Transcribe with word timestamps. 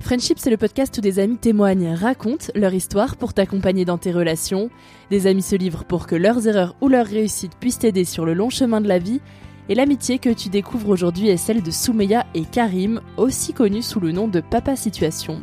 Friendship, 0.00 0.38
c'est 0.38 0.50
le 0.50 0.56
podcast 0.56 0.96
où 0.98 1.00
des 1.00 1.18
amis 1.18 1.38
témoignent, 1.38 1.94
racontent 1.94 2.46
leur 2.54 2.72
histoire 2.74 3.16
pour 3.16 3.34
t'accompagner 3.34 3.84
dans 3.84 3.98
tes 3.98 4.12
relations. 4.12 4.70
Des 5.10 5.26
amis 5.26 5.42
se 5.42 5.56
livrent 5.56 5.84
pour 5.84 6.06
que 6.06 6.14
leurs 6.14 6.46
erreurs 6.46 6.76
ou 6.80 6.88
leurs 6.88 7.06
réussites 7.06 7.56
puissent 7.58 7.80
t'aider 7.80 8.04
sur 8.04 8.24
le 8.24 8.34
long 8.34 8.50
chemin 8.50 8.80
de 8.80 8.88
la 8.88 8.98
vie. 8.98 9.20
Et 9.68 9.74
l'amitié 9.74 10.18
que 10.18 10.30
tu 10.30 10.48
découvres 10.48 10.90
aujourd'hui 10.90 11.28
est 11.28 11.36
celle 11.36 11.62
de 11.62 11.72
Soumeya 11.72 12.24
et 12.34 12.44
Karim, 12.44 13.00
aussi 13.16 13.52
connus 13.52 13.82
sous 13.82 13.98
le 13.98 14.12
nom 14.12 14.28
de 14.28 14.40
Papa 14.40 14.76
Situation. 14.76 15.42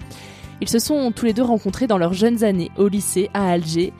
Ils 0.62 0.70
se 0.70 0.80
sont 0.80 1.12
tous 1.12 1.26
les 1.26 1.34
deux 1.34 1.44
rencontrés 1.44 1.88
dans 1.88 1.98
leurs 1.98 2.14
jeunes 2.14 2.46
années 2.46 2.72
au 2.78 2.88
lycée 2.88 3.30
à 3.34 3.52
Alger. 3.52 3.92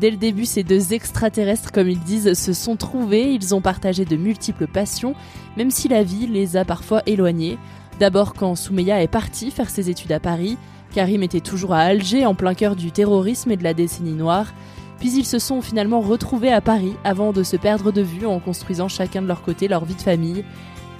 Dès 0.00 0.10
le 0.10 0.16
début, 0.16 0.46
ces 0.46 0.64
deux 0.64 0.94
extraterrestres, 0.94 1.70
comme 1.70 1.88
ils 1.88 2.00
disent, 2.00 2.34
se 2.34 2.52
sont 2.52 2.76
trouvés, 2.76 3.32
ils 3.32 3.54
ont 3.54 3.60
partagé 3.60 4.04
de 4.04 4.16
multiples 4.16 4.66
passions, 4.66 5.14
même 5.56 5.70
si 5.70 5.86
la 5.86 6.02
vie 6.02 6.26
les 6.26 6.56
a 6.56 6.64
parfois 6.64 7.02
éloignés. 7.06 7.58
D'abord 7.98 8.34
quand 8.34 8.54
Soumeya 8.54 9.02
est 9.02 9.08
parti 9.08 9.50
faire 9.50 9.70
ses 9.70 9.90
études 9.90 10.12
à 10.12 10.20
Paris, 10.20 10.56
Karim 10.92 11.22
était 11.22 11.40
toujours 11.40 11.74
à 11.74 11.80
Alger 11.80 12.26
en 12.26 12.34
plein 12.34 12.54
cœur 12.54 12.76
du 12.76 12.92
terrorisme 12.92 13.50
et 13.50 13.56
de 13.56 13.64
la 13.64 13.74
décennie 13.74 14.12
noire, 14.12 14.52
puis 14.98 15.10
ils 15.12 15.24
se 15.24 15.38
sont 15.38 15.60
finalement 15.60 16.00
retrouvés 16.00 16.52
à 16.52 16.60
Paris 16.60 16.94
avant 17.04 17.32
de 17.32 17.42
se 17.42 17.56
perdre 17.56 17.92
de 17.92 18.00
vue 18.00 18.26
en 18.26 18.40
construisant 18.40 18.88
chacun 18.88 19.22
de 19.22 19.26
leur 19.26 19.42
côté 19.42 19.68
leur 19.68 19.84
vie 19.84 19.94
de 19.94 20.00
famille. 20.00 20.44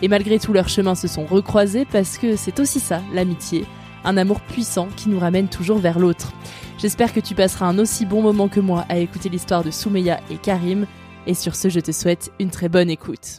Et 0.02 0.08
malgré 0.08 0.38
tout 0.38 0.52
leurs 0.52 0.68
chemins 0.68 0.94
se 0.94 1.08
sont 1.08 1.26
recroisés 1.26 1.84
parce 1.84 2.18
que 2.18 2.36
c'est 2.36 2.60
aussi 2.60 2.80
ça, 2.80 3.00
l'amitié, 3.12 3.64
un 4.04 4.16
amour 4.16 4.40
puissant 4.40 4.88
qui 4.96 5.08
nous 5.08 5.18
ramène 5.18 5.48
toujours 5.48 5.78
vers 5.78 5.98
l'autre. 5.98 6.32
J'espère 6.78 7.12
que 7.12 7.20
tu 7.20 7.34
passeras 7.34 7.66
un 7.66 7.78
aussi 7.78 8.06
bon 8.06 8.22
moment 8.22 8.48
que 8.48 8.60
moi 8.60 8.84
à 8.88 8.98
écouter 8.98 9.28
l'histoire 9.28 9.64
de 9.64 9.72
Soumeya 9.72 10.20
et 10.30 10.36
Karim, 10.36 10.86
et 11.26 11.34
sur 11.34 11.56
ce 11.56 11.68
je 11.68 11.80
te 11.80 11.90
souhaite 11.90 12.30
une 12.38 12.50
très 12.50 12.68
bonne 12.68 12.90
écoute. 12.90 13.38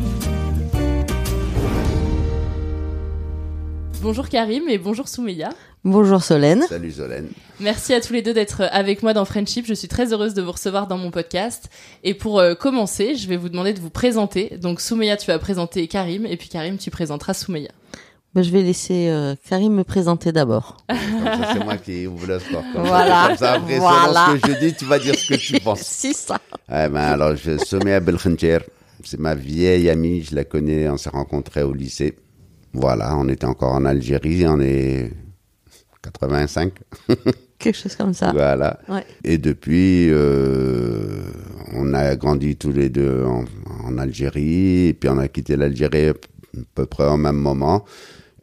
Bonjour 4.01 4.29
Karim 4.29 4.67
et 4.67 4.77
bonjour 4.77 5.07
Soumeya. 5.07 5.49
Bonjour 5.83 6.23
Solène. 6.23 6.63
Salut 6.67 6.91
Solène. 6.91 7.27
Merci 7.59 7.93
à 7.93 8.01
tous 8.01 8.13
les 8.13 8.21
deux 8.21 8.33
d'être 8.33 8.63
avec 8.71 9.03
moi 9.03 9.13
dans 9.13 9.25
Friendship. 9.25 9.65
Je 9.67 9.73
suis 9.75 9.87
très 9.87 10.11
heureuse 10.11 10.33
de 10.33 10.41
vous 10.41 10.51
recevoir 10.51 10.87
dans 10.87 10.97
mon 10.97 11.11
podcast. 11.11 11.69
Et 12.03 12.13
pour 12.15 12.39
euh, 12.39 12.55
commencer, 12.55 13.15
je 13.15 13.27
vais 13.27 13.37
vous 13.37 13.49
demander 13.49 13.73
de 13.73 13.79
vous 13.79 13.89
présenter. 13.91 14.57
Donc 14.59 14.81
Soumeya, 14.81 15.17
tu 15.17 15.27
vas 15.27 15.37
présenter 15.37 15.87
Karim 15.87 16.25
et 16.25 16.35
puis 16.37 16.49
Karim, 16.49 16.77
tu 16.77 16.89
présenteras 16.89 17.33
Soumeya. 17.35 17.69
Bah, 18.33 18.41
je 18.41 18.49
vais 18.49 18.61
laisser 18.63 19.09
euh, 19.09 19.35
Karim 19.47 19.73
me 19.73 19.83
présenter 19.83 20.31
d'abord. 20.31 20.77
Comme 20.87 20.97
ça, 21.23 21.53
c'est 21.53 21.63
moi 21.63 21.77
qui 21.77 22.07
ouvre 22.07 22.25
le 22.27 22.39
sport. 22.39 22.63
Comme 22.73 22.87
Voilà. 22.87 23.23
Ça, 23.23 23.27
comme 23.27 23.37
ça, 23.37 23.53
après, 23.53 23.77
Voilà. 23.79 24.25
selon 24.27 24.35
ce 24.37 24.41
que 24.47 24.53
je 24.53 24.59
dis, 24.67 24.73
tu 24.75 24.85
vas 24.85 24.99
dire 24.99 25.15
ce 25.15 25.27
que 25.33 25.37
tu 25.39 25.59
penses. 25.63 25.81
C'est 25.81 26.13
ça. 26.13 26.39
Ouais, 26.69 26.89
ben, 26.89 26.95
alors, 27.01 27.35
je 27.35 27.99
Belkhancher. 27.99 28.59
C'est 29.03 29.19
ma 29.19 29.35
vieille 29.35 29.89
amie. 29.89 30.23
Je 30.23 30.33
la 30.35 30.43
connais. 30.43 30.89
On 30.89 30.97
s'est 30.97 31.09
rencontrés 31.09 31.63
au 31.63 31.73
lycée. 31.73 32.15
Voilà. 32.73 33.15
On 33.17 33.27
était 33.27 33.45
encore 33.45 33.73
en 33.73 33.85
Algérie. 33.85 34.45
On 34.47 34.59
est 34.59 35.11
85. 36.01 36.73
Quelque 37.59 37.77
chose 37.77 37.95
comme 37.95 38.13
ça. 38.13 38.31
Voilà. 38.31 38.79
Ouais. 38.89 39.05
Et 39.23 39.37
depuis, 39.37 40.07
euh, 40.09 41.21
on 41.73 41.93
a 41.93 42.15
grandi 42.15 42.55
tous 42.55 42.71
les 42.71 42.89
deux 42.89 43.23
en, 43.23 43.45
en 43.85 43.97
Algérie, 43.99 44.87
et 44.87 44.93
puis 44.93 45.09
on 45.09 45.19
a 45.19 45.27
quitté 45.27 45.55
l'Algérie 45.55 46.09
à 46.09 46.13
peu 46.73 46.85
près 46.87 47.07
au 47.07 47.17
même 47.17 47.35
moment. 47.35 47.85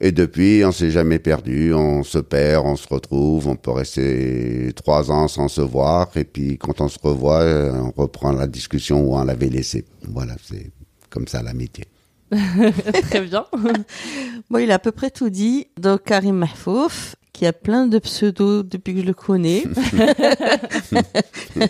Et 0.00 0.12
depuis, 0.12 0.62
on 0.64 0.70
s'est 0.70 0.92
jamais 0.92 1.18
perdu, 1.18 1.74
on 1.74 2.04
se 2.04 2.18
perd, 2.18 2.64
on 2.64 2.76
se 2.76 2.86
retrouve, 2.86 3.48
on 3.48 3.56
peut 3.56 3.72
rester 3.72 4.70
trois 4.76 5.10
ans 5.10 5.26
sans 5.26 5.48
se 5.48 5.60
voir, 5.60 6.08
et 6.14 6.22
puis 6.22 6.56
quand 6.56 6.80
on 6.80 6.88
se 6.88 7.00
revoit, 7.02 7.42
on 7.42 7.90
reprend 8.00 8.30
la 8.30 8.46
discussion 8.46 9.00
où 9.00 9.16
on 9.16 9.24
l'avait 9.24 9.48
laissée. 9.48 9.84
Voilà, 10.06 10.36
c'est 10.40 10.70
comme 11.10 11.26
ça 11.26 11.42
l'amitié. 11.42 11.86
Très 13.10 13.20
bien. 13.22 13.46
Bon, 14.50 14.58
il 14.58 14.70
a 14.70 14.74
à 14.74 14.78
peu 14.78 14.92
près 14.92 15.10
tout 15.10 15.30
dit. 15.30 15.66
Donc, 15.78 16.04
Karim 16.04 16.36
Mahfouf, 16.36 17.16
qui 17.32 17.44
a 17.46 17.52
plein 17.52 17.86
de 17.86 17.98
pseudos 17.98 18.64
depuis 18.64 18.94
que 18.94 19.00
je 19.02 19.06
le 19.06 19.14
connais. 19.14 19.64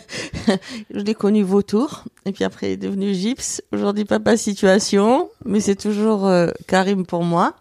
je 0.91 1.01
l'ai 1.01 1.15
connu 1.15 1.43
Vautour, 1.43 2.05
et 2.25 2.33
puis 2.33 2.45
après, 2.45 2.69
il 2.69 2.73
est 2.73 2.77
devenu 2.77 3.15
Gyps. 3.15 3.63
Aujourd'hui, 3.73 4.05
Papa 4.05 4.37
Situation, 4.37 5.29
mais 5.45 5.61
c'est 5.61 5.77
toujours 5.77 6.27
euh, 6.27 6.49
Karim 6.69 7.05
pour 7.05 7.25
moi. 7.25 7.55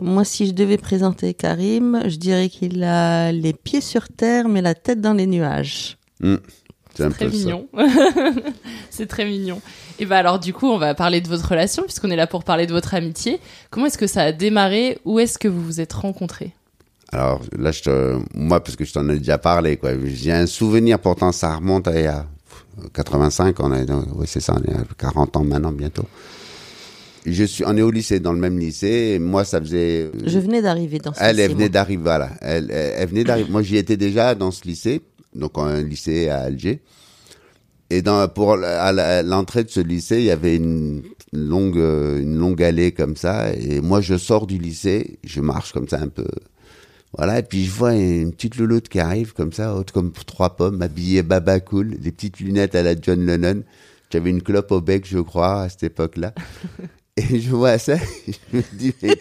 Moi, 0.00 0.24
si 0.24 0.46
je 0.46 0.52
devais 0.52 0.78
présenter 0.78 1.34
Karim, 1.34 2.02
je 2.06 2.16
dirais 2.16 2.48
qu'il 2.48 2.82
a 2.84 3.32
les 3.32 3.52
pieds 3.52 3.82
sur 3.82 4.08
terre, 4.08 4.48
mais 4.48 4.62
la 4.62 4.74
tête 4.74 5.00
dans 5.00 5.12
les 5.12 5.26
nuages. 5.26 5.98
Hmm, 6.20 6.36
c'est 6.94 7.04
un 7.04 7.10
Très 7.10 7.28
mignon. 7.28 7.68
c'est 8.90 9.06
très 9.06 9.24
mignon. 9.24 9.60
Et 9.98 10.06
bah 10.06 10.18
alors 10.18 10.38
du 10.38 10.52
coup, 10.52 10.66
on 10.66 10.78
va 10.78 10.94
parler 10.94 11.20
de 11.20 11.28
votre 11.28 11.48
relation 11.48 11.82
puisqu'on 11.82 12.10
est 12.10 12.16
là 12.16 12.26
pour 12.26 12.44
parler 12.44 12.66
de 12.66 12.72
votre 12.72 12.94
amitié. 12.94 13.40
Comment 13.70 13.86
est-ce 13.86 13.98
que 13.98 14.06
ça 14.06 14.22
a 14.22 14.32
démarré? 14.32 14.98
Où 15.04 15.18
est-ce 15.18 15.38
que 15.38 15.48
vous 15.48 15.62
vous 15.62 15.80
êtes 15.80 15.92
rencontrés? 15.92 16.52
Alors 17.12 17.40
là, 17.58 17.72
je 17.72 17.82
te, 17.82 18.18
moi, 18.34 18.62
parce 18.62 18.76
que 18.76 18.84
je 18.84 18.92
t'en 18.92 19.08
ai 19.08 19.18
déjà 19.18 19.38
parlé, 19.38 19.76
quoi. 19.76 19.90
J'ai 20.04 20.32
un 20.32 20.46
souvenir, 20.46 20.98
pourtant, 21.00 21.32
ça 21.32 21.56
remonte 21.56 21.88
à 21.88 21.98
il 21.98 22.04
y 22.04 22.06
a 22.06 22.24
85, 22.94 23.58
on 23.60 23.74
est, 23.74 23.90
oui, 24.14 24.26
c'est 24.26 24.40
ça, 24.40 24.54
on 24.56 24.62
est 24.62 24.74
à 24.74 24.84
40 24.96 25.36
ans 25.36 25.44
maintenant, 25.44 25.72
bientôt. 25.72 26.04
Je 27.26 27.44
suis, 27.44 27.64
on 27.66 27.76
est 27.76 27.82
au 27.82 27.90
lycée, 27.90 28.20
dans 28.20 28.32
le 28.32 28.38
même 28.38 28.58
lycée. 28.58 29.12
Et 29.14 29.18
moi, 29.18 29.44
ça 29.44 29.60
faisait. 29.60 30.10
Je 30.24 30.38
venais 30.38 30.62
d'arriver 30.62 30.98
dans 31.00 31.12
ce 31.12 31.18
Elle, 31.20 31.36
lycée, 31.36 31.42
elle 31.42 31.52
venait 31.52 31.68
d'arriver, 31.68 32.02
voilà. 32.02 32.30
Elle, 32.40 32.70
elle, 32.70 32.94
elle 32.96 33.08
venait 33.08 33.24
d'arriver. 33.24 33.50
Moi, 33.50 33.62
j'y 33.62 33.76
étais 33.76 33.96
déjà 33.96 34.34
dans 34.34 34.50
ce 34.50 34.62
lycée, 34.64 35.02
donc 35.34 35.52
un 35.56 35.82
lycée 35.82 36.28
à 36.28 36.40
Alger. 36.40 36.80
Et 37.90 38.02
dans, 38.02 38.26
pour 38.28 38.52
à 38.52 39.22
l'entrée 39.22 39.64
de 39.64 39.70
ce 39.70 39.80
lycée, 39.80 40.18
il 40.18 40.24
y 40.24 40.30
avait 40.30 40.54
une 40.54 41.02
longue, 41.32 41.78
euh, 41.78 42.20
une 42.20 42.36
longue 42.36 42.62
allée 42.62 42.92
comme 42.92 43.16
ça. 43.16 43.52
Et 43.52 43.80
moi, 43.80 44.00
je 44.00 44.16
sors 44.16 44.46
du 44.46 44.58
lycée, 44.58 45.18
je 45.24 45.40
marche 45.40 45.72
comme 45.72 45.88
ça 45.88 46.00
un 46.00 46.08
peu. 46.08 46.26
Voilà, 47.16 47.40
et 47.40 47.42
puis 47.42 47.64
je 47.64 47.72
vois 47.72 47.94
une 47.94 48.32
petite 48.32 48.56
louloute 48.56 48.88
qui 48.88 49.00
arrive 49.00 49.32
comme 49.32 49.52
ça, 49.52 49.74
haute 49.74 49.90
comme 49.90 50.12
trois 50.12 50.54
pommes, 50.54 50.80
habillée 50.80 51.24
baba 51.24 51.58
cool, 51.58 51.98
des 51.98 52.12
petites 52.12 52.38
lunettes 52.38 52.76
à 52.76 52.82
la 52.84 52.94
John 53.00 53.26
Lennon. 53.26 53.64
J'avais 54.12 54.30
une 54.30 54.42
clope 54.42 54.70
au 54.70 54.80
bec, 54.80 55.04
je 55.08 55.18
crois, 55.18 55.62
à 55.62 55.68
cette 55.68 55.82
époque-là. 55.82 56.32
Et 57.30 57.40
je 57.40 57.50
vois 57.50 57.76
ça, 57.78 57.96
je 58.52 58.56
me 58.56 58.62
dis, 58.72 58.94
mais, 59.02 59.16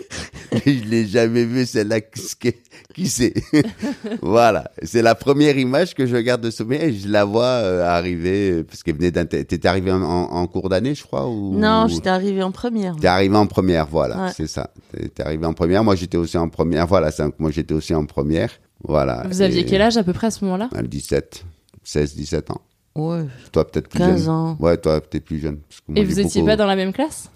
mais 0.53 0.61
je 0.65 0.83
l'ai 0.85 1.05
jamais 1.07 1.43
vu, 1.43 1.65
celle-là, 1.65 1.99
qui 2.01 3.07
c'est? 3.09 3.33
Voilà, 4.21 4.71
c'est 4.83 5.01
la 5.01 5.15
première 5.15 5.57
image 5.57 5.93
que 5.95 6.05
je 6.05 6.15
garde 6.17 6.41
de 6.41 6.51
souvenir 6.51 6.83
et 6.83 6.93
je 6.93 7.07
la 7.09 7.25
vois 7.25 7.43
euh, 7.45 7.83
arriver, 7.85 8.51
euh, 8.51 8.63
parce 8.63 8.83
qu'elle 8.83 8.95
venait 8.95 9.11
d'un... 9.11 9.25
T'étais 9.25 9.67
arrivé 9.67 9.91
en, 9.91 10.01
en- 10.01 10.31
en 10.31 10.47
cours 10.47 10.69
d'année, 10.69 10.95
je 10.95 11.03
crois 11.03 11.27
ou... 11.27 11.57
Non, 11.57 11.87
j'étais 11.87 12.09
arrivée 12.09 12.43
en 12.43 12.51
première. 12.51 12.95
T'es 12.95 13.07
arrivé 13.07 13.35
en 13.35 13.47
première, 13.47 13.85
voilà, 13.87 14.25
Ouais. 14.25 14.31
c'est 14.35 14.47
ça. 14.47 14.71
T'es 15.15 15.23
arrivé 15.23 15.45
en 15.45 15.53
première, 15.53 15.83
moi 15.83 15.95
j'étais 15.95 16.17
aussi 16.17 16.37
en 16.37 16.49
première, 16.49 16.87
voilà, 16.87 17.09
moi 17.37 17.51
j'étais 17.51 17.73
aussi 17.73 17.93
en 17.93 18.05
première, 18.05 18.51
voilà. 18.83 19.23
Vous 19.27 19.41
aviez 19.41 19.65
quel 19.65 19.81
âge 19.81 19.97
à 19.97 20.03
peu 20.03 20.13
près 20.13 20.27
à 20.27 20.31
ce 20.31 20.43
moment-là? 20.45 20.69
Ah, 20.75 20.81
17, 20.81 21.43
16, 21.83 22.15
17 22.15 22.51
ans. 22.51 22.61
Ouais. 22.95 23.23
Toi 23.51 23.65
peut-être 23.69 23.87
plus 23.87 23.99
15 23.99 24.19
jeune. 24.21 24.29
ans. 24.29 24.57
Ouais, 24.59 24.75
toi 24.77 24.99
peut-être 24.99 25.23
plus 25.25 25.39
jeune. 25.39 25.57
parce 25.69 25.79
que 25.81 25.85
moi, 25.91 25.99
Et 25.99 26.03
vous 26.05 26.19
étiez 26.19 26.41
beaucoup- 26.41 26.51
pas 26.51 26.55
dans 26.57 26.65
la 26.67 26.75
même 26.75 26.91
classe? 26.91 27.29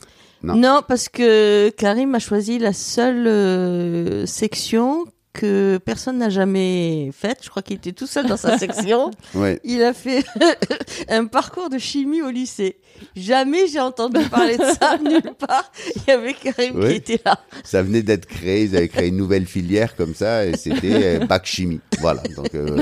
Non. 0.43 0.81
parce 0.87 1.09
que 1.09 1.69
Karim 1.77 2.13
a 2.15 2.19
choisi 2.19 2.59
la 2.59 2.73
seule 2.73 3.27
euh, 3.27 4.25
section 4.25 5.05
que 5.33 5.79
personne 5.83 6.19
n'a 6.19 6.29
jamais 6.29 7.09
faite. 7.11 7.39
Je 7.43 7.49
crois 7.49 7.61
qu'il 7.63 7.75
était 7.77 7.91
tout 7.91 8.05
seul 8.07 8.27
dans 8.27 8.37
sa 8.37 8.57
section. 8.57 9.11
Ouais. 9.35 9.59
Il 9.63 9.81
a 9.81 9.93
fait 9.93 10.23
un 11.09 11.25
parcours 11.25 11.69
de 11.69 11.79
chimie 11.79 12.21
au 12.21 12.29
lycée. 12.29 12.77
Jamais 13.15 13.67
j'ai 13.67 13.79
entendu 13.79 14.19
parler 14.29 14.57
de 14.57 14.63
ça 14.79 14.97
nulle 15.03 15.33
part. 15.39 15.71
Il 15.95 16.03
y 16.07 16.11
avait 16.11 16.33
Karim 16.35 16.79
qui 16.87 16.93
était 16.95 17.19
là. 17.25 17.39
Ça 17.63 17.81
venait 17.81 18.03
d'être 18.03 18.27
créé, 18.27 18.65
ils 18.65 18.75
avaient 18.77 18.87
créé 18.87 19.07
une 19.07 19.17
nouvelle 19.17 19.47
filière 19.47 19.95
comme 19.95 20.13
ça, 20.13 20.45
et 20.45 20.55
c'était 20.55 21.19
euh, 21.21 21.25
bac 21.25 21.45
chimie. 21.47 21.79
Voilà. 21.99 22.21
Donc, 22.35 22.53
euh, 22.53 22.81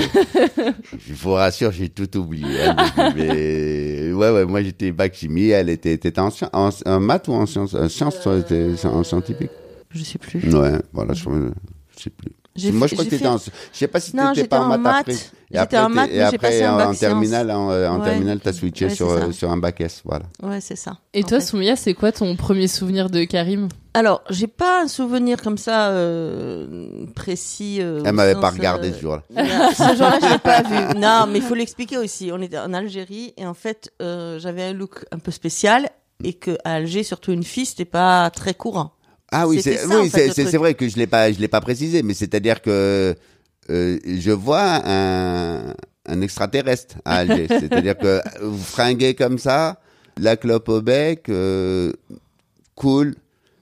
je 1.07 1.13
vous 1.13 1.31
rassure, 1.31 1.71
j'ai 1.71 1.87
tout 1.89 2.17
oublié. 2.17 2.63
hein, 2.65 3.13
mais 3.15 4.11
ouais, 4.11 4.29
ouais, 4.31 4.45
moi 4.45 4.61
j'étais 4.61 4.91
bac 4.91 5.13
chimie, 5.15 5.49
elle 5.49 5.69
était, 5.69 5.97
t'étais 5.97 6.19
en, 6.19 6.29
en, 6.53 6.69
en 6.85 6.99
maths 6.99 7.27
ou 7.29 7.33
en 7.33 7.45
sciences, 7.45 7.73
en 7.73 7.87
sciences, 7.87 8.19
toi, 8.21 8.41
t'étais 8.41 8.85
en 8.85 9.03
scientifique. 9.03 9.51
Je 9.91 10.03
sais 10.03 10.19
plus. 10.19 10.39
Ouais, 10.53 10.73
voilà, 10.91 11.13
je, 11.13 11.23
je 11.23 12.03
sais 12.03 12.09
plus. 12.09 12.31
J'ai 12.55 12.71
Moi, 12.73 12.87
je 12.87 12.93
crois 12.95 13.05
que 13.05 13.09
t'étais 13.09 13.23
fait- 13.23 13.29
en, 13.29 13.37
je 13.37 13.49
sais 13.71 13.87
pas 13.87 13.99
si 14.01 14.13
Non, 14.15 14.23
t'étais 14.29 14.35
j'étais 14.35 14.47
pas 14.49 14.59
en 14.59 14.67
maths, 14.67 14.81
maths. 14.81 14.95
après. 14.99 15.13
Et 15.13 15.17
J'étais 15.51 15.57
après, 15.57 15.77
en 15.79 15.89
maths, 15.89 16.09
et 16.11 16.21
après, 16.21 16.67
en, 16.67 16.75
bac 16.77 16.87
en 16.89 16.93
terminale, 16.93 17.51
en, 17.51 17.69
en 17.69 17.99
Ouais. 17.99 18.05
terminale, 18.05 18.39
t'as 18.43 18.51
switché 18.53 18.85
Ouais, 18.87 18.95
sur, 18.95 19.09
c'est 19.09 19.19
ça. 19.19 19.25
euh, 19.27 19.31
sur 19.31 19.51
un 19.51 19.57
bac 19.57 19.79
S, 19.79 20.01
voilà. 20.03 20.25
Ouais, 20.43 20.59
c'est 20.59 20.75
ça. 20.75 20.97
Et 21.13 21.23
toi, 21.23 21.39
fait. 21.39 21.45
Soumia, 21.45 21.75
c'est 21.77 21.93
quoi 21.93 22.11
ton 22.11 22.35
premier 22.35 22.67
souvenir 22.67 23.09
de 23.09 23.23
Karim? 23.23 23.69
Alors, 23.93 24.21
j'ai 24.29 24.47
pas 24.47 24.83
un 24.83 24.87
souvenir 24.89 25.41
comme 25.41 25.57
ça 25.57 25.89
euh, 25.89 27.05
précis. 27.15 27.77
euh, 27.81 28.01
Elle 28.05 28.13
m'avait 28.13 28.35
pas 28.39 28.49
regardé 28.49 28.89
euh, 28.89 28.93
ce 28.95 28.99
jour-là. 29.01 29.23
non, 29.29 29.71
ce 29.73 29.95
jour-là, 29.97 30.19
je 30.21 30.29
l'ai 30.31 30.37
pas 30.37 30.61
vu. 30.93 30.99
Non, 30.99 31.25
mais 31.29 31.39
il 31.39 31.43
faut 31.43 31.55
l'expliquer 31.55 31.97
aussi. 31.97 32.31
On 32.33 32.41
était 32.41 32.57
en 32.59 32.73
Algérie 32.73 33.33
et 33.37 33.45
en 33.45 33.53
fait, 33.53 33.91
euh, 34.01 34.39
j'avais 34.39 34.63
un 34.63 34.73
look 34.73 35.05
un 35.11 35.19
peu 35.19 35.31
spécial 35.31 35.89
et 36.23 36.33
que 36.33 36.57
à 36.63 36.75
Alger, 36.75 37.03
surtout 37.03 37.31
une 37.31 37.43
fille, 37.43 37.65
c'était 37.65 37.85
pas 37.85 38.29
très 38.29 38.53
courant. 38.53 38.91
Ah 39.31 39.47
oui, 39.47 39.61
c'est 39.61 39.85
oui, 39.85 40.09
fait, 40.09 40.31
c'est 40.33 40.57
vrai 40.57 40.73
que 40.73 40.87
je 40.89 40.97
l'ai 40.97 41.07
pas 41.07 41.31
je 41.31 41.39
l'ai 41.39 41.47
pas 41.47 41.61
précisé, 41.61 42.03
mais 42.03 42.13
c'est-à-dire 42.13 42.61
que 42.61 43.15
euh, 43.69 43.99
je 44.05 44.31
vois 44.31 44.81
un 44.85 45.73
un 46.07 46.21
extraterrestre 46.21 46.95
à 47.05 47.17
Alger, 47.17 47.47
c'est-à-dire 47.49 47.97
que 47.97 48.21
vous 48.43 48.57
fringuez 48.57 49.13
comme 49.15 49.37
ça, 49.37 49.79
la 50.19 50.35
clope 50.35 50.67
au 50.69 50.81
bec, 50.81 51.29
euh, 51.29 51.93
cool. 52.75 53.15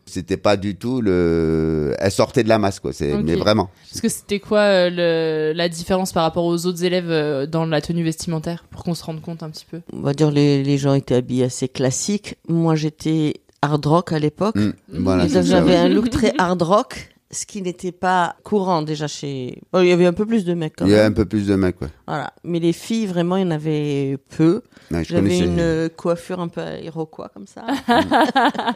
C'était 0.06 0.38
pas 0.38 0.57
du 0.57 0.75
tout 0.75 1.01
le. 1.01 1.94
Elle 2.00 2.12
sortait 2.12 2.44
de 2.44 2.50
la 2.50 2.57
masse, 2.57 2.80
quoi. 2.80 2.92
C'est 2.94 3.15
mais 3.22 3.36
vraiment. 3.36 3.69
Parce 3.92 4.01
que 4.01 4.10
c'était 4.10 4.39
quoi 4.39 4.62
euh, 4.62 4.89
le- 4.89 5.54
la 5.56 5.69
différence 5.69 6.13
par 6.13 6.24
rapport 6.24 6.45
aux 6.45 6.65
autres 6.65 6.83
élèves 6.83 7.12
euh, 7.12 7.45
dans 7.45 7.68
la 7.68 7.80
tenue 7.80 8.04
vestimentaire 8.04 8.65
pour 8.72 8.83
qu'on 8.83 8.95
se 8.95 9.04
rende 9.04 9.22
compte 9.22 9.44
un 9.44 9.51
petit 9.51 9.68
peu? 9.69 9.81
On 9.94 10.01
va 10.01 10.13
dire 10.15 10.31
les, 10.31 10.63
les 10.63 10.77
gens 10.80 10.95
étaient 10.95 11.13
habillés 11.13 11.44
assez 11.44 11.68
classiques. 11.68 12.38
Moi, 12.48 12.74
j'étais 12.75 13.36
hard 13.62 13.86
rock 13.86 14.14
à 14.14 14.20
l'époque. 14.20 14.56
Mm, 14.56 14.72
voilà, 14.90 15.26
ouais. 15.26 15.76
un 15.76 15.90
look 15.90 16.10
très 16.10 16.34
hard 16.38 16.62
rock, 16.62 17.10
ce 17.31 17.46
qui 17.46 17.62
n'était 17.62 17.92
pas 17.92 18.36
courant 18.44 18.81
déjà 18.81 19.08
chez. 19.08 19.62
Bon, 19.72 19.81
il 19.81 19.88
y 19.88 19.92
avait 19.92 20.08
un 20.08 20.14
peu 20.14 20.26
plus 20.26 20.46
de 20.46 20.54
mecs 20.56 20.76
quand 20.78 20.86
Il 20.86 20.92
y 20.92 20.96
a 20.96 21.06
un 21.06 21.12
peu 21.12 21.26
plus 21.26 21.46
de 21.46 21.56
mecs, 21.56 21.80
ouais. 21.81 21.88
Voilà. 22.08 22.34
Mais 22.44 22.60
les 22.60 22.74
filles, 22.74 23.06
vraiment, 23.06 23.38
il 23.38 23.42
y 23.44 23.46
en 23.46 23.52
avait 23.52 24.18
peu. 24.36 24.64
Ouais, 24.92 25.04
J'avais 25.04 25.38
une 25.38 25.60
euh, 25.60 25.90
coiffure 25.90 26.40
un 26.40 26.48
peu 26.48 26.62
iroquois 26.81 27.30
comme 27.30 27.46
ça. 27.46 27.66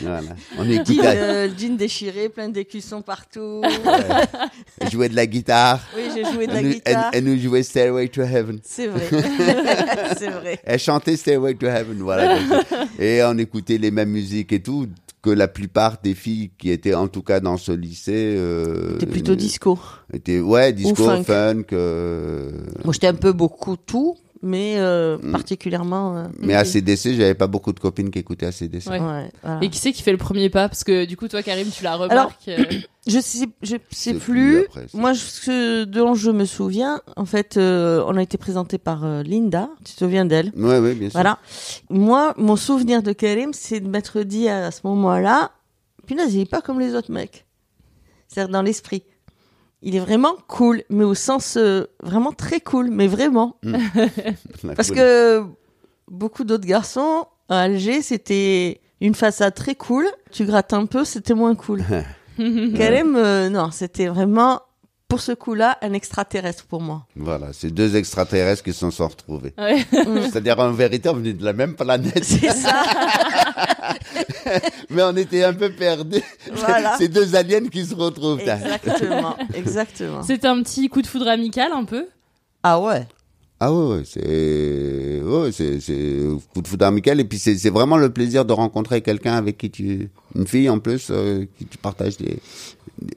Voilà. 0.00 0.34
On 0.58 0.64
jean, 0.64 0.70
écoutait. 0.72 1.00
euh, 1.06 1.48
jean 1.56 1.76
déchiré, 1.76 2.28
plein 2.28 2.48
d'écussons 2.48 3.02
partout. 3.02 3.62
Elle 4.80 4.90
jouait 4.90 5.08
de 5.08 5.16
la 5.16 5.26
guitare. 5.26 5.80
Oui, 5.96 6.02
j'ai 6.14 6.24
joué 6.32 6.46
de 6.46 6.52
la 6.52 6.60
Elle 6.60 6.72
guitare. 6.72 7.10
Elle, 7.12 7.18
elle 7.18 7.24
nous 7.32 7.40
jouait 7.40 7.62
Stairway 7.62 8.08
to 8.08 8.22
Heaven. 8.22 8.58
C'est 8.62 8.88
vrai. 8.88 9.08
C'est 10.18 10.30
vrai. 10.30 10.60
Elle 10.64 10.78
chantait 10.78 11.16
Stairway 11.16 11.54
to 11.54 11.66
Heaven, 11.66 11.98
voilà. 12.00 12.38
et 12.98 13.22
on 13.24 13.36
écoutait 13.38 13.78
les 13.78 13.90
mêmes 13.90 14.10
musiques 14.10 14.52
et 14.52 14.62
tout 14.62 14.86
que 15.22 15.30
la 15.30 15.46
plupart 15.48 15.98
des 16.02 16.14
filles 16.14 16.50
qui 16.58 16.70
étaient 16.70 16.94
en 16.94 17.06
tout 17.08 17.22
cas 17.22 17.38
dans 17.40 17.56
ce 17.56 17.70
lycée. 17.72 18.34
Euh, 18.36 18.94
C'était 18.94 19.06
plutôt 19.06 19.34
disco. 19.36 19.78
Étaient, 20.12 20.40
ouais, 20.40 20.72
disco, 20.72 21.04
funk. 21.04 21.22
funk. 21.24 21.64
euh, 21.72 22.50
Moi, 22.84 22.92
j'étais 22.92 23.06
un 23.06 23.14
peu 23.14 23.32
beaucoup 23.32 23.76
tout, 23.76 24.16
mais 24.42 24.74
euh, 24.78 25.18
Mm. 25.18 25.32
particulièrement. 25.32 26.16
euh, 26.16 26.24
Mais 26.40 26.54
à 26.54 26.64
CDC, 26.64 27.14
j'avais 27.14 27.34
pas 27.34 27.46
beaucoup 27.46 27.72
de 27.72 27.80
copines 27.80 28.10
qui 28.10 28.18
écoutaient 28.18 28.46
ACDC. 28.46 28.86
Ouais. 28.90 28.98
Ouais, 29.00 29.30
voilà. 29.42 29.58
Et 29.62 29.68
qui 29.70 29.78
c'est 29.78 29.92
qui 29.92 30.02
fait 30.02 30.12
le 30.12 30.18
premier 30.18 30.50
pas? 30.50 30.68
Parce 30.68 30.84
que 30.84 31.04
du 31.04 31.16
coup, 31.16 31.28
toi, 31.28 31.42
Karim, 31.42 31.68
tu 31.70 31.82
la 31.84 31.92
Alors, 31.94 32.08
remarques. 32.10 32.48
euh, 32.48 32.64
Je 33.08 33.18
sais, 33.18 33.46
je 33.62 33.76
sais 33.90 34.14
plus. 34.14 34.20
plus 34.20 34.58
après, 34.66 34.86
ça. 34.88 34.96
Moi, 34.98 35.12
je- 35.12 35.18
ce 35.20 35.84
dont 35.84 36.14
je 36.14 36.30
me 36.30 36.44
souviens, 36.44 37.00
en 37.16 37.24
fait, 37.24 37.56
euh, 37.56 38.04
on 38.06 38.16
a 38.16 38.22
été 38.22 38.38
présenté 38.38 38.78
par 38.78 39.04
euh, 39.04 39.22
Linda. 39.24 39.68
Tu 39.84 39.94
te 39.94 39.98
souviens 39.98 40.24
d'elle? 40.24 40.52
Ouais, 40.56 40.78
ouais, 40.78 40.94
bien 40.94 41.08
sûr. 41.10 41.14
Voilà. 41.14 41.38
Moi, 41.90 42.32
mon 42.36 42.54
souvenir 42.54 43.02
de 43.02 43.12
Karim, 43.12 43.52
c'est 43.54 43.80
de 43.80 43.88
m'être 43.88 44.22
dit 44.22 44.48
à 44.48 44.70
ce 44.70 44.80
moment-là, 44.84 45.50
punaise, 46.06 46.32
il 46.34 46.42
est 46.42 46.50
pas 46.50 46.60
comme 46.60 46.78
les 46.78 46.94
autres 46.94 47.10
mecs. 47.10 47.44
C'est-à-dire 48.28 48.52
dans 48.52 48.62
l'esprit. 48.62 49.02
Il 49.82 49.96
est 49.96 50.00
vraiment 50.00 50.36
cool, 50.46 50.84
mais 50.90 51.04
au 51.04 51.14
sens 51.14 51.56
euh, 51.56 51.86
vraiment 52.02 52.32
très 52.32 52.60
cool, 52.60 52.90
mais 52.90 53.08
vraiment. 53.08 53.56
La 53.62 54.74
Parce 54.74 54.90
que 54.90 55.44
beaucoup 56.08 56.44
d'autres 56.44 56.66
garçons 56.66 57.26
à 57.48 57.62
Alger, 57.62 58.00
c'était 58.02 58.80
une 59.00 59.14
façade 59.14 59.54
très 59.54 59.74
cool. 59.74 60.06
Tu 60.30 60.44
grattes 60.44 60.72
un 60.72 60.86
peu, 60.86 61.04
c'était 61.04 61.34
moins 61.34 61.56
cool. 61.56 61.82
Karim, 62.38 63.16
euh, 63.16 63.48
non, 63.48 63.70
c'était 63.72 64.06
vraiment, 64.06 64.60
pour 65.12 65.20
ce 65.20 65.32
coup-là, 65.32 65.76
un 65.82 65.92
extraterrestre 65.92 66.64
pour 66.64 66.80
moi. 66.80 67.04
Voilà, 67.16 67.48
c'est 67.52 67.70
deux 67.70 67.96
extraterrestres 67.96 68.62
qui 68.62 68.72
se 68.72 68.90
sont 68.90 69.08
retrouvés. 69.08 69.52
Ouais. 69.58 69.84
C'est-à-dire, 69.92 70.58
en 70.58 70.72
vérité, 70.72 71.10
on 71.10 71.16
venait 71.16 71.34
de 71.34 71.44
la 71.44 71.52
même 71.52 71.74
planète. 71.74 72.24
C'est 72.24 72.48
ça. 72.48 72.82
Mais 74.88 75.02
on 75.02 75.14
était 75.14 75.44
un 75.44 75.52
peu 75.52 75.70
perdus. 75.70 76.22
Voilà. 76.54 76.94
C'est 76.96 77.08
deux 77.08 77.36
aliens 77.36 77.68
qui 77.68 77.84
se 77.84 77.94
retrouvent. 77.94 78.40
Exactement, 78.40 79.36
exactement. 79.54 80.22
C'était 80.22 80.48
un 80.48 80.62
petit 80.62 80.88
coup 80.88 81.02
de 81.02 81.06
foudre 81.06 81.28
amical, 81.28 81.72
un 81.72 81.84
peu? 81.84 82.06
Ah 82.62 82.80
ouais. 82.80 83.06
Ah 83.60 83.70
ouais, 83.70 83.96
ouais, 83.96 84.02
c'est 84.06 85.20
ouais, 85.22 85.52
c'est 85.52 85.78
c'est 85.78 86.20
coup 86.54 86.62
de 86.62 86.66
foudre 86.66 86.86
amical 86.86 87.20
et 87.20 87.24
puis 87.24 87.38
c'est 87.38 87.56
c'est 87.56 87.70
vraiment 87.70 87.96
le 87.96 88.12
plaisir 88.12 88.44
de 88.44 88.52
rencontrer 88.52 89.02
quelqu'un 89.02 89.34
avec 89.34 89.56
qui 89.56 89.70
tu 89.70 90.10
une 90.34 90.48
fille 90.48 90.68
en 90.68 90.80
plus 90.80 91.10
euh, 91.10 91.44
qui 91.56 91.66
tu 91.66 91.78
partages 91.78 92.16
des, 92.16 92.40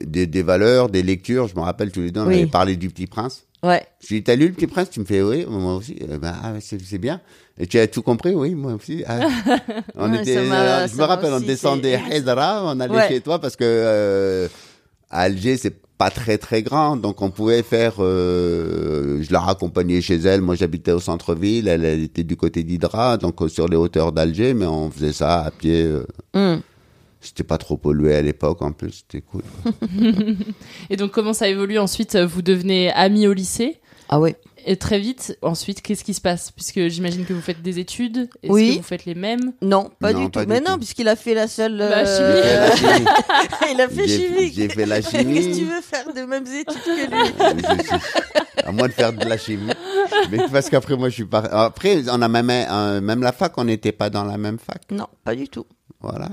des 0.04 0.26
des 0.26 0.42
valeurs, 0.42 0.88
des 0.88 1.02
lectures. 1.02 1.48
Je 1.48 1.54
me 1.56 1.60
rappelle 1.60 1.90
tous 1.90 2.00
les 2.00 2.10
deux 2.10 2.20
on 2.20 2.26
Oui. 2.26 2.34
avait 2.42 2.46
parlé 2.46 2.76
du 2.76 2.88
Petit 2.88 3.06
Prince. 3.06 3.44
Ouais. 3.62 3.82
Je 4.00 4.08
lui 4.08 4.16
dit, 4.20 4.24
t'as 4.24 4.36
lu 4.36 4.48
le 4.48 4.52
Petit 4.52 4.66
Prince? 4.66 4.90
Tu 4.90 5.00
me 5.00 5.04
fais 5.04 5.22
oui, 5.22 5.44
moi 5.48 5.74
aussi. 5.76 5.96
Eh 6.00 6.18
ben, 6.18 6.34
ah, 6.42 6.52
c'est 6.60 6.98
bien. 6.98 7.20
Et 7.58 7.66
tu 7.66 7.78
as 7.78 7.86
tout 7.86 8.02
compris? 8.02 8.34
Oui, 8.34 8.54
moi 8.54 8.74
aussi. 8.74 9.02
Ah. 9.06 9.20
On 9.96 10.12
Ouais, 10.12 10.20
était, 10.22 10.36
euh, 10.36 10.86
je 10.86 10.94
me 10.96 11.02
rappelle, 11.04 11.32
on 11.32 11.40
descendait 11.40 11.98
fait- 11.98 12.18
Hedra, 12.18 12.62
on 12.64 12.78
allait 12.80 12.94
Ouais. 12.94 13.08
chez 13.08 13.20
toi 13.22 13.40
parce 13.40 13.56
que 13.56 13.64
euh, 13.64 14.48
à 15.10 15.20
Alger 15.22 15.56
c'est 15.56 15.74
pas 15.98 16.10
très 16.10 16.36
très 16.36 16.62
grand, 16.62 16.96
donc 16.98 17.22
on 17.22 17.30
pouvait 17.30 17.62
faire. 17.62 17.94
Euh, 18.00 19.22
je 19.22 19.32
la 19.32 19.40
raccompagnais 19.40 20.02
chez 20.02 20.16
elle. 20.16 20.42
Moi, 20.42 20.54
j'habitais 20.54 20.92
au 20.92 21.00
centre-ville. 21.00 21.68
Elle, 21.68 21.84
elle 21.86 22.02
était 22.02 22.24
du 22.24 22.36
côté 22.36 22.62
d'Hydra, 22.62 23.16
donc 23.16 23.40
euh, 23.40 23.48
sur 23.48 23.66
les 23.68 23.76
hauteurs 23.78 24.12
d'Alger, 24.12 24.52
mais 24.52 24.66
on 24.66 24.90
faisait 24.90 25.14
ça 25.14 25.40
à 25.44 25.50
pied. 25.50 25.82
euh, 25.84 26.04
Hum. 26.34 26.60
C'était 27.26 27.44
pas 27.44 27.58
trop 27.58 27.76
pollué 27.76 28.14
à 28.14 28.22
l'époque 28.22 28.62
en 28.62 28.72
plus, 28.72 29.04
c'était 29.06 29.20
cool. 29.22 29.42
Et 30.90 30.96
donc, 30.96 31.10
comment 31.12 31.32
ça 31.32 31.48
évolue 31.48 31.78
ensuite? 31.78 32.16
Vous 32.16 32.42
devenez 32.42 32.92
amis 32.92 33.26
au 33.26 33.32
lycée? 33.32 33.80
Ah 34.08 34.20
oui. 34.20 34.34
Et 34.68 34.76
très 34.76 34.98
vite, 34.98 35.38
ensuite, 35.42 35.80
qu'est-ce 35.80 36.02
qui 36.02 36.12
se 36.14 36.20
passe? 36.20 36.50
Puisque 36.50 36.88
j'imagine 36.88 37.24
que 37.24 37.32
vous 37.32 37.40
faites 37.40 37.62
des 37.62 37.78
études. 37.78 38.28
Est-ce 38.42 38.52
Oui. 38.52 38.72
que 38.72 38.76
vous 38.78 38.82
faites 38.82 39.04
les 39.04 39.14
mêmes? 39.14 39.52
Non, 39.62 39.90
pas 40.00 40.12
Non, 40.12 40.24
du 40.24 40.30
tout. 40.30 40.40
du 40.40 40.46
Mais 40.46 40.60
tout. 40.60 40.70
non, 40.70 40.76
puisqu'il 40.76 41.06
a 41.08 41.14
fait 41.14 41.34
la 41.34 41.46
seule. 41.46 41.78
Bah, 41.78 41.98
euh, 42.04 42.70
chimie. 42.76 43.06
il 43.72 43.80
a 43.80 43.88
fait 43.88 44.08
J'ai- 44.08 44.26
chimie. 44.26 44.52
j'ai 44.52 44.68
fait 44.68 44.86
la 44.86 45.02
chimie. 45.02 45.34
Qu'est-ce 45.34 45.48
que 45.50 45.54
tu 45.58 45.64
veux 45.66 45.80
faire 45.80 46.12
de 46.12 46.20
mêmes 46.22 46.46
études 46.46 46.82
que 46.82 47.10
lui? 47.10 47.32
Je 47.78 47.82
suis- 47.84 48.64
à 48.64 48.72
moins 48.72 48.88
de 48.88 48.92
faire 48.92 49.12
de 49.12 49.24
la 49.24 49.38
chimie. 49.38 49.70
Mais 50.32 50.38
parce 50.50 50.68
qu'après, 50.68 50.96
moi, 50.96 51.10
je 51.10 51.14
suis 51.14 51.26
pas. 51.26 51.38
Après, 51.40 52.02
on 52.10 52.20
a 52.20 52.26
même, 52.28 52.50
un- 52.50 53.00
même 53.00 53.22
la 53.22 53.30
fac, 53.32 53.52
on 53.58 53.64
n'était 53.64 53.92
pas 53.92 54.10
dans 54.10 54.24
la 54.24 54.36
même 54.36 54.58
fac. 54.58 54.82
Non, 54.90 55.06
pas 55.22 55.36
du 55.36 55.48
tout. 55.48 55.66
Voilà. 56.00 56.28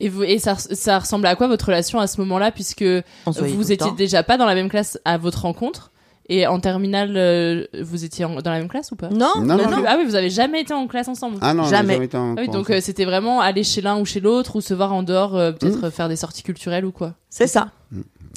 Et, 0.00 0.08
vous, 0.08 0.22
et 0.24 0.38
ça, 0.38 0.56
ça 0.56 0.98
ressemble 0.98 1.26
à 1.26 1.36
quoi 1.36 1.48
votre 1.48 1.66
relation 1.66 1.98
à 2.00 2.06
ce 2.06 2.20
moment-là 2.20 2.50
Puisque 2.52 2.84
vous 3.26 3.72
étiez 3.72 3.76
temps. 3.88 3.92
déjà 3.92 4.22
pas 4.22 4.36
dans 4.36 4.44
la 4.46 4.54
même 4.54 4.68
classe 4.68 4.98
à 5.04 5.16
votre 5.18 5.42
rencontre. 5.42 5.90
Et 6.28 6.44
en 6.48 6.58
terminale, 6.58 7.12
euh, 7.16 7.66
vous 7.82 8.04
étiez 8.04 8.24
en- 8.24 8.42
dans 8.42 8.50
la 8.50 8.58
même 8.58 8.66
classe 8.68 8.90
ou 8.90 8.96
pas? 8.96 9.08
Non, 9.10 9.30
Non, 9.42 9.56
non. 9.56 9.84
Ah 9.86 9.94
oui, 9.96 10.04
vous 10.04 10.16
avez 10.16 10.28
jamais 10.28 10.60
été 10.62 10.74
en 10.74 10.88
classe 10.88 11.06
ensemble 11.06 11.38
Ah 11.40 11.54
non, 11.54 11.62
Jamais. 11.64 12.04
été 12.04 12.16
en 12.16 12.34
Ah 12.36 12.40
oui, 12.40 12.48
donc 12.48 12.68
euh, 12.70 12.80
c'était 12.80 13.04
vraiment 13.04 13.40
aller 13.40 13.62
chez 13.62 13.80
l'un 13.80 13.96
ou 14.00 14.04
chez 14.04 14.18
l'autre 14.18 14.56
ou 14.56 14.60
se 14.60 14.74
voir 14.74 14.92
en 14.92 15.04
dehors, 15.04 15.36
euh, 15.36 15.52
peut-être 15.52 15.84
euh, 15.84 15.90
faire 15.92 16.08
des 16.08 16.16
sorties 16.16 16.42
culturelles 16.42 16.84
ou 16.84 16.90
quoi. 16.90 17.14
C'est 17.30 17.46
ça. 17.46 17.68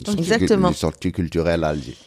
ensemble. 0.03 0.19
Exactement. 0.19 0.69
Les 0.69 0.75
sorties 0.75 1.11
culturelles 1.11 1.63
à 1.63 1.69
Alger. 1.69 1.97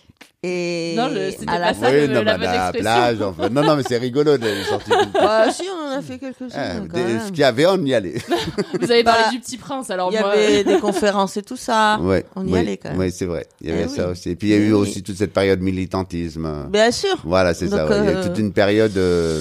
Et 0.45 0.95
Non, 0.97 1.09
c'était 1.31 1.45
à 1.49 1.53
pas 1.53 1.59
la 1.61 1.75
ça. 1.75 1.93
le- 1.93 2.07
non, 2.09 2.23
la 2.25 2.37
mais 2.37 2.39
bonne 2.47 2.49
à 2.49 2.53
la 2.57 2.69
expression. 2.71 2.81
plage, 2.83 3.23
enfin. 3.23 3.49
Non, 3.49 3.63
non, 3.63 3.77
mais 3.77 3.85
c'est 3.89 3.99
rigolo, 3.99 4.33
sorties 4.69 4.91
culturelles. 4.91 5.09
Bah, 5.15 5.53
si, 5.53 5.63
on 5.73 5.95
en 5.95 5.99
a 5.99 6.03
fait 6.03 6.19
quelques-unes. 6.19 6.49
Ah, 6.53 6.73
quand 6.91 6.97
des- 6.99 7.05
même. 7.05 7.21
ce 7.21 7.29
qu'il 7.31 7.39
y 7.39 7.45
avait, 7.45 7.67
on 7.67 7.85
y 7.85 7.95
allait. 7.95 8.15
Vous 8.81 8.91
avez 8.91 9.05
parlé 9.05 9.23
Bah, 9.27 9.31
du 9.31 9.39
petit 9.39 9.57
prince, 9.57 9.89
alors 9.91 10.11
Il 10.13 10.17
y 10.17 10.19
moi. 10.19 10.33
avait 10.33 10.65
des 10.65 10.79
conférences 10.81 11.37
et 11.37 11.43
tout 11.43 11.57
ça. 11.57 12.01
ouais, 12.01 12.25
On 12.35 12.45
y 12.45 12.53
oui, 12.53 12.59
allait 12.59 12.77
quand 12.77 12.89
même. 12.91 12.99
Oui, 12.99 13.13
c'est 13.13 13.27
vrai. 13.27 13.47
Il 13.61 13.69
y 13.71 13.73
avait 13.73 13.85
Eh 13.85 13.89
ça 13.89 14.07
oui. 14.07 14.13
aussi. 14.13 14.31
Et 14.31 14.35
puis, 14.35 14.49
il 14.49 14.51
y 14.51 14.55
a 14.55 14.57
eu 14.59 14.67
oui. 14.73 14.73
aussi 14.73 15.05
toute 15.05 15.17
cette 15.17 15.33
période 15.33 15.61
militantisme. 15.61 16.67
Bien 16.71 16.91
sûr. 16.91 17.17
Voilà, 17.25 17.55
c'est 17.55 17.69
ça. 17.69 17.87
Il 17.89 18.05
y 18.05 18.09
a 18.09 18.19
euh, 18.19 18.27
toute 18.27 18.39
une 18.39 18.53
période 18.53 18.97
euh, 18.97 19.41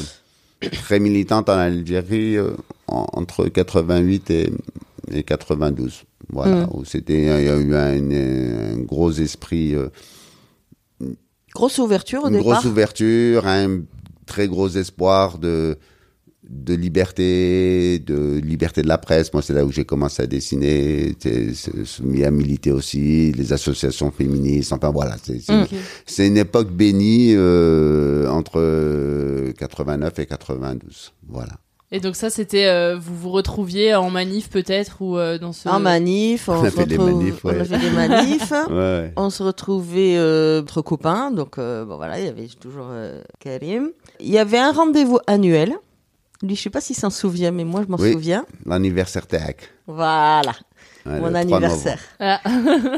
très 0.84 1.00
militante 1.00 1.50
en 1.50 1.58
Algérie 1.58 2.38
euh, 2.38 2.52
en- 2.88 3.08
entre 3.14 3.46
88 3.48 4.30
et, 4.30 4.52
et 5.12 5.24
92. 5.24 6.04
Voilà, 6.32 6.58
Mm. 6.58 6.70
où 6.76 6.86
c'était, 6.86 7.18
il 7.24 7.26
y 7.46 7.50
a 7.50 7.56
eu 7.58 7.74
un, 7.76 8.74
un 8.76 8.78
gros 8.78 9.12
esprit, 9.12 9.74
euh, 9.74 9.88
Grosse 11.54 11.78
ouverture 11.80 12.24
au 12.24 12.28
une 12.28 12.38
départ. 12.38 12.54
grosse 12.62 12.66
ouverture, 12.66 13.48
un 13.48 13.82
très 14.26 14.48
gros 14.48 14.70
espoir 14.70 15.38
de 15.38 15.78
de 16.52 16.74
liberté, 16.74 18.00
de 18.00 18.40
liberté 18.44 18.82
de 18.82 18.88
la 18.88 18.98
presse. 18.98 19.32
Moi, 19.32 19.42
c'est 19.42 19.54
là 19.54 19.64
où 19.64 19.72
j'ai 19.72 19.86
commencé 19.86 20.22
à 20.24 20.28
dessiner, 20.28 21.16
mis 22.04 22.24
à 22.26 22.32
militer 22.32 22.72
aussi, 22.72 23.32
les 23.32 23.54
associations 23.54 24.12
féministes. 24.12 24.74
Enfin 24.74 24.92
voilà, 24.92 25.16
c'est 25.24 25.42
Mm. 25.52 26.24
Une 26.26 26.38
époque 26.38 26.72
bénie 26.72 27.34
euh, 27.36 28.28
entre 28.30 28.60
euh, 28.60 29.54
89 29.54 30.20
et 30.20 30.26
92. 30.26 31.14
Voilà. 31.28 31.54
Et 31.94 32.00
donc 32.00 32.16
ça, 32.16 32.30
c'était, 32.30 32.68
euh, 32.68 32.98
vous 32.98 33.18
vous 33.18 33.30
retrouviez 33.32 33.94
en 33.96 34.10
manif 34.10 34.50
peut-être 34.50 35.02
ou 35.02 35.18
euh, 35.18 35.38
dans 35.38 35.52
ce. 35.52 35.68
En 35.68 35.80
manif, 35.80 36.48
on, 36.48 36.54
On 36.54 36.64
a 36.64 36.70
se 36.70 36.76
fait 36.76 36.86
des 36.86 36.98
manifs, 36.98 37.44
ouais. 37.44 37.56
on 37.58 37.60
a 37.62 37.66
fait 37.66 37.78
des 37.80 37.90
manifs. 37.92 38.52
Ouais, 38.70 38.76
ouais. 38.76 39.14
On 39.18 39.30
se 39.30 39.44
retrouvait 39.44 40.16
euh, 40.18 40.62
entre 40.62 40.82
copains, 40.82 41.32
donc 41.32 41.58
euh, 41.58 41.84
bon 41.84 41.98
voilà, 41.98 42.20
il 42.20 42.26
y 42.26 42.30
avait 42.30 42.48
toujours 42.48 42.88
euh, 42.90 43.22
Karim. 43.40 43.90
Il 44.22 44.30
y 44.30 44.38
avait 44.38 44.58
un 44.60 44.72
rendez-vous 44.72 45.20
annuel. 45.28 45.74
Lui, 46.44 46.56
je 46.56 46.62
sais 46.64 46.70
pas 46.70 46.82
s'il 46.82 46.96
s'en 46.96 47.10
souvient, 47.10 47.52
mais 47.52 47.66
moi 47.66 47.82
je 47.86 47.92
m'en 47.92 47.98
Oui. 47.98 48.14
souviens. 48.14 48.46
L'anniversaire 48.66 49.28
TEAC. 49.28 49.70
Voilà, 49.88 50.54
Ouais, 51.06 51.20
mon 51.20 51.28
le 51.28 51.32
3 51.34 51.40
anniversaire. 51.42 52.00
Ah. 52.20 52.40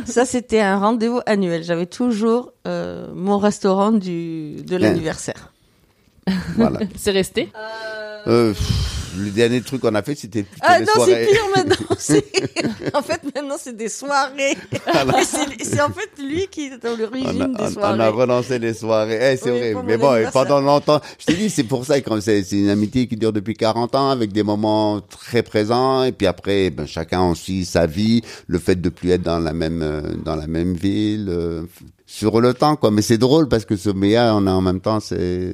Ça, 0.06 0.26
c'était 0.26 0.60
un 0.62 0.78
rendez-vous 0.78 1.20
annuel. 1.26 1.64
J'avais 1.64 1.86
toujours 1.88 2.52
euh, 2.68 3.08
mon 3.16 3.38
restaurant 3.40 3.92
du, 3.92 4.62
de 4.62 4.76
l'anniversaire. 4.78 5.52
novembre. 6.28 6.44
Voilà. 6.56 6.80
C'est 6.96 7.12
resté. 7.12 7.50
Euh, 8.28 8.54
pff, 8.54 9.14
le 9.18 9.30
dernier 9.30 9.62
truc 9.62 9.82
qu'on 9.82 9.94
a 9.96 10.02
fait, 10.02 10.16
c'était 10.16 10.44
plutôt 10.44 10.66
Ah 10.68 10.80
les 10.80 10.86
non, 10.86 10.94
soirées. 10.94 11.28
c'est 11.28 11.32
pire 11.32 11.44
maintenant. 11.56 11.76
En 12.96 13.02
fait, 13.02 13.22
maintenant, 13.36 13.56
c'est 13.60 13.76
des 13.76 13.90
soirées. 13.90 14.52
Et 14.52 15.64
c'est 15.64 15.82
en 15.82 15.90
fait 15.90 16.10
lui 16.22 16.48
qui 16.48 16.68
est 16.68 16.86
On 16.86 16.96
l'origine 16.98 17.54
des 17.54 17.64
on- 17.64 17.66
on 17.68 17.72
soirées. 17.72 18.02
a 18.04 18.10
relancé 18.10 18.60
les 18.60 18.74
soirées. 18.74 19.20
Eh, 19.34 19.38
c'est 19.38 19.52
Oui, 19.52 19.72
vrai. 19.74 19.84
Mais 19.86 19.98
bon, 19.98 20.14
pendant 20.32 20.62
longtemps, 20.62 21.00
je 21.20 21.26
t'ai 21.26 21.34
dit, 21.36 21.50
c'est 21.50 21.64
pour 21.64 21.86
ça 21.86 22.00
que 22.02 22.20
c'est 22.20 22.44
c'est 22.44 22.58
une 22.60 22.70
amitié 22.70 23.08
qui 23.08 23.16
dure 23.18 23.34
depuis 23.34 23.54
40 23.56 23.96
ans, 23.96 24.10
avec 24.10 24.32
des 24.32 24.44
moments 24.44 25.00
très 25.02 25.44
présents. 25.44 26.04
Et 26.04 26.12
puis 26.12 26.28
après, 26.28 26.70
ben, 26.70 26.86
chacun 26.88 27.24
aussi 27.30 27.66
sa 27.66 27.86
vie, 27.86 28.22
le 28.48 28.60
fait 28.60 28.76
de 28.80 28.90
plus 28.90 29.12
être 29.12 29.24
dans 29.24 29.40
la 29.40 29.54
même 29.54 29.82
euh, 29.82 30.02
dans 30.24 30.36
la 30.36 30.48
même 30.48 30.74
ville, 30.74 31.28
euh, 31.30 31.64
sur 32.14 32.40
le 32.40 32.54
temps, 32.54 32.76
quoi. 32.76 32.92
Mais 32.92 33.02
c'est 33.02 33.18
drôle 33.18 33.48
parce 33.48 33.66
que 33.66 33.76
ce 33.76 33.90
Méa, 33.90 34.36
on 34.36 34.46
a 34.46 34.52
en 34.52 34.62
même 34.62 34.82
temps, 34.82 35.00
c'est 35.00 35.52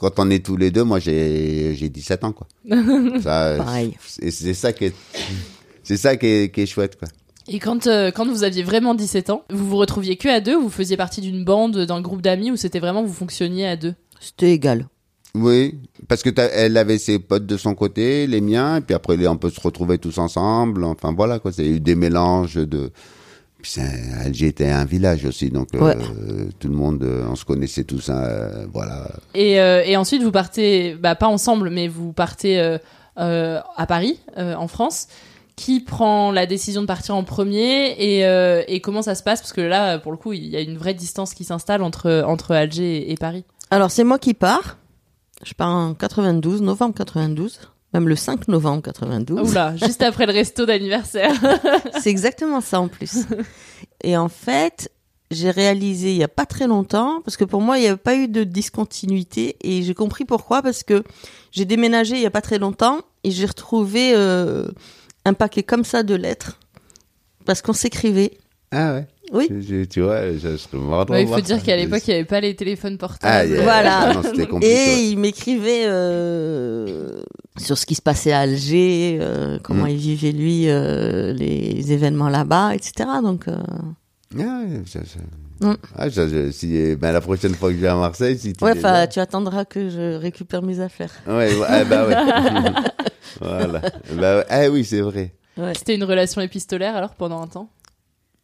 quand 0.00 0.18
on 0.18 0.28
est 0.28 0.44
tous 0.44 0.56
les 0.56 0.72
deux, 0.72 0.82
moi 0.82 0.98
j'ai 0.98 1.76
j'ai 1.76 1.88
17 1.88 2.24
ans, 2.24 2.32
quoi. 2.32 2.48
Ça, 3.22 3.54
Pareil. 3.56 3.96
Et 4.20 4.32
c'est 4.32 4.54
ça 4.54 4.72
qui 4.72 4.86
est 4.86 4.94
c'est 5.84 5.96
ça 5.96 6.16
qui 6.16 6.26
est, 6.26 6.52
qui 6.52 6.62
est 6.62 6.66
chouette, 6.66 6.98
quoi. 6.98 7.06
Et 7.46 7.60
quand, 7.60 7.86
euh, 7.86 8.10
quand 8.10 8.26
vous 8.26 8.42
aviez 8.42 8.64
vraiment 8.64 8.96
17 8.96 9.30
ans, 9.30 9.44
vous 9.50 9.68
vous 9.68 9.76
retrouviez 9.76 10.16
que 10.16 10.28
à 10.28 10.40
deux 10.40 10.56
ou 10.56 10.62
vous 10.62 10.68
faisiez 10.68 10.96
partie 10.96 11.20
d'une 11.20 11.44
bande, 11.44 11.78
d'un 11.78 12.00
groupe 12.00 12.22
d'amis 12.22 12.50
ou 12.50 12.56
c'était 12.56 12.80
vraiment 12.80 13.04
vous 13.04 13.14
fonctionniez 13.14 13.68
à 13.68 13.76
deux? 13.76 13.94
C'était 14.18 14.50
égal. 14.50 14.88
Oui, 15.36 15.78
parce 16.08 16.24
que 16.24 16.30
elle 16.54 16.76
avait 16.76 16.98
ses 16.98 17.20
potes 17.20 17.46
de 17.46 17.56
son 17.56 17.76
côté, 17.76 18.26
les 18.26 18.40
miens, 18.40 18.78
et 18.78 18.80
puis 18.80 18.96
après 18.96 19.24
on 19.28 19.36
peut 19.36 19.50
se 19.50 19.60
retrouver 19.60 19.98
tous 19.98 20.18
ensemble. 20.18 20.82
Enfin 20.82 21.14
voilà 21.16 21.38
quoi, 21.38 21.52
c'est 21.52 21.66
eu 21.66 21.78
des 21.78 21.94
mélanges 21.94 22.56
de. 22.56 22.90
Puis 23.72 23.82
Alger 24.24 24.46
était 24.46 24.70
un 24.70 24.84
village 24.84 25.24
aussi, 25.24 25.50
donc 25.50 25.68
euh, 25.74 25.94
tout 26.58 26.68
le 26.68 26.74
monde, 26.74 27.02
euh, 27.02 27.26
on 27.28 27.34
se 27.36 27.44
connaissait 27.44 27.84
tous. 27.84 28.10
hein, 28.10 28.22
euh, 28.22 28.66
voilà. 28.72 29.08
et, 29.34 29.60
euh, 29.60 29.82
et 29.84 29.96
ensuite 29.96 30.22
vous 30.22 30.30
partez, 30.30 30.94
bah 30.94 31.14
pas 31.16 31.26
ensemble, 31.26 31.70
mais 31.70 31.88
vous 31.88 32.12
partez 32.12 32.60
euh, 32.60 32.78
euh, 33.18 33.60
à 33.76 33.86
Paris, 33.86 34.20
euh, 34.38 34.54
en 34.54 34.68
France. 34.68 35.08
Qui 35.56 35.80
prend 35.80 36.32
la 36.32 36.44
décision 36.44 36.82
de 36.82 36.86
partir 36.86 37.16
en 37.16 37.24
premier 37.24 37.92
et, 37.98 38.26
euh, 38.26 38.62
et 38.68 38.82
comment 38.82 39.00
ça 39.00 39.14
se 39.14 39.22
passe? 39.22 39.40
Parce 39.40 39.54
que 39.54 39.62
là, 39.62 39.98
pour 39.98 40.12
le 40.12 40.18
coup, 40.18 40.34
il 40.34 40.44
y 40.44 40.54
a 40.54 40.60
une 40.60 40.76
vraie 40.76 40.92
distance 40.92 41.32
qui 41.32 41.44
s'installe 41.44 41.82
entre, 41.82 42.24
entre 42.26 42.52
Alger 42.54 42.98
et, 42.98 43.12
et 43.12 43.14
Paris. 43.14 43.42
Alors, 43.70 43.90
c'est 43.90 44.04
moi 44.04 44.18
qui 44.18 44.34
pars. 44.34 44.76
Je 45.42 45.54
pars 45.54 45.70
en 45.70 45.94
92, 45.94 46.60
novembre 46.60 46.94
92. 46.94 47.58
Même 47.94 48.08
le 48.08 48.16
5 48.16 48.48
novembre 48.48 48.82
92. 48.82 49.50
Oula, 49.50 49.76
juste 49.76 50.02
après 50.02 50.26
le 50.26 50.32
resto 50.32 50.66
d'anniversaire. 50.66 51.32
C'est 52.00 52.10
exactement 52.10 52.60
ça 52.60 52.80
en 52.80 52.88
plus. 52.88 53.24
Et 54.02 54.16
en 54.16 54.28
fait, 54.28 54.90
j'ai 55.30 55.50
réalisé 55.50 56.10
il 56.10 56.16
y 56.16 56.24
a 56.24 56.28
pas 56.28 56.46
très 56.46 56.66
longtemps, 56.66 57.20
parce 57.24 57.36
que 57.36 57.44
pour 57.44 57.60
moi, 57.60 57.78
il 57.78 57.82
n'y 57.82 57.88
avait 57.88 57.96
pas 57.96 58.16
eu 58.16 58.28
de 58.28 58.44
discontinuité, 58.44 59.56
et 59.62 59.82
j'ai 59.82 59.94
compris 59.94 60.24
pourquoi, 60.24 60.62
parce 60.62 60.82
que 60.82 61.02
j'ai 61.52 61.64
déménagé 61.64 62.16
il 62.16 62.22
y 62.22 62.26
a 62.26 62.30
pas 62.30 62.42
très 62.42 62.58
longtemps, 62.58 63.00
et 63.24 63.30
j'ai 63.30 63.46
retrouvé 63.46 64.12
euh, 64.14 64.68
un 65.24 65.34
paquet 65.34 65.62
comme 65.62 65.84
ça 65.84 66.02
de 66.02 66.14
lettres, 66.14 66.58
parce 67.44 67.62
qu'on 67.62 67.72
s'écrivait. 67.72 68.38
Ah 68.70 68.94
ouais. 68.94 69.06
Oui. 69.32 69.48
Tu 69.88 70.00
vois, 70.00 70.32
je, 70.32 70.56
serais 70.56 70.78
de 70.78 71.10
Ouais, 71.10 71.22
il 71.22 71.28
faut 71.28 71.40
dire 71.40 71.56
ça. 71.58 71.62
qu'à 71.64 71.76
l'époque, 71.76 72.02
il 72.06 72.10
n'y 72.10 72.14
avait 72.16 72.24
pas 72.24 72.40
les 72.40 72.54
téléphones 72.54 72.94
Ah, 72.94 72.98
portables. 72.98 73.50
yeah. 73.50 73.62
Voilà. 73.62 73.98
Ah 74.00 74.14
non, 74.14 74.22
c'était 74.22 74.46
compliqué. 74.46 74.72
Et 74.74 74.94
ouais. 74.94 75.04
il 75.08 75.18
m'écrivait 75.18 75.84
euh, 75.86 77.20
sur 77.58 77.76
ce 77.78 77.86
qui 77.86 77.94
se 77.94 78.02
passait 78.02 78.32
à 78.32 78.40
Alger, 78.40 79.18
euh, 79.20 79.58
comment 79.62 79.84
Mm. 79.84 79.88
il 79.90 79.96
vivait 79.96 80.32
lui 80.32 80.68
euh, 80.68 81.32
les 81.32 81.92
événements 81.92 82.28
là-bas, 82.28 82.74
etc. 82.74 83.08
Donc 83.22 83.48
euh, 83.48 83.56
Ah, 84.38 84.38
ouais, 84.38 84.82
ça- 84.86 85.00
ça- 85.00 85.20
Mm. 85.58 85.74
Ah, 85.96 86.10
ça, 86.10 86.28
je- 86.28 86.50
si, 86.50 86.94
ben, 86.96 87.12
la 87.12 87.22
prochaine 87.22 87.54
fois 87.54 87.70
que 87.70 87.76
je 87.76 87.80
vais 87.80 87.88
à 87.88 87.94
Marseille, 87.96 88.36
si 88.38 88.52
tu 88.52 88.62
ouais, 88.62 88.74
là- 88.74 89.06
tu 89.06 89.20
attendras 89.20 89.64
que 89.64 89.88
je 89.88 90.16
récupère 90.16 90.60
mes 90.62 90.80
affaires. 90.80 91.12
Ouais, 91.26 91.48
ah, 91.66 91.82
bah 91.84 92.06
ouais. 92.06 92.14
voilà. 93.40 93.80
Bah, 94.14 94.36
ouais. 94.38 94.44
ah 94.50 94.68
oui, 94.70 94.84
c'est 94.84 95.00
vrai. 95.00 95.32
Ouais. 95.56 95.72
C'était 95.74 95.94
une 95.94 96.04
relation 96.04 96.42
épistolaire 96.42 96.94
alors 96.96 97.14
pendant 97.14 97.40
un 97.40 97.46
temps? 97.46 97.70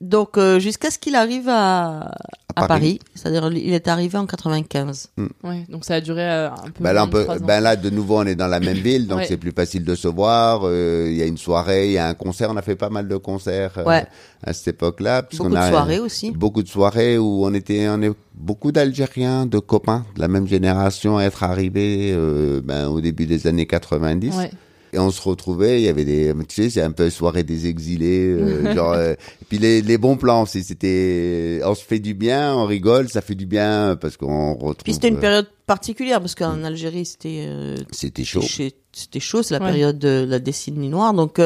Donc 0.03 0.37
euh, 0.37 0.59
jusqu'à 0.59 0.91
ce 0.91 0.99
qu'il 0.99 1.15
arrive 1.15 1.49
à, 1.49 2.11
à 2.57 2.67
Paris. 2.67 2.69
Paris, 2.69 2.99
c'est-à-dire 3.15 3.51
il 3.53 3.73
est 3.73 3.87
arrivé 3.87 4.19
en 4.19 4.27
95. 4.27 5.11
Ouais, 5.45 5.65
donc 5.69 5.85
ça 5.85 5.95
a 5.95 6.01
duré 6.01 6.23
euh, 6.29 6.51
un 6.51 6.71
peu. 6.75 6.83
Ben 6.83 6.93
là, 6.93 7.05
on 7.05 7.07
moins 7.07 7.07
de 7.07 7.11
peut, 7.13 7.23
trois 7.25 7.37
ans. 7.37 7.47
ben 7.47 7.61
là, 7.61 7.77
de 7.77 7.89
nouveau, 7.89 8.19
on 8.19 8.27
est 8.27 8.35
dans 8.35 8.49
la 8.49 8.59
même 8.59 8.77
ville, 8.89 9.07
donc 9.07 9.19
Ouais. 9.21 9.27
c'est 9.29 9.37
plus 9.37 9.53
facile 9.53 9.85
de 9.85 9.95
se 9.95 10.09
voir. 10.09 10.63
euh, 10.65 11.07
Il 11.09 11.17
y 11.17 11.23
a 11.23 11.27
une 11.27 11.39
soirée, 11.39 11.87
il 11.87 11.93
y 11.93 11.99
a 11.99 12.09
un 12.09 12.15
concert. 12.15 12.51
On 12.51 12.57
a 12.57 12.63
fait 12.63 12.75
pas 12.75 12.91
mal 12.91 13.07
de 13.07 13.17
concerts 13.17 13.75
euh, 13.79 13.85
Ouais. 13.85 14.05
à 14.43 14.53
cette 14.53 14.75
époque-là. 14.75 15.23
Beaucoup 15.23 15.49
de 15.51 15.57
a, 15.57 15.71
soirées 15.71 16.01
aussi. 16.01 16.33
Beaucoup 16.33 16.65
de 16.65 16.69
soirées 16.69 17.17
où 17.17 17.47
on 17.47 17.55
était, 17.55 17.87
on 17.89 18.03
est 18.03 18.13
beaucoup 18.35 18.73
d'Algériens, 18.73 19.47
de 19.47 19.61
copains 19.61 20.05
de 20.17 20.21
la 20.21 20.27
même 20.29 20.49
génération 20.49 21.17
à 21.19 21.23
être 21.25 21.45
arrivés 21.45 22.13
euh, 22.13 22.61
ben, 22.63 22.89
au 22.89 23.01
début 23.01 23.27
des 23.27 23.47
années 23.47 23.67
90. 23.67 24.35
Et 24.95 24.99
on 24.99 25.11
se 25.11 25.23
retrouvait, 25.23 25.81
il 25.81 25.85
y 25.85 25.89
avait 25.89 26.05
des, 26.05 26.35
tu 26.49 26.63
sais, 26.65 26.69
c'est 26.71 26.83
un 26.83 26.91
peu 26.93 27.09
soirée 27.09 27.45
des 27.45 27.67
exilés, 27.67 28.27
euh, 28.29 28.75
genre, 28.75 28.93
euh, 28.93 29.15
et 29.15 29.45
puis 29.49 29.57
les, 29.59 29.81
les 29.81 29.97
bons 29.97 30.17
plans, 30.19 30.45
c'est- 30.45 30.63
c'était, 30.63 31.61
on 31.65 31.75
se 31.75 31.83
fait 31.83 31.99
du 31.99 32.13
bien, 32.13 32.55
on 32.55 32.67
rigole, 32.67 33.09
ça 33.09 33.23
fait 33.23 33.35
du 33.35 33.47
bien 33.47 33.97
parce 33.99 34.19
qu'on 34.19 34.53
retrouve. 34.53 34.75
Puis 34.85 34.93
c'était 34.93 35.09
une 35.09 35.17
euh, 35.17 35.21
période 35.21 35.47
particulière 35.67 36.21
parce 36.21 36.35
qu'en 36.35 36.63
Algérie 36.63 37.07
c'était 37.07 37.45
euh, 37.49 37.77
C'était 37.91 38.25
chaud. 38.25 38.43
C'était 38.43 38.77
c'était 38.93 39.21
chaud, 39.21 39.43
c'est 39.43 39.55
la 39.59 39.65
Ouais. 39.65 39.71
période 39.73 39.99
de 39.99 40.27
la 40.29 40.39
décennie 40.39 40.91
noire, 40.91 41.15
donc 41.15 41.39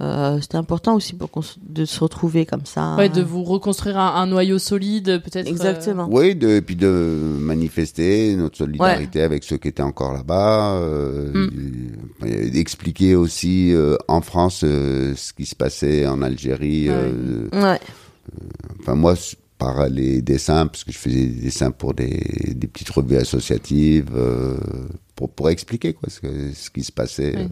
euh, 0.00 0.40
c'était 0.40 0.56
important 0.56 0.94
aussi 0.94 1.14
pour 1.14 1.28
de 1.68 1.84
se 1.84 2.00
retrouver 2.00 2.46
comme 2.46 2.64
ça. 2.64 2.96
Ouais, 2.96 3.08
de 3.08 3.22
vous 3.22 3.44
reconstruire 3.44 3.98
un, 3.98 4.14
un 4.22 4.26
noyau 4.26 4.58
solide, 4.58 5.20
peut-être. 5.22 5.46
euh, 5.46 5.50
Exactement. 5.50 6.08
Oui, 6.10 6.34
de, 6.34 6.48
et 6.48 6.62
puis 6.62 6.76
de 6.76 6.88
manifester 7.38 8.34
notre 8.36 8.56
solidarité 8.58 9.22
avec 9.22 9.44
ceux 9.44 9.58
qui 9.58 9.68
étaient 9.68 9.82
encore 9.82 10.12
là-bas, 10.14 10.74
euh, 10.76 11.48
et 12.24 12.50
d'expliquer 12.50 13.14
aussi 13.14 13.72
euh, 13.72 13.96
en 14.08 14.20
France 14.20 14.62
euh, 14.64 15.14
ce 15.16 15.32
qui 15.32 15.44
se 15.46 15.54
passait 15.54 16.06
en 16.06 16.22
Algérie. 16.22 16.86
euh, 16.88 17.48
Ouais. 17.52 17.78
Enfin, 18.80 18.94
moi, 18.94 19.14
par 19.58 19.88
les 19.88 20.22
dessins, 20.22 20.66
parce 20.66 20.84
que 20.84 20.92
je 20.92 20.98
faisais 20.98 21.26
des 21.26 21.42
dessins 21.42 21.70
pour 21.70 21.92
des, 21.94 22.54
des 22.54 22.66
petites 22.66 22.90
revues 22.90 23.16
associatives, 23.16 24.10
euh, 24.14 24.56
pour, 25.16 25.28
pour 25.30 25.50
expliquer 25.50 25.92
quoi, 25.92 26.08
ce, 26.08 26.20
que- 26.20 26.52
ce 26.54 26.70
qui 26.70 26.82
se 26.82 26.92
passait 26.92 27.36
Ouais. 27.36 27.48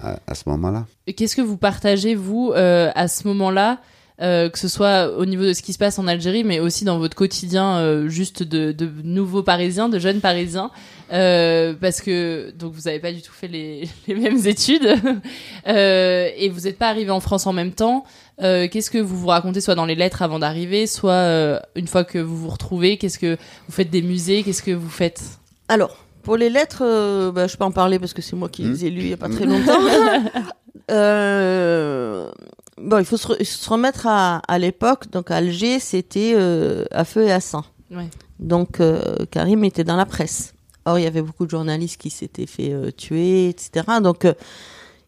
À, 0.00 0.18
à 0.26 0.34
ce 0.34 0.48
moment-là. 0.48 0.86
Qu'est-ce 1.16 1.36
que 1.36 1.42
vous 1.42 1.56
partagez, 1.56 2.14
vous, 2.14 2.52
euh, 2.54 2.90
à 2.94 3.08
ce 3.08 3.26
moment-là 3.28 3.80
euh, 4.20 4.48
que 4.48 4.58
ce 4.58 4.66
soit 4.66 5.16
au 5.16 5.26
niveau 5.26 5.44
de 5.44 5.52
ce 5.52 5.62
qui 5.62 5.72
se 5.72 5.78
passe 5.78 5.98
en 5.98 6.08
Algérie, 6.08 6.42
mais 6.42 6.58
aussi 6.58 6.84
dans 6.84 6.98
votre 6.98 7.14
quotidien 7.14 7.78
euh, 7.78 8.08
juste 8.08 8.42
de, 8.42 8.72
de 8.72 8.90
nouveaux 9.04 9.44
Parisiens, 9.44 9.88
de 9.88 10.00
jeunes 10.00 10.20
Parisiens, 10.20 10.72
euh, 11.12 11.72
parce 11.80 12.00
que 12.00 12.50
donc 12.58 12.72
vous 12.72 12.82
n'avez 12.82 12.98
pas 12.98 13.12
du 13.12 13.22
tout 13.22 13.32
fait 13.32 13.46
les, 13.46 13.88
les 14.08 14.14
mêmes 14.16 14.44
études 14.44 14.92
euh, 15.68 16.30
et 16.36 16.48
vous 16.48 16.62
n'êtes 16.62 16.78
pas 16.78 16.88
arrivé 16.88 17.10
en 17.12 17.20
France 17.20 17.46
en 17.46 17.52
même 17.52 17.72
temps. 17.72 18.04
Euh, 18.42 18.66
Qu'est-ce 18.68 18.90
que 18.90 18.98
vous 18.98 19.16
vous 19.16 19.28
racontez, 19.28 19.60
soit 19.60 19.76
dans 19.76 19.86
les 19.86 19.94
lettres 19.94 20.22
avant 20.22 20.40
d'arriver, 20.40 20.88
soit 20.88 21.12
euh, 21.12 21.60
une 21.76 21.86
fois 21.86 22.02
que 22.02 22.18
vous 22.18 22.36
vous 22.36 22.48
retrouvez 22.48 22.96
Qu'est-ce 22.96 23.20
que 23.20 23.36
vous 23.36 23.72
faites 23.72 23.90
des 23.90 24.02
musées 24.02 24.42
Qu'est-ce 24.42 24.64
que 24.64 24.72
vous 24.72 24.90
faites? 24.90 25.22
Alors, 25.68 25.96
pour 26.28 26.36
les 26.36 26.50
lettres, 26.50 26.82
euh, 26.82 27.32
bah, 27.32 27.46
je 27.46 27.56
peux 27.56 27.64
en 27.64 27.70
parler 27.72 27.98
parce 27.98 28.12
que 28.12 28.20
c'est 28.22 28.36
moi 28.36 28.48
qui 28.50 28.62
Hmm. 28.64 28.72
les 28.72 28.84
ai 28.84 28.90
lues 28.90 29.00
il 29.00 29.06
n'y 29.06 29.12
a 29.14 29.16
pas 29.16 29.30
très 29.30 29.46
longtemps. 29.46 29.80
Euh, 30.90 32.30
bon, 32.78 32.98
il 32.98 33.04
faut 33.04 33.16
se, 33.18 33.26
re- 33.28 33.44
se 33.44 33.68
remettre 33.68 34.06
à, 34.06 34.38
à 34.48 34.58
l'époque. 34.58 35.10
Donc, 35.10 35.30
à 35.30 35.36
Alger, 35.36 35.80
c'était 35.80 36.32
euh, 36.34 36.84
à 36.90 37.04
feu 37.04 37.24
et 37.24 37.32
à 37.32 37.40
sang. 37.40 37.64
Ouais. 37.90 38.08
Donc, 38.38 38.80
euh, 38.80 39.16
Karim 39.30 39.64
était 39.64 39.84
dans 39.84 39.96
la 39.96 40.06
presse. 40.06 40.54
Or, 40.86 40.98
il 40.98 41.04
y 41.04 41.06
avait 41.06 41.20
beaucoup 41.22 41.44
de 41.44 41.50
journalistes 41.50 42.00
qui 42.00 42.08
s'étaient 42.10 42.46
fait 42.46 42.72
euh, 42.72 42.90
tuer, 42.90 43.48
etc. 43.50 43.70
Donc, 44.02 44.24
euh, 44.24 44.32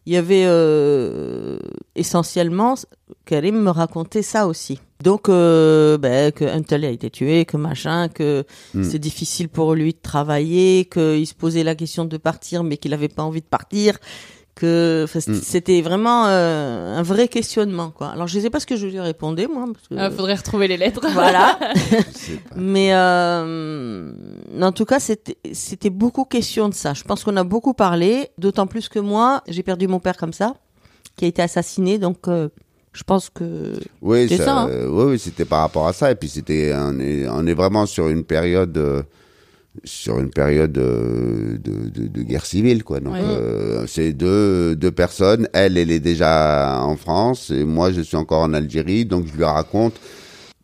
il 0.05 0.13
y 0.13 0.17
avait 0.17 0.43
euh, 0.45 1.57
essentiellement, 1.95 2.75
Karim 3.25 3.61
me 3.61 3.69
racontait 3.69 4.21
ça 4.21 4.47
aussi. 4.47 4.79
Donc, 5.03 5.29
euh, 5.29 5.97
ben, 5.97 6.31
que 6.31 6.45
un 6.45 6.61
tel 6.61 6.85
a 6.85 6.89
été 6.89 7.09
tué, 7.09 7.45
que 7.45 7.57
machin, 7.57 8.07
que 8.07 8.43
Mm. 8.73 8.83
c'est 8.83 8.99
difficile 8.99 9.49
pour 9.49 9.73
lui 9.73 9.93
de 9.93 9.99
travailler, 10.01 10.85
qu'il 10.85 11.25
se 11.27 11.33
posait 11.33 11.63
la 11.63 11.75
question 11.75 12.05
de 12.05 12.17
partir, 12.17 12.63
mais 12.63 12.77
qu'il 12.77 12.91
n'avait 12.91 13.07
pas 13.07 13.23
envie 13.23 13.41
de 13.41 13.45
partir, 13.47 13.97
que 14.53 15.05
enfin, 15.05 15.19
Mm. 15.25 15.39
c'était 15.41 15.81
vraiment 15.81 16.27
euh, 16.27 16.95
un 16.95 17.01
vrai 17.01 17.27
questionnement, 17.29 17.89
quoi. 17.89 18.09
Alors, 18.09 18.27
je 18.27 18.37
ne 18.37 18.43
sais 18.43 18.49
pas 18.51 18.59
ce 18.59 18.67
que 18.67 18.75
je 18.75 18.85
lui 18.85 18.99
répondais, 18.99 19.47
moi. 19.47 19.65
Que, 19.89 19.95
Il 19.95 20.11
faudrait 20.11 20.35
retrouver 20.35 20.67
les 20.67 20.77
lettres. 20.77 21.01
voilà. 21.13 21.57
Mais 22.55 22.93
euh, 22.93 24.11
en 24.61 24.71
tout 24.71 24.85
cas, 24.85 24.99
c'était 24.99 25.37
c'était 25.53 25.89
beaucoup 25.89 26.25
question 26.25 26.69
de 26.69 26.75
ça. 26.75 26.93
Je 26.93 27.03
pense 27.03 27.23
qu'on 27.23 27.37
a 27.37 27.43
beaucoup 27.43 27.73
parlé, 27.73 28.29
d'autant 28.37 28.67
plus 28.67 28.87
que 28.87 28.99
moi, 28.99 29.41
j'ai 29.47 29.63
perdu 29.63 29.87
mon 29.87 29.99
père 29.99 30.17
comme 30.17 30.33
ça, 30.33 30.53
qui 31.15 31.25
a 31.25 31.27
été 31.27 31.41
assassiné. 31.41 31.97
Donc, 31.97 32.27
euh, 32.27 32.49
je 32.93 33.03
pense 33.03 33.29
que 33.29 33.73
Oui, 34.01 34.27
c'est 34.27 34.37
ça, 34.37 34.61
hein. 34.63 34.69
euh, 34.69 34.87
oui, 34.89 35.11
oui, 35.13 35.19
c'était 35.19 35.45
par 35.45 35.61
rapport 35.61 35.87
à 35.87 35.93
ça. 35.93 36.11
Et 36.11 36.15
puis 36.15 36.27
c'était, 36.29 36.73
on 36.75 36.99
est, 36.99 37.27
on 37.29 37.45
est 37.47 37.53
vraiment 37.53 37.85
sur 37.85 38.09
une 38.09 38.23
période, 38.23 38.77
euh, 38.77 39.01
sur 39.85 40.19
une 40.19 40.29
période 40.29 40.73
de, 40.73 41.57
de, 41.63 42.07
de 42.07 42.21
guerre 42.23 42.45
civile, 42.45 42.83
quoi. 42.83 42.99
Donc 42.99 43.15
euh, 43.15 43.85
c'est 43.87 44.11
deux, 44.11 44.75
deux 44.75 44.91
personnes. 44.91 45.47
Elle, 45.53 45.77
elle 45.77 45.91
est 45.91 46.01
déjà 46.01 46.81
en 46.81 46.97
France 46.97 47.49
et 47.51 47.63
moi, 47.63 47.91
je 47.91 48.01
suis 48.01 48.17
encore 48.17 48.41
en 48.41 48.53
Algérie. 48.53 49.05
Donc 49.05 49.25
je 49.31 49.37
lui 49.37 49.45
raconte 49.45 49.93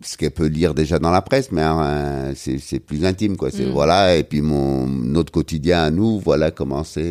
ce 0.01 0.15
qu'elle 0.15 0.31
peut 0.31 0.45
lire 0.45 0.73
déjà 0.75 0.99
dans 0.99 1.09
la 1.09 1.21
presse, 1.23 1.51
mais 1.51 1.61
hein, 1.63 2.31
c'est 2.35 2.59
c'est 2.59 2.79
plus 2.79 3.03
intime, 3.05 3.35
quoi. 3.35 3.49
C'est 3.49 3.65
Mm. 3.65 3.71
voilà. 3.71 4.15
Et 4.15 4.23
puis 4.23 4.41
mon 4.41 4.85
notre 4.87 5.31
quotidien 5.31 5.83
à 5.83 5.89
nous, 5.89 6.19
voilà 6.19 6.51
comment 6.51 6.83
c'est, 6.83 7.01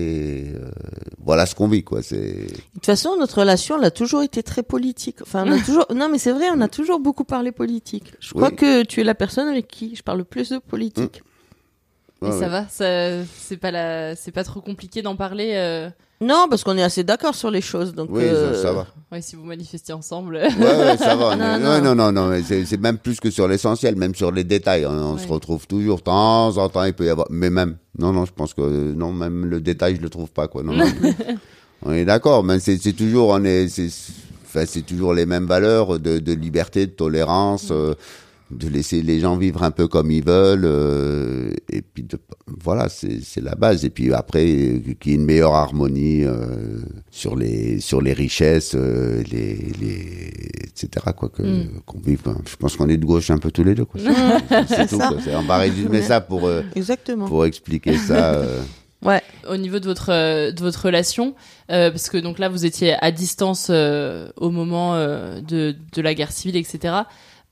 euh, 0.54 0.70
voilà 1.18 1.46
ce 1.46 1.54
qu'on 1.56 1.66
vit, 1.68 1.82
quoi. 1.82 2.02
C'est 2.02 2.18
de 2.46 2.46
toute 2.75 2.86
façon, 2.86 3.16
notre 3.18 3.40
relation, 3.40 3.76
elle 3.78 3.84
a 3.84 3.90
toujours 3.90 4.22
été 4.22 4.42
très 4.44 4.62
politique. 4.62 5.22
Enfin, 5.22 5.44
on 5.46 5.52
a 5.52 5.58
toujours. 5.64 5.86
Non, 5.94 6.08
mais 6.08 6.18
c'est 6.18 6.32
vrai, 6.32 6.46
on 6.54 6.60
a 6.60 6.68
toujours 6.68 7.00
beaucoup 7.00 7.25
parlé 7.25 7.50
politique. 7.50 8.12
Je 8.20 8.30
crois 8.34 8.50
Oui. 8.50 8.56
que 8.56 8.82
tu 8.84 9.00
es 9.00 9.04
la 9.04 9.14
personne 9.16 9.49
avec 9.49 9.66
qui 9.66 9.96
je 9.96 10.02
parle 10.02 10.18
le 10.18 10.25
plus 10.25 10.50
de 10.50 10.58
politique. 10.58 11.22
Et 12.25 12.30
ça 12.32 12.49
va, 12.49 12.66
ça, 12.68 13.25
c'est 13.25 13.58
pas 13.58 13.70
la, 13.70 14.16
c'est 14.16 14.32
pas 14.32 14.42
trop 14.44 14.60
compliqué 14.60 15.02
d'en 15.02 15.16
parler. 15.16 15.52
euh, 15.56 15.90
Non, 16.20 16.46
parce 16.48 16.64
qu'on 16.64 16.76
est 16.78 16.82
assez 16.82 17.04
d'accord 17.04 17.34
sur 17.34 17.50
les 17.50 17.60
choses. 17.60 17.94
Donc, 17.94 18.08
Oui, 18.10 18.22
euh, 18.24 18.54
ça, 18.54 18.62
ça 18.62 18.72
va. 18.72 18.86
Ouais, 19.12 19.20
si 19.20 19.36
vous 19.36 19.44
manifestez 19.44 19.92
ensemble. 19.92 20.36
Ouais, 20.36 20.48
ouais, 20.58 20.96
ça 20.96 21.14
va. 21.14 21.36
Non, 21.36 21.58
non, 21.58 21.80
non. 21.82 21.94
non, 21.94 21.94
non, 21.94 22.12
non, 22.12 22.28
mais 22.28 22.42
c'est 22.42 22.80
même 22.80 22.96
plus 22.98 23.20
que 23.20 23.30
sur 23.30 23.46
l'essentiel, 23.48 23.96
même 23.96 24.14
sur 24.14 24.32
les 24.32 24.44
détails. 24.44 24.86
On, 24.86 24.90
on 25.14 25.18
se 25.18 25.28
retrouve 25.28 25.66
toujours, 25.66 25.98
de 25.98 26.02
temps 26.04 26.56
en 26.56 26.68
temps, 26.70 26.84
il 26.84 26.94
peut 26.94 27.04
y 27.04 27.10
avoir. 27.10 27.26
Mais 27.30 27.50
même, 27.50 27.76
non, 27.98 28.12
non, 28.12 28.24
je 28.24 28.32
pense 28.32 28.54
que 28.54 28.62
non, 28.62 29.12
même 29.12 29.44
le 29.44 29.60
détail, 29.60 29.96
je 29.96 30.00
le 30.00 30.08
trouve 30.08 30.30
pas, 30.30 30.48
quoi. 30.48 30.62
Non, 30.62 30.72
non. 30.74 30.86
on 31.82 31.92
est 31.92 32.04
d'accord, 32.06 32.42
mais 32.44 32.60
c'est 32.60 32.78
toujours, 32.94 33.28
on 33.30 33.44
est, 33.44 33.68
c'est, 33.68 33.88
enfin, 34.46 34.64
c'est 34.66 34.82
toujours 34.86 35.12
les 35.12 35.26
mêmes 35.26 35.46
valeurs 35.46 35.98
de, 35.98 36.18
de 36.18 36.32
liberté, 36.32 36.86
de 36.86 36.92
tolérance. 36.92 37.68
euh, 37.70 37.94
de 38.50 38.69
laisser 38.69 39.02
les 39.02 39.19
gens 39.19 39.37
vivre 39.37 39.65
un 39.65 39.73
peu 39.73 39.89
comme 39.89 40.11
ils 40.13 40.23
veulent 40.25 40.65
euh, 40.65 41.50
et 41.69 41.82
puis 41.82 42.04
de, 42.04 42.17
voilà 42.63 42.89
c'est 42.89 43.21
c'est 43.21 43.41
la 43.41 43.56
base 43.56 43.85
et 43.85 43.91
puis 43.91 44.13
après 44.15 44.47
euh, 44.47 44.78
qu'il 45.00 45.13
y 45.13 45.15
ait 45.15 45.19
une 45.19 45.25
meilleure 45.25 45.54
harmonie 45.54 46.23
euh, 46.25 46.78
sur 47.11 47.35
les 47.35 47.80
sur 47.80 48.00
les 48.00 48.13
richesses 48.13 48.75
euh, 48.76 49.23
les 49.32 49.56
les 49.80 50.32
etc 50.65 51.06
quoi 51.17 51.28
que 51.28 51.43
Mm. 51.43 51.80
qu'on 51.85 51.99
vive 51.99 52.21
hein. 52.26 52.37
je 52.49 52.54
pense 52.56 52.76
qu'on 52.76 52.89
est 52.89 52.97
de 52.97 53.04
gauche 53.04 53.30
un 53.30 53.39
peu 53.39 53.50
tous 53.50 53.65
les 53.65 53.75
deux 53.75 53.85
quoi. 53.85 54.00
c'est 54.69 54.87
tout 54.89 54.99
ça. 54.99 55.09
quoi. 55.09 55.19
On 55.35 55.43
va 55.43 55.59
résumer 55.59 56.02
ça 56.02 56.21
pour 56.21 56.47
euh, 56.47 56.63
Exactement. 56.76 57.26
pour 57.26 57.45
expliquer 57.47 57.97
ça 57.99 58.35
euh. 58.35 58.63
Ouais. 59.04 59.21
Au 59.49 59.56
niveau 59.59 59.78
de 59.78 59.85
votre 59.85 60.11
euh, 60.11 60.50
de 60.52 60.61
votre 60.63 60.87
relation, 60.87 61.35
euh, 61.71 61.91
parce 61.91 62.09
que 62.09 62.17
donc 62.17 62.39
là 62.39 62.49
vous 62.49 62.65
étiez 62.65 62.95
à 63.00 63.13
distance 63.13 63.69
euh, 63.71 64.30
au 64.37 64.50
moment 64.50 64.95
euh, 64.95 65.41
de 65.43 65.76
de 65.95 66.02
la 66.02 66.15
guerre 66.15 66.32
civile, 66.32 66.56
etc. 66.56 66.95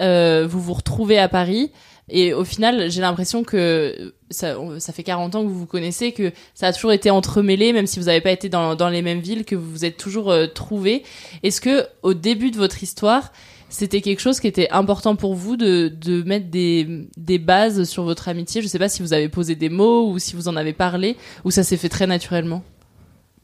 Euh, 0.02 0.46
vous 0.48 0.60
vous 0.60 0.72
retrouvez 0.72 1.18
à 1.18 1.28
Paris 1.28 1.70
et 2.08 2.34
au 2.34 2.44
final 2.44 2.90
j'ai 2.90 3.00
l'impression 3.00 3.44
que 3.44 4.12
ça 4.28 4.56
ça 4.78 4.92
fait 4.92 5.04
40 5.04 5.36
ans 5.36 5.42
que 5.42 5.48
vous 5.48 5.58
vous 5.60 5.66
connaissez, 5.66 6.12
que 6.12 6.32
ça 6.54 6.66
a 6.66 6.72
toujours 6.72 6.92
été 6.92 7.10
entremêlé, 7.10 7.72
même 7.72 7.86
si 7.86 8.00
vous 8.00 8.06
n'avez 8.06 8.20
pas 8.20 8.32
été 8.32 8.48
dans 8.48 8.74
dans 8.74 8.88
les 8.88 9.02
mêmes 9.02 9.20
villes, 9.20 9.44
que 9.44 9.54
vous 9.54 9.70
vous 9.70 9.84
êtes 9.84 9.96
toujours 9.96 10.30
euh, 10.30 10.46
trouvés. 10.46 11.04
Est-ce 11.44 11.60
que 11.60 11.86
au 12.02 12.12
début 12.14 12.50
de 12.50 12.56
votre 12.56 12.82
histoire 12.82 13.32
c'était 13.70 14.00
quelque 14.02 14.20
chose 14.20 14.38
qui 14.38 14.46
était 14.46 14.70
important 14.70 15.16
pour 15.16 15.34
vous 15.34 15.56
de, 15.56 15.88
de 15.88 16.22
mettre 16.22 16.48
des, 16.48 17.08
des 17.16 17.38
bases 17.38 17.84
sur 17.84 18.04
votre 18.04 18.28
amitié? 18.28 18.62
Je 18.62 18.68
sais 18.68 18.78
pas 18.78 18.88
si 18.88 19.02
vous 19.02 19.12
avez 19.12 19.28
posé 19.28 19.56
des 19.56 19.68
mots 19.68 20.08
ou 20.10 20.20
si 20.20 20.36
vous 20.36 20.46
en 20.46 20.54
avez 20.54 20.72
parlé 20.72 21.16
ou 21.44 21.50
ça 21.50 21.64
s'est 21.64 21.76
fait 21.76 21.88
très 21.88 22.06
naturellement. 22.06 22.62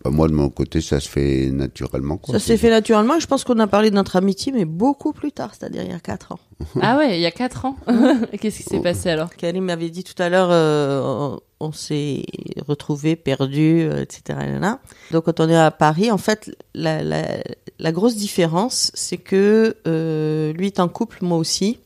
Bah, 0.03 0.11
moi 0.11 0.29
de 0.29 0.33
mon 0.33 0.49
côté 0.49 0.81
ça 0.81 0.99
se 0.99 1.09
fait 1.09 1.51
naturellement 1.51 2.17
quoi. 2.17 2.33
Ça 2.33 2.45
s'est 2.45 2.57
fait 2.57 2.71
naturellement 2.71 3.19
je 3.21 3.27
pense 3.27 3.45
qu'on 3.45 3.59
a 3.59 3.67
parlé 3.67 3.91
de 3.91 3.97
notre 3.97 4.17
amitié, 4.17 4.53
mais 4.53 4.65
beaucoup 4.65 5.13
plus 5.13 5.33
tard, 5.33 5.55
c'est-à-dire 5.55 5.83
il 5.83 5.91
y 5.91 5.95
a 5.95 6.01
4 6.01 6.33
ans. 6.33 6.39
ah 6.81 6.97
ouais, 6.97 7.19
il 7.19 7.21
y 7.21 7.27
a 7.27 7.31
4 7.31 7.65
ans. 7.67 7.77
Qu'est-ce 8.41 8.59
qui 8.59 8.63
s'est 8.63 8.81
passé 8.81 9.11
alors? 9.11 9.35
Karim 9.35 9.65
m'avait 9.65 9.91
dit 9.91 10.05
tout 10.05 10.21
à 10.23 10.29
l'heure, 10.29 10.49
euh, 10.51 11.03
on, 11.03 11.41
on 11.69 11.73
s'est 11.73 12.25
retrouvés, 12.67 13.17
perdus, 13.17 13.83
euh, 13.83 14.03
etc. 14.03 14.39
Donc 15.11 15.25
quand 15.25 15.41
on 15.41 15.49
est 15.49 15.57
à 15.57 15.71
Paris, 15.71 16.11
en 16.11 16.19
fait, 16.19 16.51
la, 16.75 17.03
la, 17.03 17.23
la 17.79 17.93
grosse 17.93 18.17
différence, 18.17 18.91
c'est 18.95 19.19
que 19.19 19.77
euh, 19.87 20.53
lui 20.55 20.67
est 20.67 20.81
en 20.81 20.89
couple, 20.89 21.19
moi 21.23 21.39
aussi. 21.39 21.79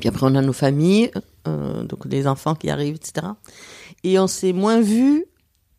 Puis 0.00 0.08
après, 0.08 0.26
on 0.26 0.34
a 0.34 0.40
nos 0.40 0.52
familles, 0.52 1.10
euh, 1.46 1.84
donc 1.84 2.06
des 2.06 2.26
enfants 2.26 2.54
qui 2.54 2.70
arrivent, 2.70 2.96
etc. 2.96 3.26
Et 4.04 4.18
on 4.18 4.26
s'est 4.26 4.52
moins 4.52 4.80
vus 4.80 5.26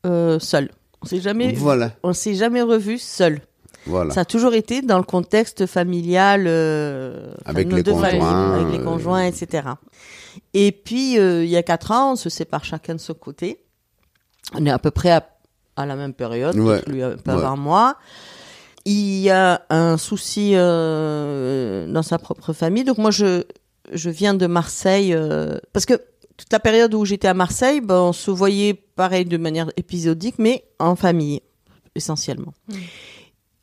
euh, 0.05 0.39
seuls. 0.39 0.69
On 1.03 1.05
s'est 1.05 1.21
jamais, 1.21 1.53
Voilà. 1.53 1.91
on 2.03 2.13
s'est 2.13 2.33
jamais 2.35 2.61
revus 2.61 2.99
seuls. 2.99 3.41
Voilà. 3.85 4.13
Ça 4.13 4.21
a 4.21 4.25
toujours 4.25 4.53
été 4.53 4.81
dans 4.81 4.97
le 4.97 5.03
contexte 5.03 5.65
familial, 5.65 6.45
euh, 6.47 7.33
Avec 7.45 7.67
nos 7.67 7.75
les 7.75 7.83
deux 7.83 7.93
familles, 7.93 8.19
conjoints, 8.19 8.53
avec 8.55 8.71
les 8.73 8.79
euh, 8.79 8.83
conjoints, 8.85 9.23
etc. 9.23 9.67
Et 10.53 10.71
puis 10.71 11.19
euh, 11.19 11.43
il 11.43 11.49
y 11.49 11.57
a 11.57 11.63
quatre 11.63 11.91
ans, 11.91 12.13
on 12.13 12.15
se 12.15 12.29
sépare 12.29 12.63
chacun 12.63 12.95
de 12.95 12.99
son 13.01 13.13
côté. 13.13 13.59
On 14.55 14.65
est 14.65 14.69
à 14.71 14.79
peu 14.79 14.91
près 14.91 15.11
à, 15.11 15.27
à 15.75 15.85
la 15.85 15.95
même 15.97 16.13
période, 16.13 16.55
Ouais. 16.57 16.81
lui 16.87 17.03
un 17.03 17.17
peu 17.17 17.31
Ouais. 17.31 17.37
avant 17.43 17.57
moi. 17.57 17.97
Il 18.85 19.19
y 19.19 19.29
a 19.29 19.61
un 19.69 19.97
souci 19.97 20.53
euh, 20.55 21.85
dans 21.91 22.03
sa 22.03 22.17
propre 22.17 22.53
famille, 22.53 22.83
donc 22.85 22.97
moi 22.97 23.11
je 23.11 23.43
je 23.91 24.09
viens 24.09 24.33
de 24.33 24.47
Marseille 24.47 25.13
parce 25.73 25.85
que 25.85 25.99
toute 26.43 26.53
la 26.53 26.59
période 26.59 26.93
où 26.93 27.05
j'étais 27.05 27.27
à 27.27 27.33
Marseille, 27.33 27.81
ben, 27.81 27.95
on 27.99 28.13
se 28.13 28.29
voyait 28.31 28.73
pareil 28.73 29.25
de 29.25 29.37
manière 29.37 29.69
épisodique, 29.77 30.35
mais 30.39 30.63
en 30.79 30.95
famille 30.95 31.41
essentiellement. 31.95 32.53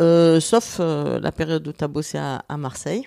Euh, 0.00 0.40
sauf 0.40 0.78
euh, 0.80 1.20
la 1.20 1.30
période 1.32 1.66
où 1.68 1.72
tu 1.72 1.84
as 1.84 1.88
bossé 1.88 2.16
à, 2.18 2.42
à 2.48 2.56
Marseille. 2.56 3.04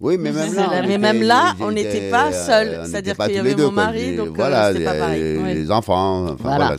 Oui, 0.00 0.16
mais 0.18 0.30
même 0.30 0.54
là, 0.54 0.68
on 0.68 0.70
mais 0.82 0.86
était- 0.88 0.98
même 0.98 1.22
là, 1.22 1.44
j'étais- 1.52 1.64
on 1.64 1.72
n'était 1.72 2.10
pas 2.10 2.30
seuls. 2.32 2.68
euh, 2.68 2.82
on 2.82 2.86
C'est-à-dire 2.86 3.16
qu'il 3.16 3.34
y 3.34 3.38
avait 3.38 3.54
deux, 3.54 3.64
mon 3.66 3.72
mari, 3.72 4.10
Les- 4.10 4.16
donc, 4.16 4.28
euh, 4.28 4.32
voilà, 4.36 4.72
c'était 4.72 4.84
pas 4.84 4.92
les- 4.92 4.98
pareil. 5.00 5.22
les, 5.22 5.64
Ouais. 5.66 5.70
enfants, 5.72 6.24
enfin 6.26 6.34
Voilà. 6.56 6.76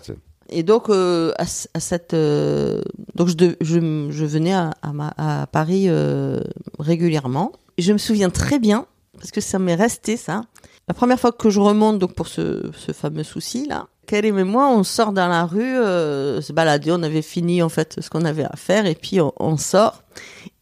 Et 0.50 0.64
donc, 0.64 0.90
euh, 0.90 1.34
à, 1.38 1.46
cette, 1.80 2.14
euh, 2.14 2.82
donc 3.16 3.28
je, 3.28 3.34
de- 3.34 3.58
je, 3.60 3.80
je 4.10 4.26
venais 4.26 4.54
à, 4.54 4.72
à, 4.82 4.94
ma- 4.94 5.14
à 5.18 5.48
Paris 5.48 5.86
euh, 5.90 6.40
régulièrement. 6.80 7.52
Et 7.78 7.82
je 7.82 7.92
me 7.92 7.98
souviens 7.98 8.30
très 8.30 8.60
bien, 8.60 8.86
parce 9.18 9.32
que 9.32 9.42
ça 9.42 9.60
m'est 9.60 9.76
resté 9.76 10.16
ça. 10.16 10.44
La 10.88 10.94
première 10.94 11.20
fois 11.20 11.32
que 11.32 11.50
je 11.50 11.60
remonte 11.60 12.00
donc 12.00 12.14
pour 12.14 12.28
ce, 12.28 12.72
ce 12.78 12.92
fameux 12.94 13.24
souci 13.24 13.68
là, 13.68 13.88
Karim 14.08 14.40
et 14.40 14.46
moi, 14.46 14.70
on 14.70 14.84
sort 14.84 15.12
dans 15.12 15.28
la 15.28 15.46
rue, 15.46 15.62
euh, 15.62 16.40
se 16.42 16.54
balader. 16.54 16.92
On 16.94 17.04
avait 17.04 17.22
fini 17.22 17.62
en 17.62 17.68
fait 17.68 17.98
ce 18.00 18.10
qu'on 18.10 18.24
avait 18.24 18.46
à 18.46 18.56
faire, 18.56 18.86
et 18.86 18.96
puis 18.96 19.20
on, 19.20 19.34
on 19.38 19.58
sort. 19.58 20.04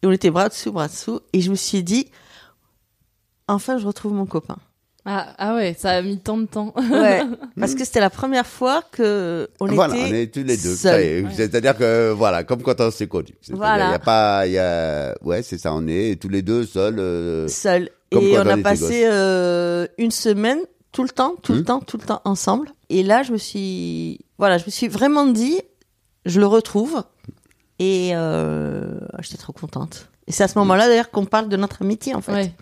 Et 0.01 0.07
on 0.07 0.11
était 0.11 0.31
bras 0.31 0.49
dessous, 0.49 0.71
bras 0.71 0.87
dessous. 0.87 1.19
Et 1.31 1.41
je 1.41 1.51
me 1.51 1.55
suis 1.55 1.83
dit, 1.83 2.07
enfin, 3.47 3.77
je 3.77 3.85
retrouve 3.85 4.13
mon 4.13 4.25
copain. 4.25 4.57
Ah, 5.07 5.35
ah 5.37 5.53
ouais, 5.53 5.75
ça 5.77 5.91
a 5.91 6.01
mis 6.01 6.17
tant 6.17 6.37
de 6.37 6.47
temps. 6.47 6.73
Ouais, 6.75 7.21
parce 7.59 7.75
que 7.75 7.85
c'était 7.85 7.99
la 7.99 8.09
première 8.09 8.47
fois 8.47 8.81
que 8.91 9.47
on 9.59 9.67
voilà, 9.67 9.95
était 9.95 10.03
on 10.09 10.15
est 10.15 10.33
tous 10.33 10.43
les 10.43 10.57
deux. 10.57 10.75
seuls. 10.75 11.29
C'est-à-dire 11.31 11.77
que, 11.77 12.09
voilà, 12.11 12.43
comme 12.43 12.63
quand 12.63 12.81
on 12.81 12.89
s'est 12.89 13.05
connus. 13.07 13.35
Voilà. 13.51 13.89
Il 13.89 13.91
y 13.91 13.93
a 13.93 13.99
pas, 13.99 14.47
il 14.47 14.53
y 14.53 14.57
a, 14.57 15.13
ouais, 15.21 15.43
c'est 15.43 15.59
ça, 15.59 15.71
on 15.75 15.85
est 15.87 16.19
tous 16.19 16.29
les 16.29 16.41
deux 16.41 16.65
seuls. 16.65 16.97
euh, 16.97 17.47
Seul. 17.47 17.91
Comme 18.11 18.23
Et 18.23 18.37
on 18.37 18.41
a 18.47 18.57
passé 18.57 19.03
euh, 19.05 19.87
une 19.97 20.11
semaine 20.11 20.59
tout 20.91 21.03
le 21.03 21.09
temps, 21.09 21.35
tout 21.41 21.53
le 21.53 21.59
Hmm. 21.59 21.65
temps, 21.65 21.79
tout 21.81 21.97
le 21.97 22.05
temps 22.05 22.21
ensemble. 22.25 22.69
Et 22.89 23.03
là, 23.03 23.23
je 23.23 23.31
me 23.31 23.37
suis, 23.37 24.19
voilà, 24.37 24.57
je 24.57 24.65
me 24.65 24.71
suis 24.71 24.87
vraiment 24.87 25.25
dit, 25.27 25.59
je 26.25 26.39
le 26.39 26.47
retrouve. 26.47 27.03
Et 27.79 28.11
euh, 28.13 28.99
j'étais 29.19 29.37
trop 29.37 29.51
contente. 29.53 30.07
Et 30.27 30.31
c'est 30.31 30.43
à 30.43 30.47
ce 30.47 30.57
moment-là 30.59 30.87
d'ailleurs 30.87 31.11
qu'on 31.11 31.25
parle 31.25 31.49
de 31.49 31.57
notre 31.57 31.81
amitié 31.81 32.15
en 32.15 32.21
fait. 32.21 32.31
Ouais. 32.31 32.53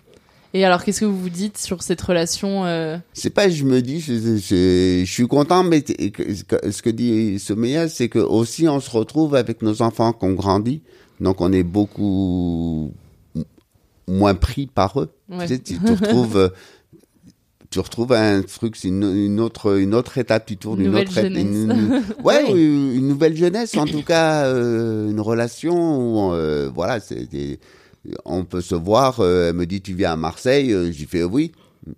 Et 0.56 0.64
alors, 0.64 0.84
qu'est-ce 0.84 1.00
que 1.00 1.04
vous 1.04 1.18
vous 1.18 1.30
dites 1.30 1.58
sur 1.58 1.82
cette 1.82 2.00
relation 2.00 2.64
euh, 2.64 2.96
C'est 3.12 3.30
pas, 3.30 3.48
je 3.48 3.64
me 3.64 3.80
dis, 3.82 4.00
je, 4.00 4.12
je- 4.14 5.02
je 5.04 5.10
suis 5.12 5.26
content, 5.26 5.64
mais 5.64 5.84
ce 5.86 6.80
que 6.82 6.90
dit 6.90 7.38
Sommeya, 7.40 7.88
c'est 7.88 8.08
que 8.08 8.20
aussi 8.20 8.68
on 8.68 8.78
se 8.80 8.88
retrouve 8.90 9.34
avec 9.34 9.62
nos 9.62 9.82
enfants 9.82 10.12
qu'on 10.12 10.32
grandit, 10.32 10.82
donc 11.20 11.40
on 11.40 11.52
est 11.52 11.64
beaucoup 11.64 12.92
moins 14.08 14.34
pris 14.34 14.66
par 14.66 15.00
eux. 15.00 15.10
Ouais. 15.30 15.46
Tu, 15.46 15.54
sais, 15.54 15.58
tu 15.60 15.76
retrouves, 15.90 16.36
euh, 16.36 16.48
tu 17.70 17.80
retrouves 17.80 18.12
un 18.12 18.42
truc, 18.42 18.76
c'est 18.76 18.88
une, 18.88 19.02
une 19.02 19.40
autre, 19.40 19.78
une 19.78 19.94
autre 19.94 20.18
étape, 20.18 20.46
tu 20.46 20.56
tournes 20.56 20.80
Une 20.80 20.94
autre, 20.94 21.10
étape, 21.18 21.24
jeunesse. 21.32 21.42
une- 21.42 21.70
une- 21.70 22.02
ouais, 22.24 22.44
Oui. 22.52 22.62
une, 22.64 22.92
une 22.94 23.08
nouvelle 23.08 23.36
jeunesse, 23.36 23.76
en 23.76 23.86
tout 23.86 24.02
cas, 24.02 24.44
euh, 24.46 25.10
une 25.10 25.20
relation 25.20 26.28
où, 26.28 26.32
euh, 26.34 26.70
voilà, 26.72 27.00
c'est, 27.00 27.28
on 28.24 28.44
peut 28.44 28.60
se 28.60 28.74
voir. 28.74 29.20
euh, 29.20 29.48
elle 29.48 29.56
me 29.56 29.66
dit, 29.66 29.80
tu 29.80 29.94
viens 29.94 30.12
à 30.12 30.16
Marseille, 30.16 30.74
j'ai 30.92 31.06
fait 31.06 31.24
oui. 31.24 31.52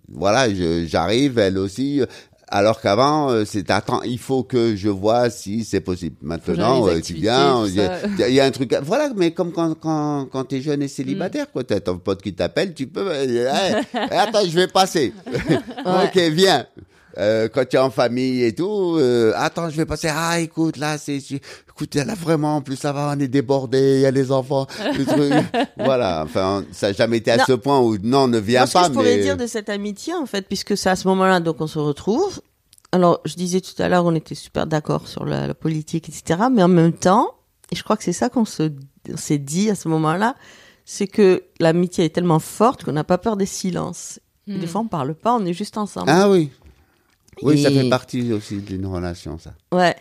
Voilà, 0.09 0.49
j'arrive, 0.87 1.39
elle 1.39 1.59
aussi. 1.59 2.01
Alors 2.49 2.81
qu'avant, 2.81 3.31
euh, 3.31 3.45
c'est 3.45 3.69
attends, 3.73 4.03
il 4.03 4.19
faut 4.21 4.45
que 4.45 4.77
je 4.77 4.89
vois 4.89 5.31
si 5.31 5.65
c'est 5.65 5.81
possible. 5.81 6.15
Maintenant, 6.23 6.87
euh, 6.87 7.01
tu 7.01 7.15
viens, 7.15 7.67
il 7.67 7.75
y, 7.75 7.81
a- 7.81 8.29
il 8.29 8.35
y 8.35 8.41
a 8.41 8.45
un 8.45 8.51
truc. 8.53 8.73
à- 8.73 8.81
Voilà, 8.81 9.11
mais 9.17 9.33
comme 9.33 9.51
quand 9.53 9.75
quand 9.75 10.27
quand 10.31 10.45
t'es 10.45 10.61
jeune 10.61 10.81
et 10.83 10.87
célibataire, 10.89 11.51
quoi, 11.51 11.65
t'as 11.65 11.81
ton 11.81 11.99
pote 11.99 12.23
qui 12.23 12.33
t'appelle, 12.35 12.73
tu 12.73 12.87
peux. 12.87 13.05
euh, 13.11 13.25
Hey, 13.93 14.17
attends, 14.17 14.45
je 14.47 14.55
vais 14.55 14.69
passer. 14.69 15.13
ok, 15.85 16.17
viens. 16.33 16.67
Euh, 17.19 17.49
quand 17.49 17.67
tu 17.69 17.77
es 17.77 17.79
en 17.79 17.91
famille 17.91 18.43
et 18.45 18.55
tout, 18.55 18.97
euh, 18.99 19.33
attends, 19.37 19.71
je 19.71 19.77
vais 19.77 19.87
passer. 19.87 20.09
Ah, 20.13 20.39
écoute, 20.41 20.77
là, 20.77 20.99
c'est, 20.99 21.17
écoute, 21.17 21.95
là 21.95 22.15
vraiment, 22.15 22.57
en 22.57 22.61
plus 22.61 22.77
ça 22.77 22.93
va, 22.93 23.15
on 23.17 23.21
est 23.21 23.29
débordé, 23.29 23.97
il 23.97 24.01
y 24.03 24.07
a 24.07 24.11
les 24.11 24.31
enfants, 24.31 24.67
le 24.99 25.05
truc. 25.05 25.33
voilà. 25.79 26.23
Enfin, 26.25 26.65
ça 26.73 26.89
n'a 26.89 26.93
jamais 26.93 27.17
été 27.19 27.31
à 27.31 27.39
Non. 27.39 27.45
ce 27.47 27.53
point 27.53 27.81
où 27.81 27.97
non, 28.03 28.29
ne 28.29 28.39
viens 28.39 28.61
Moi, 28.61 28.67
ce 28.67 28.73
pas. 28.75 28.83
que 28.83 28.89
je 28.89 28.93
pourrais 28.93 29.17
mais 29.17 29.23
dire 29.23 29.37
de 29.37 29.47
cette 29.47 29.69
amitié, 29.71 30.15
en 30.15 30.27
fait, 30.27 30.47
puisque 30.47 30.77
c'est 30.77 30.91
à 30.91 30.97
ce 30.97 31.09
moment-là 31.09 31.41
donc 31.41 31.61
on 31.61 31.67
se 31.67 31.79
retrouve. 31.79 32.41
Alors, 32.93 33.21
je 33.25 33.35
disais 33.35 33.61
tout 33.61 33.81
à 33.83 33.89
l'heure, 33.89 34.05
on 34.05 34.15
était 34.15 34.35
super 34.35 34.67
d'accord 34.67 35.09
sur 35.09 35.25
la, 35.25 35.47
la 35.47 35.55
politique, 35.55 36.09
etc. 36.09 36.41
Mais 36.53 36.63
en 36.63 36.69
même 36.69 36.93
temps, 36.93 37.31
et 37.73 37.77
je 37.77 37.83
crois 37.83 37.97
que 37.97 38.05
c'est 38.05 38.13
ça 38.13 38.29
qu'on 38.29 38.45
se, 38.45 38.71
on 39.13 39.17
s'est 39.17 39.39
dit 39.39 39.71
à 39.71 39.75
ce 39.75 39.89
moment-là, 39.89 40.35
c'est 40.85 41.07
que 41.09 41.43
l'amitié 41.61 42.05
est 42.05 42.15
tellement 42.15 42.39
forte 42.39 42.85
qu'on 42.85 42.93
n'a 42.93 43.05
pas 43.05 43.19
peur 43.19 43.37
des 43.37 43.47
silences. 43.47 44.21
Et 44.47 44.53
Hmm. 44.53 44.61
Des 44.61 44.67
fois, 44.69 44.83
on 44.83 44.87
parle 44.87 45.15
pas, 45.17 45.35
on 45.35 45.45
est 45.45 45.53
juste 45.53 45.77
ensemble. 45.77 46.09
Ah 46.09 46.31
oui. 46.31 46.51
Oui, 47.43 47.63
ça 47.63 47.71
fait 47.71 47.89
partie 47.89 48.33
aussi 48.33 48.57
d'une 48.57 48.87
relation, 48.87 49.39
ça. 49.39 49.55
Ouais. 49.73 49.95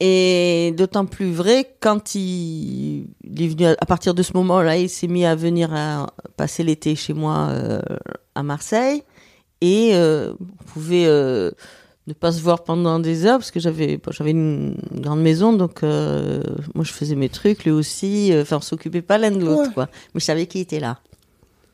Et 0.00 0.72
d'autant 0.76 1.06
plus 1.06 1.32
vrai 1.32 1.74
quand 1.80 2.14
il, 2.14 3.08
il 3.24 3.42
est 3.42 3.48
venu 3.48 3.66
à, 3.66 3.76
à 3.80 3.86
partir 3.86 4.14
de 4.14 4.22
ce 4.22 4.32
moment-là, 4.34 4.76
il 4.76 4.88
s'est 4.88 5.08
mis 5.08 5.24
à 5.24 5.34
venir 5.34 5.74
à 5.74 6.12
passer 6.36 6.62
l'été 6.62 6.94
chez 6.94 7.14
moi 7.14 7.48
euh, 7.50 7.80
à 8.36 8.44
Marseille 8.44 9.02
et 9.60 9.90
euh, 9.94 10.32
on 10.40 10.64
pouvait 10.64 11.06
euh, 11.06 11.50
ne 12.06 12.12
pas 12.12 12.32
se 12.32 12.40
voir 12.40 12.62
pendant 12.62 13.00
des 13.00 13.26
heures 13.26 13.38
parce 13.38 13.50
que 13.50 13.60
j'avais 13.60 13.96
bon, 13.96 14.12
j'avais 14.12 14.30
une, 14.30 14.76
grande 14.92 15.20
maison 15.20 15.52
donc 15.52 15.82
euh, 15.82 16.42
moi 16.74 16.84
je 16.84 16.92
faisais 16.92 17.16
mes 17.16 17.28
trucs 17.28 17.64
lui 17.64 17.72
aussi 17.72 18.32
enfin 18.40 18.58
on 18.58 18.60
s'occupait 18.60 19.02
pas 19.02 19.18
l'un 19.18 19.32
de 19.32 19.44
l'autre 19.44 19.74
quoi 19.74 19.88
mais 20.14 20.20
je 20.20 20.24
savais 20.24 20.46
qu'il 20.46 20.60
était 20.60 20.80
là 20.80 21.00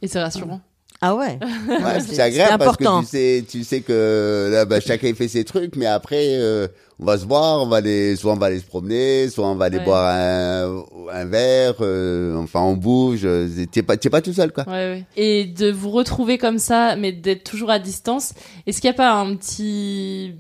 Et 0.01 0.09
c'est 0.09 0.23
rassurant. 0.23 0.61
Ah 1.07 1.14
ouais, 1.17 1.38
Ouais, 1.69 2.01
c'est 2.07 2.21
agréable 2.21 2.59
parce 2.59 2.71
important 2.71 3.01
que 3.01 3.05
tu 3.07 3.11
sais, 3.11 3.45
tu 3.49 3.64
sais 3.64 3.81
que 3.81 4.49
là, 4.53 4.64
bah, 4.64 4.81
chacun 4.81 5.12
fait 5.14 5.29
ses 5.29 5.45
trucs, 5.45 5.77
mais 5.77 5.87
après, 5.87 6.29
euh, 6.35 6.67
on 6.99 7.05
va 7.05 7.19
se 7.19 7.25
voir, 7.27 7.62
on 7.62 7.67
va 7.67 7.77
aller, 7.79 8.14
soit 8.17 8.33
on 8.33 8.37
va 8.37 8.47
aller 8.47 8.61
se 8.61 8.64
promener, 8.67 9.29
soit 9.29 9.47
on 9.49 9.55
va 9.57 9.67
aller 9.67 9.79
Ouais. 9.79 9.85
boire 9.85 10.14
un, 10.14 10.85
un 11.12 11.25
verre, 11.25 11.75
euh, 11.81 12.37
enfin 12.37 12.61
on 12.61 12.75
bouge. 12.75 13.23
euh, 13.25 13.49
T'es 13.71 13.83
pas, 13.83 13.97
t'es 13.97 14.11
pas 14.11 14.23
tout 14.23 14.33
seul, 14.33 14.53
quoi. 14.53 14.64
Ouais. 14.69 15.05
Et 15.17 15.45
de 15.45 15.71
vous 15.71 15.90
retrouver 15.90 16.38
comme 16.38 16.59
ça, 16.59 16.97
mais 16.97 17.12
d'être 17.12 17.45
toujours 17.45 17.71
à 17.71 17.79
distance, 17.79 18.33
est-ce 18.67 18.81
qu'il 18.81 18.88
n'y 18.88 18.95
a 18.95 18.97
pas 18.97 19.12
un 19.12 19.35
petit, 19.37 20.35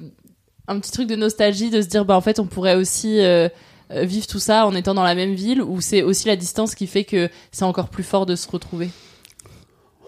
un 0.68 0.78
petit 0.78 0.92
truc 0.92 1.08
de 1.08 1.16
nostalgie 1.16 1.70
de 1.70 1.82
se 1.82 1.88
dire, 1.88 2.04
bah 2.04 2.16
en 2.16 2.20
fait, 2.20 2.38
on 2.38 2.46
pourrait 2.46 2.76
aussi 2.76 3.20
euh, 3.20 3.48
vivre 3.90 4.26
tout 4.26 4.38
ça 4.38 4.66
en 4.66 4.74
étant 4.74 4.94
dans 4.94 5.02
la 5.04 5.14
même 5.14 5.34
ville, 5.34 5.60
ou 5.60 5.80
c'est 5.80 6.02
aussi 6.02 6.26
la 6.28 6.36
distance 6.36 6.74
qui 6.74 6.86
fait 6.86 7.04
que 7.04 7.28
c'est 7.52 7.64
encore 7.64 7.88
plus 7.88 8.02
fort 8.04 8.26
de 8.26 8.34
se 8.36 8.48
retrouver? 8.48 8.88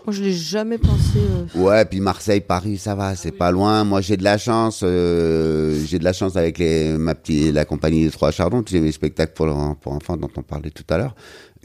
Moi 0.06 0.14
je 0.14 0.22
l'ai 0.22 0.32
jamais 0.32 0.78
pensé 0.78 1.18
euh, 1.18 1.60
Ouais, 1.60 1.84
puis 1.84 2.00
Marseille, 2.00 2.40
Paris, 2.40 2.78
ça 2.78 2.94
va, 2.94 3.14
c'est 3.16 3.32
pas 3.32 3.50
loin. 3.50 3.84
Moi, 3.84 4.00
j'ai 4.00 4.16
de 4.16 4.24
la 4.24 4.38
chance. 4.38 4.80
euh, 4.84 5.82
j'ai 5.84 5.98
de 5.98 6.04
la 6.04 6.12
chance 6.12 6.36
avec 6.36 6.58
les, 6.58 6.96
ma 6.96 7.14
petite, 7.14 7.52
la 7.52 7.64
compagnie 7.64 8.04
des 8.04 8.10
Trois 8.10 8.30
Chardons, 8.30 8.62
tu 8.62 8.72
sais, 8.74 8.80
mes 8.80 8.92
spectacles 8.92 9.32
pour, 9.34 9.76
pour 9.80 9.92
enfants 9.92 10.16
dont 10.16 10.30
on 10.36 10.42
parlait 10.42 10.70
tout 10.70 10.84
à 10.90 10.96
l'heure, 10.98 11.14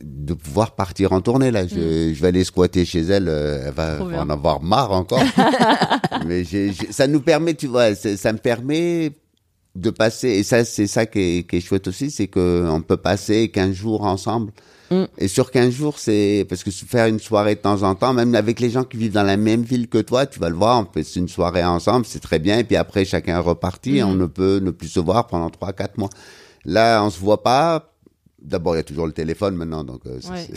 de 0.04 0.34
pouvoir 0.34 0.76
partir 0.76 1.14
en 1.14 1.22
tournée 1.22 1.52
là. 1.52 1.68
Je, 1.68 2.12
je 2.14 2.22
vais 2.22 2.28
aller 2.30 2.44
squatter 2.44 2.84
chez 2.84 3.02
elle. 3.02 3.28
euh, 3.30 3.66
elle 3.68 3.74
va 3.74 3.98
en 4.22 4.30
avoir 4.30 4.62
marre 4.62 4.92
encore. 4.92 5.24
Mais 6.26 6.44
j'ai, 6.44 6.74
j'ai- 6.74 6.92
ça 6.92 7.08
nous 7.08 7.22
permet, 7.22 7.54
tu 7.54 7.68
vois, 7.68 7.94
ça 7.96 8.34
me 8.34 8.38
permet 8.40 9.12
de 9.76 9.90
passer. 9.90 10.30
Et 10.30 10.44
ça, 10.44 10.66
c'est 10.66 10.88
ça 10.88 11.06
qui 11.06 11.20
est, 11.40 11.44
qui 11.50 11.58
est 11.58 11.62
chouette 11.62 11.88
aussi, 11.88 12.12
c'est 12.12 12.28
que 12.28 12.66
on 12.70 12.82
peut 12.82 12.98
passer 12.98 13.50
15 13.50 13.74
jours 13.74 14.04
ensemble. 14.04 14.52
Mm. 14.92 15.06
Et 15.18 15.28
sur 15.30 15.50
15 15.52 15.72
jours, 15.74 15.98
c'est 15.98 16.46
parce 16.50 16.64
que 16.64 16.70
faire 16.72 17.08
une 17.08 17.20
soirée 17.20 17.56
de 17.56 17.62
temps 17.62 17.82
en 17.84 17.96
temps, 17.96 18.14
même 18.14 18.36
avec 18.36 18.60
les 18.60 18.70
gens 18.70 18.84
qui 18.84 18.98
vivent 18.98 19.14
dans 19.14 19.24
la 19.24 19.38
même 19.38 19.64
ville 19.64 19.88
que 19.88 20.00
toi, 20.00 20.26
tu 20.26 20.38
vas 20.40 20.50
le 20.50 20.56
voir, 20.56 20.80
on 20.80 20.86
fait 20.94 21.10
une 21.16 21.30
soirée 21.30 21.64
ensemble, 21.64 22.06
c'est 22.06 22.20
très 22.20 22.40
bien. 22.40 22.58
Et 22.60 22.64
puis 22.66 22.76
après, 22.76 23.06
chacun 23.06 23.38
est 23.38 23.42
reparti, 23.42 23.98
et 23.98 24.04
on 24.04 24.14
ne 24.14 24.26
peut 24.26 24.60
ne 24.62 24.72
plus 24.72 24.90
se 24.90 25.00
voir 25.00 25.28
pendant 25.28 25.50
3 25.50 25.72
quatre 25.74 25.98
mois. 25.98 26.10
Là, 26.66 27.02
on 27.04 27.10
se 27.10 27.20
voit 27.20 27.42
pas. 27.42 27.88
D'abord, 28.42 28.74
il 28.76 28.78
y 28.78 28.82
a 28.82 28.84
toujours 28.84 29.06
le 29.08 29.14
téléphone 29.14 29.56
maintenant, 29.56 29.84
donc 29.84 30.02
euh, 30.08 30.20
Ouais. 30.30 30.48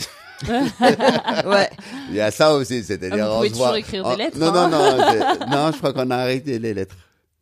ouais 1.45 1.69
il 2.09 2.15
y 2.15 2.19
a 2.19 2.29
ça 2.29 2.53
aussi, 2.55 2.83
c'est-à-dire 2.83 3.25
Ah, 3.25 3.37
on 3.39 3.43
se 3.43 3.47
toujours 3.49 3.67
voit. 3.67 3.79
écrire 3.79 4.03
on- 4.05 4.11
des 4.11 4.17
lettres, 4.23 4.37
Non, 4.37 4.53
hein. 4.53 4.69
non, 4.69 4.97
non, 4.97 4.97
c'est- 5.11 5.45
non, 5.49 5.71
je 5.71 5.77
crois 5.77 5.93
qu'on 5.93 6.09
a 6.11 6.17
arrêté 6.17 6.59
les 6.59 6.73
lettres. 6.73 6.95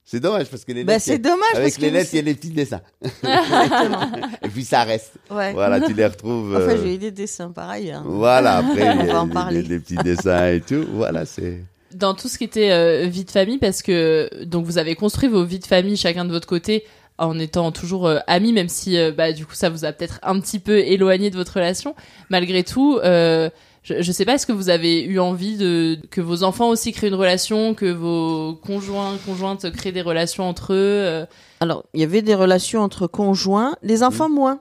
C'est 0.05 0.19
dommage 0.19 0.47
parce 0.49 0.65
que 0.65 0.71
les 0.73 0.83
Bah, 0.83 0.93
lettres. 0.93 1.05
c'est 1.05 1.11
y 1.13 1.15
a- 1.15 1.17
dommage, 1.17 1.39
Avec 1.55 1.63
parce 1.63 1.75
que 1.77 1.81
les 1.81 1.87
vous- 1.89 1.93
lettres, 1.95 2.09
il 2.13 2.15
y 2.17 2.19
a 2.19 2.21
les 2.23 2.33
petits 2.35 2.49
dessins. 2.49 2.81
Et 4.43 4.49
puis 4.49 4.63
ça 4.65 4.83
reste. 4.83 5.13
ouais 5.31 5.53
Voilà, 5.53 5.79
tu 5.81 5.93
les 5.93 6.05
retrouves. 6.05 6.55
enfin 6.55 6.71
euh, 6.73 6.77
j'ai 6.83 6.95
eu 6.95 6.97
des 6.97 7.11
dessins 7.11 7.51
pareils 7.51 7.91
hein. 7.91 8.03
Voilà, 8.05 8.57
après, 8.57 8.89
On 8.89 8.99
il 9.01 9.05
y 9.05 9.07
va 9.07 9.17
a 9.17 9.21
en 9.21 9.25
les- 9.27 9.33
parler. 9.33 9.61
les, 9.61 9.67
les 9.69 9.79
petits 9.79 9.95
dessins 9.95 10.47
et 10.51 10.61
tout. 10.61 10.85
Voilà, 10.93 11.25
c'est. 11.25 11.63
dans 11.93 12.13
tout 12.13 12.27
ce 12.27 12.37
qui 12.37 12.43
était 12.43 12.71
euh, 12.71 13.07
vie 13.07 13.23
de 13.25 13.31
famille 13.31 13.57
parce 13.59 13.81
que 13.81 14.29
donc 14.45 14.65
vous 14.65 14.77
avez 14.77 14.95
construit 14.95 15.29
vos 15.29 15.43
vies 15.45 15.59
de 15.59 15.65
famille 15.65 15.95
chacun 15.97 16.25
de 16.25 16.31
votre 16.31 16.47
côté 16.47 16.83
en 17.19 17.37
étant 17.37 17.71
toujours 17.71 18.07
euh, 18.07 18.17
amis 18.27 18.51
même 18.53 18.69
si 18.69 18.97
euh, 18.97 19.11
bah 19.11 19.31
du 19.31 19.45
coup 19.45 19.53
ça 19.53 19.69
vous 19.69 19.85
a 19.85 19.91
peut-être 19.93 20.19
un 20.23 20.39
petit 20.39 20.57
peu 20.59 20.79
éloigné 20.79 21.29
de 21.29 21.35
votre 21.35 21.53
relation 21.53 21.95
malgré 22.29 22.63
tout 22.63 22.97
euh, 23.03 23.49
je, 23.83 24.01
je 24.01 24.11
sais 24.11 24.25
pas 24.25 24.33
est-ce 24.35 24.47
que 24.47 24.51
vous 24.53 24.69
avez 24.69 25.03
eu 25.03 25.19
envie 25.19 25.57
de 25.57 25.97
que 26.09 26.21
vos 26.21 26.43
enfants 26.43 26.69
aussi 26.69 26.91
créent 26.93 27.09
une 27.09 27.15
relation 27.15 27.73
que 27.73 27.91
vos 27.91 28.55
conjoints 28.55 29.17
conjointes 29.25 29.71
créent 29.71 29.91
des 29.91 30.01
relations 30.01 30.47
entre 30.47 30.73
eux 30.73 30.75
euh, 30.77 31.25
alors 31.59 31.83
il 31.93 31.99
y 32.01 32.03
avait 32.03 32.21
des 32.21 32.35
relations 32.35 32.81
entre 32.81 33.07
conjoints 33.07 33.75
les 33.83 34.01
enfants 34.03 34.29
moins 34.29 34.59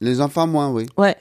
Les 0.00 0.20
enfants, 0.20 0.46
moins, 0.46 0.70
oui. 0.70 0.86
ouais 0.96 1.16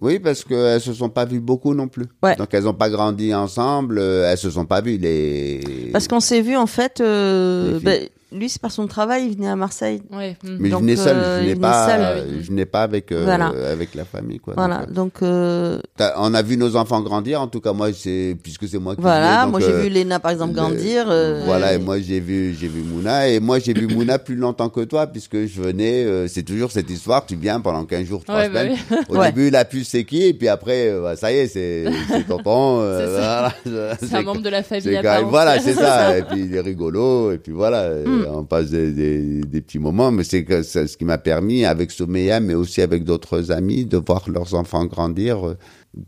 Oui, 0.00 0.18
parce 0.18 0.44
qu'elles 0.44 0.80
se 0.80 0.94
sont 0.94 1.10
pas 1.10 1.26
vues 1.26 1.40
beaucoup 1.40 1.74
non 1.74 1.86
plus. 1.88 2.06
Ouais. 2.22 2.34
Donc 2.36 2.54
elles 2.54 2.66
ont 2.66 2.72
pas 2.74 2.88
grandi 2.88 3.34
ensemble, 3.34 3.98
euh, 3.98 4.30
elles 4.30 4.38
se 4.38 4.48
sont 4.50 4.64
pas 4.64 4.80
vues. 4.80 4.96
Les... 4.96 5.60
Parce 5.92 6.08
qu'on 6.08 6.20
s'est 6.20 6.40
vu 6.40 6.56
en 6.56 6.66
fait, 6.66 7.00
euh, 7.02 7.78
ben, 7.82 8.08
lui, 8.32 8.48
c'est 8.48 8.60
par 8.60 8.70
son 8.70 8.86
travail, 8.86 9.26
il 9.28 9.36
venait 9.36 9.48
à 9.48 9.56
Marseille. 9.56 10.02
Ouais. 10.12 10.36
hmm. 10.44 10.56
Mais 10.60 10.68
Donc, 10.68 10.80
je 10.80 10.84
venais 10.86 10.96
seul, 10.96 11.16
euh, 11.16 11.38
je 11.38 11.42
il 11.42 11.48
venais 11.50 11.60
pas, 11.60 11.86
seul. 11.88 12.00
euh, 12.00 12.40
je 12.42 12.46
venais 12.48 12.66
pas 12.66 12.82
avec 12.82 13.12
euh, 13.12 13.24
Voilà. 13.24 13.52
avec 13.72 13.94
la 13.94 14.04
famille 14.04 14.38
quoi. 14.38 14.54
Voilà, 14.56 14.86
Donc, 14.86 15.14
euh, 15.22 15.78
euh, 16.00 16.08
on 16.16 16.32
a 16.34 16.42
vu 16.42 16.56
nos 16.56 16.76
enfants 16.76 17.00
grandir. 17.00 17.40
En 17.40 17.48
tout 17.48 17.60
cas, 17.60 17.72
moi, 17.72 17.92
c'est 17.92 18.36
puisque 18.42 18.68
c'est 18.68 18.78
moi 18.78 18.94
qui 18.94 19.00
voilà. 19.02 19.30
venais, 19.30 19.42
donc, 19.42 19.50
moi, 19.52 19.60
j'ai 19.60 19.74
euh, 19.74 19.80
vu 19.82 19.88
Léna, 19.88 20.20
par 20.20 20.30
exemple, 20.30 20.54
le- 20.54 20.60
grandir. 20.60 21.06
euh, 21.08 21.42
Voilà, 21.44 21.74
et 21.74 21.78
moi 21.78 21.98
j'ai 22.00 22.20
vu 22.20 22.54
j'ai 22.58 22.68
vu 22.68 22.82
Mouna 22.82 23.28
et 23.28 23.40
moi 23.40 23.58
j'ai 23.58 23.72
vu 23.72 23.86
Mouna 23.86 24.18
plus 24.18 24.36
longtemps 24.36 24.68
que 24.68 24.80
toi 24.80 25.06
puisque 25.06 25.46
je 25.46 25.60
venais 25.60 26.04
euh, 26.04 26.28
c'est 26.28 26.42
toujours 26.42 26.70
cette 26.70 26.90
histoire 26.90 27.26
tu 27.26 27.36
viens 27.36 27.60
pendant 27.60 27.84
15 27.84 28.04
jours 28.06 28.24
3 28.24 28.34
Ouais, 28.36 28.48
bah 28.48 28.60
semaines. 28.62 28.78
oui. 28.90 28.96
Au 29.08 29.16
Ouais. 29.18 29.26
début 29.32 29.50
la 29.50 29.64
puce 29.64 29.88
c'est 29.88 30.04
qui 30.04 30.22
et 30.24 30.34
puis 30.34 30.48
après 30.48 30.88
euh, 30.88 31.02
bah, 31.02 31.16
ça 31.16 31.32
y 31.32 31.36
est 31.36 31.46
c'est 31.48 31.84
tonton 32.28 32.80
euh, 32.80 32.98
C'est 33.00 33.20
ça. 33.20 33.52
voilà. 33.70 33.96
C'est 34.00 34.14
un 34.14 34.22
membre 34.22 34.42
de 34.42 34.48
la 34.50 34.62
famille 34.62 35.00
voilà, 35.28 35.58
c'est 35.60 35.74
ça. 35.74 36.16
Et 36.18 36.22
puis 36.22 36.40
il 36.44 36.54
est 36.54 36.60
rigolo. 36.60 37.32
Et 37.32 37.38
puis 37.38 37.52
voilà, 37.52 37.82
euh, 37.82 38.19
Mm. 38.20 38.34
on 38.34 38.44
passe 38.44 38.70
des, 38.70 38.92
des, 38.92 39.40
des 39.40 39.60
petits 39.60 39.78
moments. 39.78 40.10
Mais 40.10 40.24
c'est 40.24 40.44
ce 40.86 40.96
qui 40.96 41.04
m'a 41.04 41.18
permis, 41.18 41.64
avec 41.64 41.90
Soumeya, 41.90 42.40
mais 42.40 42.54
aussi 42.54 42.80
avec 42.82 43.04
d'autres 43.04 43.50
amis, 43.52 43.84
de 43.86 43.96
voir 43.98 44.28
leurs 44.30 44.54
enfants 44.54 44.84
grandir 44.86 45.46
euh, 45.48 45.56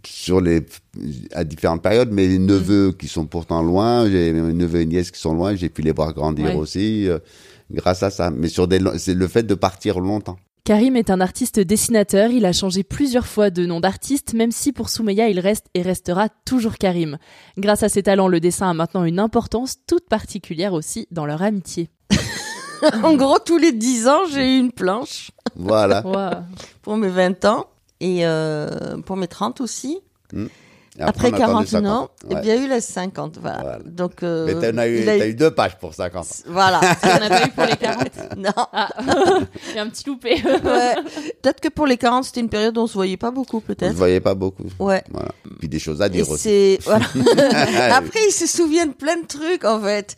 sur 0.07 0.41
les 0.41 0.61
à 1.33 1.45
différentes 1.45 1.83
périodes. 1.83 2.11
Mes 2.13 2.39
Mm. 2.39 2.47
neveux 2.47 2.93
qui 2.93 3.09
sont 3.09 3.27
pourtant 3.27 3.63
loin, 3.63 4.09
j'ai 4.11 4.33
mes 4.33 4.53
neveux 4.53 4.81
et 4.81 4.87
nièces 4.87 5.11
qui 5.11 5.21
sont 5.21 5.35
loin, 5.35 5.55
j'ai 5.55 5.69
pu 5.69 5.83
les 5.83 5.93
voir 5.93 6.13
grandir 6.15 6.47
Ouais. 6.47 6.55
aussi 6.55 7.09
euh, 7.09 7.19
grâce 7.71 8.03
à 8.03 8.11
ça. 8.11 8.31
Mais 8.31 8.49
sur 8.49 8.69
des, 8.69 8.79
c'est 8.99 9.15
le 9.15 9.29
fait 9.29 9.43
de 9.45 9.55
partir 9.55 10.01
longtemps. 10.01 10.37
Karim 10.65 10.95
est 10.95 11.11
un 11.11 11.21
artiste 11.21 11.59
dessinateur, 11.59 12.31
il 12.31 12.45
a 12.45 12.53
changé 12.53 12.85
plusieurs 12.85 13.27
fois 13.27 13.51
de 13.51 13.67
nom 13.67 13.81
d'artiste, 13.81 14.33
même 14.35 14.53
si 14.53 14.73
pour 14.73 14.91
Soumeya 14.91 15.29
il 15.29 15.41
reste 15.41 15.67
et 15.75 15.83
restera 15.83 16.29
toujours 16.45 16.77
Karim. 16.79 17.19
Grâce 17.59 17.83
à 17.83 17.89
ses 17.89 18.05
talents, 18.05 18.29
le 18.29 18.39
dessin 18.39 18.71
a 18.71 18.73
maintenant 18.73 19.03
une 19.03 19.19
importance 19.19 19.79
toute 19.89 20.09
particulière 20.09 20.73
aussi 20.73 21.09
dans 21.11 21.27
leur 21.27 21.43
amitié. 21.43 21.89
en 23.03 23.15
gros, 23.15 23.39
tous 23.39 23.59
les 23.59 23.73
10 23.73 24.09
ans, 24.09 24.21
j'ai 24.31 24.57
eu 24.57 24.59
une 24.59 24.73
planche 24.73 25.31
Voilà. 25.57 26.05
Waouh. 26.07 26.43
pour 26.83 26.97
mes 26.97 27.09
20 27.09 27.45
ans 27.45 27.67
et 28.01 28.27
euh, 28.27 28.99
pour 29.07 29.17
mes 29.17 29.29
30 29.29 29.61
aussi. 29.61 30.01
Mm. 30.33 30.47
Et 30.99 31.03
Après, 31.05 31.29
attend 31.29 31.39
40 31.39 31.61
les 31.63 31.67
50. 31.71 31.87
ans, 31.91 32.11
et 32.29 32.35
Ouais. 32.35 32.41
il 32.43 32.49
y 32.49 32.51
a 32.51 32.57
eu 32.57 32.69
les 32.69 32.83
50. 32.83 33.39
Voilà. 33.41 33.61
Voilà. 33.63 33.79
Donc, 33.87 34.23
euh, 34.23 34.45
Mais 34.45 34.53
t'en 34.73 34.77
as 34.77 34.89
eu, 34.89 35.03
t'as 35.07 35.27
eu 35.27 35.33
deux 35.33 35.51
pages 35.51 35.79
pour 35.79 35.95
50 35.95 36.23
ans. 36.23 36.29
Voilà. 36.49 36.81
On 37.05 37.19
n'a 37.19 37.29
pas 37.31 37.47
eu 37.47 37.51
pour 37.51 37.65
les 37.65 37.77
40 37.77 38.09
non. 38.37 38.51
Ah, 38.75 38.89
il 39.71 39.77
y 39.77 39.79
a 39.79 39.83
un 39.85 39.89
petit 39.89 40.05
loupé. 40.07 40.35
Ouais. 40.45 40.95
Peut-être 41.41 41.61
que 41.63 41.71
pour 41.71 41.87
les 41.87 41.97
40, 41.97 42.25
c'était 42.25 42.41
une 42.41 42.51
période 42.51 42.77
où 42.77 42.83
on 42.83 42.87
se 42.87 42.93
voyait 42.93 43.17
pas 43.17 43.31
beaucoup, 43.31 43.57
On 43.57 43.61
ne 43.71 43.75
peut-être. 43.75 43.95
voyait 43.95 44.21
pas 44.21 44.35
beaucoup. 44.35 44.65
Ouais. 44.81 45.03
Voilà. 45.11 45.31
Puis 45.61 45.69
des 45.71 45.79
choses 45.79 46.03
à 46.03 46.09
Et 46.09 46.11
dire 46.11 46.29
aussi. 46.29 46.43
c'est 46.43 46.79
voilà. 46.85 47.07
Après, 47.97 48.21
il 48.29 48.33
se 48.33 48.47
souvient 48.47 48.85
de 48.85 48.93
plein 48.93 49.17
de 49.17 49.27
trucs 49.27 49.65
en 49.65 49.81
fait. 49.81 50.17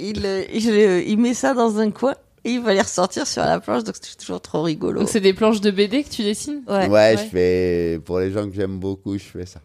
Il, 0.00 0.24
euh, 0.24 0.42
il, 0.52 0.70
euh, 0.70 1.02
il 1.06 1.18
met 1.18 1.34
ça 1.34 1.54
dans 1.54 1.78
un 1.78 1.90
coin 1.90 2.14
et 2.44 2.52
il 2.52 2.60
va 2.60 2.72
les 2.72 2.80
ressortir 2.80 3.26
sur 3.26 3.42
la 3.42 3.60
planche, 3.60 3.84
donc 3.84 3.96
c'est 4.00 4.16
toujours 4.16 4.40
trop 4.40 4.62
rigolo. 4.62 5.00
Donc 5.00 5.08
c'est 5.08 5.20
des 5.20 5.34
planches 5.34 5.60
de 5.60 5.70
BD 5.70 6.04
que 6.04 6.10
tu 6.10 6.22
dessines? 6.22 6.62
Ouais. 6.68 6.88
Ouais, 6.88 7.16
je 7.18 7.24
fais 7.24 8.00
pour 8.04 8.18
les 8.18 8.30
gens 8.30 8.48
que 8.48 8.54
j'aime 8.54 8.78
beaucoup, 8.78 9.18
je 9.18 9.24
fais 9.24 9.46
ça. 9.46 9.60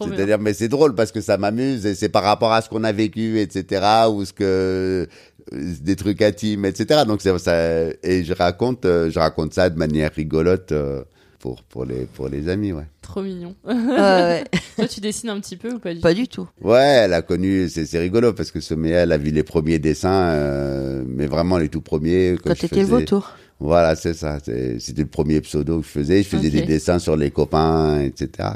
C'est-à-dire, 0.00 0.38
mais 0.38 0.54
c'est 0.54 0.68
drôle 0.68 0.94
parce 0.94 1.10
que 1.10 1.20
ça 1.20 1.38
m'amuse 1.38 1.84
et 1.84 1.94
c'est 1.96 2.08
par 2.08 2.22
rapport 2.22 2.52
à 2.52 2.62
ce 2.62 2.68
qu'on 2.68 2.84
a 2.84 2.92
vécu, 2.92 3.40
etc. 3.40 3.82
Ou 4.08 4.24
ce 4.24 4.32
que 4.32 5.08
des 5.52 5.96
trucs 5.96 6.22
intimes, 6.22 6.64
etc. 6.64 7.02
Donc 7.06 7.20
c'est 7.22 7.36
ça 7.38 7.54
et 8.02 8.24
je 8.24 8.32
raconte, 8.32 8.84
euh, 8.84 9.10
je 9.10 9.18
raconte 9.18 9.54
ça 9.54 9.70
de 9.70 9.78
manière 9.78 10.12
rigolote 10.14 10.72
euh, 10.72 11.02
pour 11.38 11.62
pour 11.64 11.84
les 11.84 12.04
pour 12.06 12.28
les 12.28 12.48
amis, 12.48 12.72
ouais. 12.72 12.84
Trop 13.02 13.22
mignon. 13.22 13.54
ouais. 13.66 14.44
Toi, 14.76 14.88
tu 14.88 15.00
dessines 15.00 15.30
un 15.30 15.40
petit 15.40 15.56
peu 15.56 15.72
ou 15.74 15.78
pas 15.78 15.94
du 15.94 16.00
Pas 16.00 16.12
tout 16.14 16.20
du 16.20 16.28
tout. 16.28 16.48
Ouais, 16.62 17.02
elle 17.04 17.12
a 17.14 17.22
connu, 17.22 17.68
c'est 17.68 17.86
c'est 17.86 17.98
rigolo 17.98 18.32
parce 18.32 18.50
que 18.50 18.60
Somméa, 18.60 19.00
elle 19.02 19.12
a 19.12 19.18
vu 19.18 19.30
les 19.30 19.42
premiers 19.44 19.78
dessins, 19.78 20.30
euh, 20.30 21.04
mais 21.06 21.26
vraiment 21.26 21.58
les 21.58 21.68
tout 21.68 21.80
premiers. 21.80 22.36
que 22.42 22.48
Quand 22.48 22.54
t'étais 22.58 22.80
le 22.80 22.86
vautour. 22.86 23.32
Voilà, 23.60 23.96
c'est 23.96 24.14
ça. 24.14 24.38
C'était 24.38 25.02
le 25.02 25.08
premier 25.08 25.40
pseudo 25.40 25.80
que 25.80 25.84
je 25.84 25.90
faisais. 25.90 26.22
Je 26.22 26.28
faisais 26.28 26.48
des 26.48 26.62
dessins 26.62 27.00
sur 27.00 27.16
les 27.16 27.32
copains, 27.32 28.00
etc. 28.02 28.50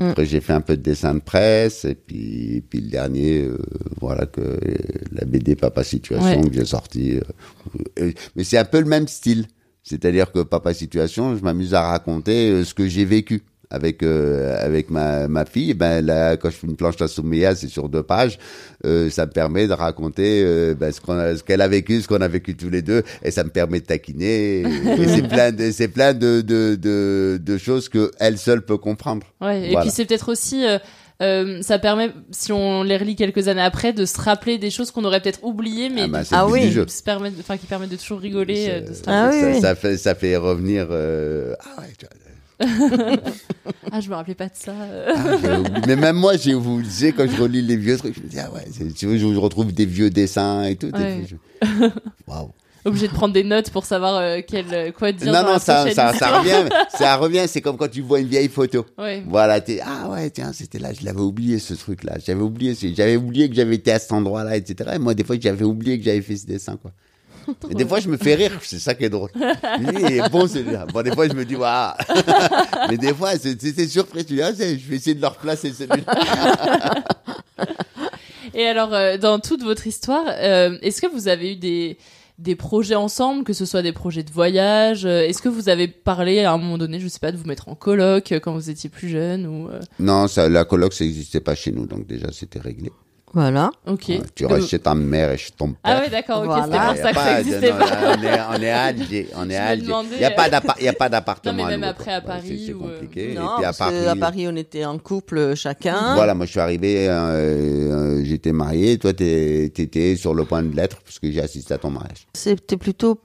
Mm. 0.00 0.06
Après, 0.06 0.26
j'ai 0.26 0.40
fait 0.40 0.52
un 0.52 0.60
peu 0.60 0.76
de 0.76 0.82
dessin 0.82 1.14
de 1.14 1.20
presse. 1.20 1.84
Et 1.84 1.94
puis, 1.94 2.64
puis 2.68 2.80
le 2.80 2.88
dernier, 2.88 3.42
euh, 3.42 3.56
voilà, 4.00 4.26
que 4.26 4.40
euh, 4.40 4.58
la 5.12 5.24
BD 5.26 5.54
Papa 5.54 5.84
Situation 5.84 6.40
Ouais. 6.40 6.48
que 6.48 6.54
j'ai 6.56 6.64
sorti. 6.64 7.18
euh, 7.18 7.20
euh, 8.00 8.12
mais 8.34 8.42
c'est 8.42 8.58
un 8.58 8.64
peu 8.64 8.80
le 8.80 8.86
même 8.86 9.06
style. 9.06 9.46
C'est-à-dire 9.88 10.30
que 10.32 10.40
Papa 10.42 10.74
Situation, 10.74 11.36
je 11.36 11.42
m'amuse 11.42 11.74
à 11.74 11.82
raconter 11.82 12.50
euh, 12.50 12.64
ce 12.64 12.74
que 12.74 12.86
j'ai 12.88 13.04
vécu. 13.04 13.42
Avec 13.70 14.02
euh, 14.02 14.56
avec 14.64 14.88
ma 14.88 15.28
ma 15.28 15.44
fille, 15.44 15.74
ben 15.74 16.00
là 16.02 16.38
quand 16.38 16.48
je 16.48 16.56
fais 16.56 16.66
une 16.66 16.74
planche 16.76 16.98
à 17.02 17.06
Souméa, 17.06 17.54
c'est 17.54 17.68
sur 17.68 17.90
deux 17.90 18.02
pages, 18.02 18.38
euh, 18.86 19.10
ça 19.10 19.26
me 19.26 19.30
permet 19.30 19.66
de 19.68 19.74
raconter 19.74 20.42
euh, 20.42 20.74
ben, 20.74 20.90
ce 20.90 21.02
qu'on 21.02 21.12
ce 21.36 21.42
qu'elle 21.42 21.60
a 21.60 21.68
vécu, 21.68 22.00
ce 22.00 22.08
qu'on 22.08 22.22
a 22.22 22.28
vécu 22.28 22.56
tous 22.56 22.70
les 22.70 22.80
deux, 22.80 23.02
et 23.22 23.30
ça 23.30 23.44
me 23.44 23.50
permet 23.50 23.80
de 23.80 23.84
taquiner. 23.84 24.62
c'est 25.06 25.28
plein 25.34 25.52
de 25.52 25.70
c'est 25.70 25.88
plein 25.88 26.14
de 26.14 26.40
de 26.40 26.76
de, 26.76 27.38
de 27.44 27.58
choses 27.58 27.90
que 27.90 28.10
elle 28.18 28.38
seule 28.38 28.62
peut 28.62 28.78
comprendre. 28.78 29.26
Ouais, 29.42 29.60
et 29.60 29.66
Voilà. 29.72 29.82
puis 29.82 29.90
c'est 29.90 30.06
peut-être 30.06 30.32
aussi, 30.32 30.64
euh, 31.22 31.62
ça 31.62 31.78
permet, 31.78 32.10
si 32.30 32.52
on 32.52 32.82
les 32.82 32.96
relit 32.96 33.16
quelques 33.16 33.48
années 33.48 33.60
après, 33.62 33.92
de 33.92 34.04
se 34.04 34.20
rappeler 34.20 34.58
des 34.58 34.70
choses 34.70 34.90
qu'on 34.90 35.04
aurait 35.04 35.20
peut-être 35.20 35.42
oubliées, 35.44 35.88
mais 35.88 36.02
Ah 36.02 36.08
bah, 36.08 36.22
Ah 36.30 36.46
oui. 36.46 36.70
se 36.90 37.02
enfin, 37.40 37.56
qui 37.56 37.66
permettent 37.66 37.90
de 37.90 37.96
toujours 37.96 38.20
rigoler, 38.20 38.66
C'est- 38.66 38.80
de 38.82 38.94
se 38.94 39.02
Ah 39.06 39.24
rappeler. 39.24 39.36
oui, 39.38 39.42
ça, 39.42 39.50
oui. 39.56 39.60
ça 39.60 39.74
fait 39.74 39.96
ça 39.96 40.14
fait 40.14 40.36
revenir. 40.36 40.86
euh, 40.90 41.54
ah 41.60 41.80
ouais, 41.80 41.88
tu 41.98 42.06
vois, 42.06 42.14
Ah, 43.92 44.00
je 44.00 44.08
me 44.10 44.14
rappelais 44.14 44.34
pas 44.34 44.46
de 44.46 44.54
ça. 44.54 44.72
ah, 45.14 45.36
mais 45.86 45.96
même 45.96 46.16
moi, 46.16 46.36
j'ai 46.36 46.54
vous 46.54 46.78
le 46.78 46.84
sais, 46.84 47.12
quand 47.12 47.26
je 47.28 47.40
relis 47.40 47.62
les 47.62 47.76
vieux 47.76 47.96
trucs, 47.96 48.16
je 48.16 48.20
me 48.20 48.26
dis 48.28 48.38
ah 48.38 48.50
ouais, 48.52 48.64
tu 48.96 49.06
vois, 49.06 49.16
je 49.16 49.32
je 49.32 49.38
retrouve 49.38 49.72
des 49.72 49.86
vieux 49.86 50.10
dessins 50.10 50.64
et 50.64 50.76
tout. 50.76 50.90
Ouais. 50.94 51.24
Obligé 52.84 53.08
de 53.08 53.12
prendre 53.12 53.34
des 53.34 53.44
notes 53.44 53.70
pour 53.70 53.84
savoir 53.84 54.16
euh, 54.16 54.40
quel, 54.46 54.92
quoi 54.92 55.12
dire. 55.12 55.26
Non, 55.26 55.32
dans 55.32 55.42
non, 55.42 55.52
la 55.54 55.58
ça, 55.58 55.90
ça, 55.90 56.38
revient. 56.38 56.68
Ça 56.90 57.16
revient. 57.16 57.44
C'est 57.46 57.60
comme 57.60 57.76
quand 57.76 57.90
tu 57.90 58.02
vois 58.02 58.20
une 58.20 58.28
vieille 58.28 58.48
photo. 58.48 58.86
Ouais. 58.96 59.22
Voilà, 59.26 59.60
t'es, 59.60 59.80
ah 59.84 60.08
ouais, 60.08 60.30
tiens, 60.30 60.52
c'était 60.52 60.78
là, 60.78 60.92
je 60.92 61.04
l'avais 61.04 61.20
oublié, 61.20 61.58
ce 61.58 61.74
truc-là. 61.74 62.18
J'avais 62.24 62.40
oublié, 62.40 62.76
j'avais 62.94 63.16
oublié 63.16 63.48
que 63.48 63.54
j'avais 63.54 63.74
été 63.74 63.92
à 63.92 63.98
cet 63.98 64.12
endroit-là, 64.12 64.56
etc. 64.56 64.92
Et 64.94 64.98
moi, 64.98 65.14
des 65.14 65.24
fois, 65.24 65.36
j'avais 65.40 65.64
oublié 65.64 65.98
que 65.98 66.04
j'avais 66.04 66.22
fait 66.22 66.36
ce 66.36 66.46
dessin, 66.46 66.76
quoi. 66.76 66.92
Et 67.70 67.74
des 67.74 67.86
fois, 67.86 68.00
je 68.00 68.08
me 68.08 68.16
fais 68.16 68.34
rire, 68.34 68.52
c'est 68.62 68.78
ça 68.78 68.94
qui 68.94 69.04
est 69.04 69.08
drôle. 69.08 69.30
Il 69.80 70.12
est 70.12 70.28
bon, 70.30 70.46
celui-là. 70.46 70.86
Bon, 70.86 71.02
des 71.02 71.12
fois, 71.12 71.28
je 71.28 71.32
me 71.32 71.44
dis, 71.44 71.56
waouh. 71.56 71.92
Mais 72.90 72.96
des 72.98 73.14
fois, 73.14 73.32
c'est, 73.38 73.88
surpris. 73.88 74.24
Tu 74.24 74.34
dis, 74.34 74.42
ah, 74.42 74.52
je 74.52 74.64
vais 74.88 74.96
essayer 74.96 75.14
de 75.14 75.20
le 75.20 75.26
replacer, 75.26 75.72
celui-là. 75.72 76.94
Et 78.54 78.66
alors, 78.66 78.94
euh, 78.94 79.18
dans 79.18 79.38
toute 79.40 79.62
votre 79.62 79.86
histoire, 79.86 80.24
euh, 80.28 80.78
est-ce 80.82 81.00
que 81.00 81.06
vous 81.06 81.28
avez 81.28 81.52
eu 81.52 81.56
des, 81.56 81.98
des 82.38 82.54
projets 82.54 82.94
ensemble, 82.94 83.44
que 83.44 83.52
ce 83.52 83.64
soit 83.64 83.82
des 83.82 83.92
projets 83.92 84.22
de 84.22 84.30
voyage 84.30 85.04
euh, 85.04 85.22
Est-ce 85.22 85.42
que 85.42 85.48
vous 85.48 85.68
avez 85.68 85.88
parlé 85.88 86.40
à 86.40 86.52
un 86.52 86.58
moment 86.58 86.78
donné, 86.78 87.00
je 87.00 87.08
sais 87.08 87.18
pas, 87.18 87.32
de 87.32 87.36
vous 87.36 87.46
mettre 87.46 87.68
en 87.68 87.74
coloc 87.74 88.30
euh, 88.30 88.40
quand 88.40 88.52
vous 88.52 88.70
étiez 88.70 88.88
plus 88.88 89.08
jeune 89.08 89.46
ou 89.46 89.68
euh, 89.68 89.80
non, 89.98 90.28
ça, 90.28 90.48
la 90.48 90.64
coloc, 90.64 90.92
ça 90.92 91.04
n'existait 91.04 91.40
pas 91.40 91.56
chez 91.56 91.72
nous, 91.72 91.86
donc 91.86 92.06
déjà, 92.06 92.28
c'était 92.32 92.60
réglé. 92.60 92.92
Voilà. 93.34 93.70
Ok. 93.86 94.04
Ouais, 94.08 94.20
tu 94.34 94.44
Euh, 94.44 94.48
restes 94.48 94.68
chez 94.68 94.78
ta 94.78 94.94
mère 94.94 95.30
et 95.32 95.36
chez 95.36 95.50
ton 95.52 95.68
père. 95.72 95.78
Ah 95.84 96.00
ouais, 96.00 96.08
d'accord, 96.08 96.38
ok, 96.40 96.44
Voilà. 96.46 96.64
c'était 96.64 96.78
pour 96.78 96.86
ça 96.88 96.94
que 96.94 97.02
ça 97.18 97.24
pas- 97.24 97.40
existait 97.40 97.70
non, 97.72 97.78
pas. 97.78 97.86
là, 97.86 98.16
on, 98.18 98.22
est, 98.22 98.40
on 98.58 98.62
est 98.62 98.70
à 98.70 98.82
Alger. 98.84 99.28
On 99.36 99.50
est 99.50 99.56
à 99.56 99.64
Alger. 99.66 99.92
Il 100.12 100.18
n'y 100.18 100.24
a 100.24 100.30
pas 100.30 100.46
euh, 100.46 100.50
d'appart- 100.50 100.76
il 100.80 100.84
y 100.84 100.88
a 100.88 100.92
pas 100.94 101.08
d'appartement. 101.08 101.52
Non, 101.52 101.64
mais 101.64 101.70
même 101.70 101.84
après 101.84 102.12
à 102.14 102.20
Paris 102.20 102.64
C'est 102.66 102.72
ou, 102.72 102.84
euh, 102.86 102.94
compliqué. 103.00 103.34
Non, 103.34 103.42
et 103.42 103.54
puis 103.56 103.64
à 103.64 103.68
parce 103.68 103.78
Paris. 103.78 103.94
qu'à 104.04 104.16
Paris, 104.16 104.46
on 104.48 104.56
était 104.56 104.84
en 104.84 104.98
couple 104.98 105.54
chacun. 105.56 106.14
Voilà, 106.14 106.34
moi 106.34 106.46
je 106.46 106.50
suis 106.52 106.60
arrivé, 106.60 107.08
euh, 107.08 107.12
euh, 107.12 108.24
j'étais 108.24 108.52
marié, 108.52 108.98
toi 108.98 109.12
t'es- 109.12 109.70
t'étais 109.74 110.16
sur 110.16 110.34
le 110.34 110.44
point 110.44 110.62
de 110.62 110.74
l'être 110.74 111.00
parce 111.02 111.18
que 111.18 111.30
j'ai 111.30 111.40
assisté 111.42 111.74
à 111.74 111.78
ton 111.78 111.90
mariage. 111.90 112.26
C'était 112.34 112.76
plutôt 112.76 113.20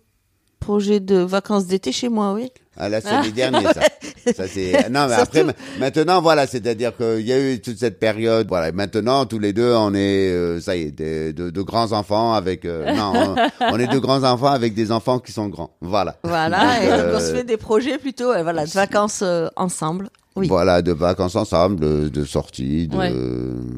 projet 0.60 1.00
de 1.00 1.16
vacances 1.18 1.66
d'été 1.68 1.92
chez 1.92 2.10
moi, 2.10 2.34
oui. 2.34 2.50
Ah 2.78 2.90
là 2.90 3.02
c'est 3.02 3.10
Ah, 3.12 3.22
les 3.24 3.32
derniers 3.32 3.66
ça. 3.66 3.82
ça 4.36 4.48
c'est 4.48 4.90
non 4.90 5.08
mais 5.08 5.16
Surtout- 5.16 5.22
après 5.22 5.44
ma- 5.44 5.54
maintenant 5.80 6.22
voilà 6.22 6.48
c'est-à-dire 6.48 6.96
qu'il 6.98 7.22
y 7.22 7.32
a 7.32 7.40
eu 7.40 7.62
toute 7.62 7.78
cette 7.78 8.00
période 8.00 8.48
voilà 8.48 8.72
maintenant 8.72 9.26
tous 9.28 9.38
les 9.40 9.54
deux 9.54 9.74
on 9.76 9.94
est 9.94 10.32
euh, 10.32 10.60
ça 10.60 10.76
y 10.76 10.84
est 10.84 10.92
des- 10.92 11.34
de, 11.34 11.50
de 11.52 11.62
grands 11.62 11.92
enfants 11.92 12.34
avec 12.34 12.66
euh, 12.66 12.92
non 12.96 13.36
on, 13.62 13.74
on 13.76 13.80
est 13.80 13.88
de 13.88 14.00
grands 14.00 14.24
enfants 14.24 14.48
avec 14.52 14.74
des 14.74 14.92
enfants 14.92 15.20
qui 15.20 15.32
sont 15.32 15.50
grands 15.50 15.72
voilà 15.82 16.16
Voilà, 16.24 16.84
et 16.84 16.88
donc 16.90 17.16
on 17.16 17.20
se 17.20 17.26
Euh, 17.26 17.36
fait 17.36 17.44
des 17.44 17.58
projets 17.58 17.98
plutôt, 18.00 18.32
voilà, 18.42 18.66
de 18.66 18.72
vacances 18.72 19.22
euh, 19.24 19.50
ensemble. 19.56 20.10
Oui. 20.36 20.48
Voilà, 20.48 20.82
de 20.82 20.92
vacances 20.92 21.36
ensemble, 21.36 21.80
de, 21.80 22.10
de 22.10 22.26
sorties, 22.26 22.88
de, 22.88 22.98
Ouais. 22.98 23.14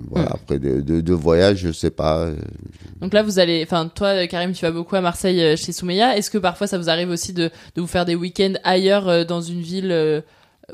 voilà, 0.09 0.29
après 0.31 0.57
de, 0.57 0.79
de, 0.79 1.01
de 1.01 1.13
voyages, 1.13 1.57
je 1.59 1.71
sais 1.73 1.89
pas. 1.91 2.29
Donc 3.01 3.13
là, 3.13 3.23
vous 3.23 3.39
allez, 3.39 3.61
enfin, 3.63 3.89
toi, 3.93 4.25
Karim, 4.27 4.53
tu 4.53 4.61
vas 4.61 4.71
beaucoup 4.71 4.95
à 4.95 5.01
Marseille 5.01 5.41
euh, 5.41 5.55
chez 5.57 5.73
Soumeya. 5.73 6.17
Est-ce 6.17 6.31
que 6.31 6.37
parfois 6.37 6.67
ça 6.67 6.77
vous 6.77 6.89
arrive 6.89 7.09
aussi 7.09 7.33
de, 7.33 7.49
de 7.75 7.81
vous 7.81 7.87
faire 7.87 8.05
des 8.05 8.15
week-ends 8.15 8.53
ailleurs 8.63 9.09
euh, 9.09 9.25
dans 9.25 9.41
une 9.41 9.59
ville 9.59 9.91
euh, 9.91 10.21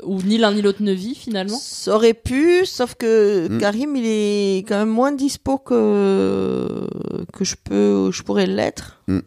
où 0.04 0.22
ni 0.22 0.38
l'un 0.38 0.52
ni 0.52 0.62
l'autre 0.62 0.82
ne 0.84 0.92
vit 0.92 1.16
finalement? 1.16 1.58
Ça 1.60 1.96
aurait 1.96 2.14
pu, 2.14 2.64
sauf 2.64 2.94
que 2.94 3.48
Mm. 3.48 3.58
Karim, 3.58 3.96
il 3.96 4.06
est 4.06 4.58
quand 4.68 4.78
même 4.78 4.88
moins 4.88 5.10
dispo 5.10 5.58
que, 5.58 6.86
que 7.32 7.44
je 7.44 7.56
peux, 7.62 8.10
je 8.12 8.22
pourrais 8.22 8.46
l'être. 8.46 9.00
Mm. 9.08 9.18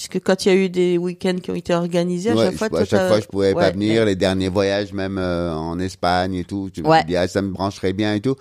Puisque 0.00 0.24
quand 0.24 0.46
il 0.46 0.48
y 0.48 0.52
a 0.52 0.54
eu 0.54 0.70
des 0.70 0.96
week-ends 0.96 1.36
qui 1.42 1.50
ont 1.50 1.54
été 1.54 1.74
organisés, 1.74 2.30
à 2.30 2.34
ouais, 2.34 2.46
chaque 2.46 2.56
fois, 2.56 2.68
je, 2.72 2.74
à 2.76 2.84
chaque 2.86 3.08
fois, 3.08 3.20
je 3.20 3.26
pouvais 3.26 3.52
pas 3.52 3.70
venir. 3.70 4.00
mais- 4.00 4.06
Les 4.06 4.16
derniers 4.16 4.48
voyages, 4.48 4.94
même 4.94 5.18
euh, 5.18 5.52
en 5.52 5.78
Espagne 5.78 6.36
et 6.36 6.44
tout, 6.44 6.70
tu 6.72 6.82
me 6.82 7.06
dis, 7.06 7.16
ah, 7.16 7.28
ça 7.28 7.42
me 7.42 7.50
brancherait 7.50 7.92
bien 7.92 8.14
et 8.14 8.20
tout. 8.22 8.34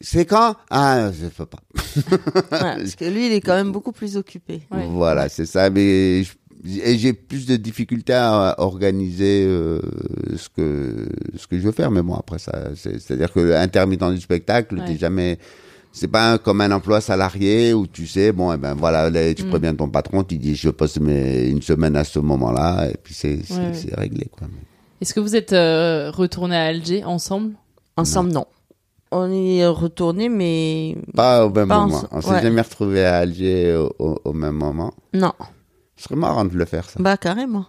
C'est 0.00 0.24
quand? 0.26 0.56
Ah, 0.70 1.12
je 1.12 1.26
peux 1.28 1.46
pas. 1.46 1.60
Ouais, 1.94 2.42
parce 2.50 2.96
que 2.96 3.04
lui, 3.04 3.26
il 3.28 3.32
est 3.32 3.40
quand 3.40 3.54
même 3.54 3.70
beaucoup 3.70 3.92
plus 3.92 4.16
occupé. 4.16 4.62
Voilà, 4.90 5.28
c'est 5.28 5.46
ça. 5.46 5.70
Mais 5.70 6.24
je- 6.24 6.32
et 6.82 6.98
j'ai 6.98 7.12
plus 7.12 7.46
de 7.46 7.54
difficultés 7.54 8.14
à 8.14 8.56
organiser 8.58 9.44
euh, 9.46 9.80
ce 10.36 10.48
que 10.48 11.06
ce 11.36 11.46
que 11.46 11.56
je 11.58 11.62
veux 11.62 11.72
faire. 11.72 11.92
Mais 11.92 12.02
bon, 12.02 12.14
après 12.14 12.40
ça, 12.40 12.70
c'est- 12.74 12.98
c'est-à-dire 12.98 13.32
que 13.32 13.52
intermittent 13.54 14.10
du 14.10 14.20
spectacle, 14.20 14.78
Ouais. 14.80 14.84
t'es 14.84 14.96
jamais. 14.98 15.38
C'est 15.96 16.08
pas 16.08 16.38
comme 16.38 16.60
un 16.60 16.72
emploi 16.72 17.00
salarié 17.00 17.72
où 17.72 17.86
tu 17.86 18.08
sais, 18.08 18.32
bon, 18.32 18.52
eh 18.52 18.56
ben 18.56 18.74
voilà, 18.74 19.08
là, 19.10 19.32
tu 19.32 19.44
Mm. 19.44 19.48
préviens 19.48 19.74
ton 19.76 19.88
patron, 19.88 20.24
tu 20.24 20.38
dis 20.38 20.56
je 20.56 20.68
poste 20.70 20.98
mes, 20.98 21.46
une 21.46 21.62
semaine 21.62 21.94
à 21.94 22.02
ce 22.02 22.18
moment-là, 22.18 22.88
et 22.90 22.96
puis 23.00 23.14
c'est 23.14 23.38
c'est- 23.44 23.54
Ouais, 23.54 23.60
ouais. 23.68 23.74
c'est 23.74 23.94
réglé 23.94 24.26
quoi. 24.36 24.48
Est-ce 25.00 25.14
que 25.14 25.20
vous 25.20 25.36
êtes 25.36 25.52
euh, 25.52 26.10
retournés 26.10 26.56
à 26.56 26.64
Alger 26.64 27.04
ensemble? 27.04 27.52
Ensemble, 27.96 28.32
non. 28.32 28.46
On 29.12 29.30
y 29.30 29.58
est 29.58 29.66
retourné, 29.68 30.28
mais 30.28 30.96
Pas 31.14 31.46
au 31.46 31.50
même 31.50 31.68
Pas 31.68 31.78
moment. 31.86 32.02
On 32.10 32.20
s'est 32.20 32.30
ouais. 32.30 32.42
jamais 32.42 32.60
retrouvé 32.62 33.04
à 33.04 33.18
Alger 33.18 33.76
au, 33.76 33.92
au- 34.00 34.18
au 34.24 34.32
même 34.32 34.54
moment. 34.56 34.92
non. 35.12 35.32
Ce 35.96 36.04
serait 36.08 36.16
marrant 36.16 36.44
de 36.44 36.56
le 36.56 36.64
faire 36.64 36.90
ça. 36.90 36.98
Bah 37.00 37.16
carrément. 37.16 37.66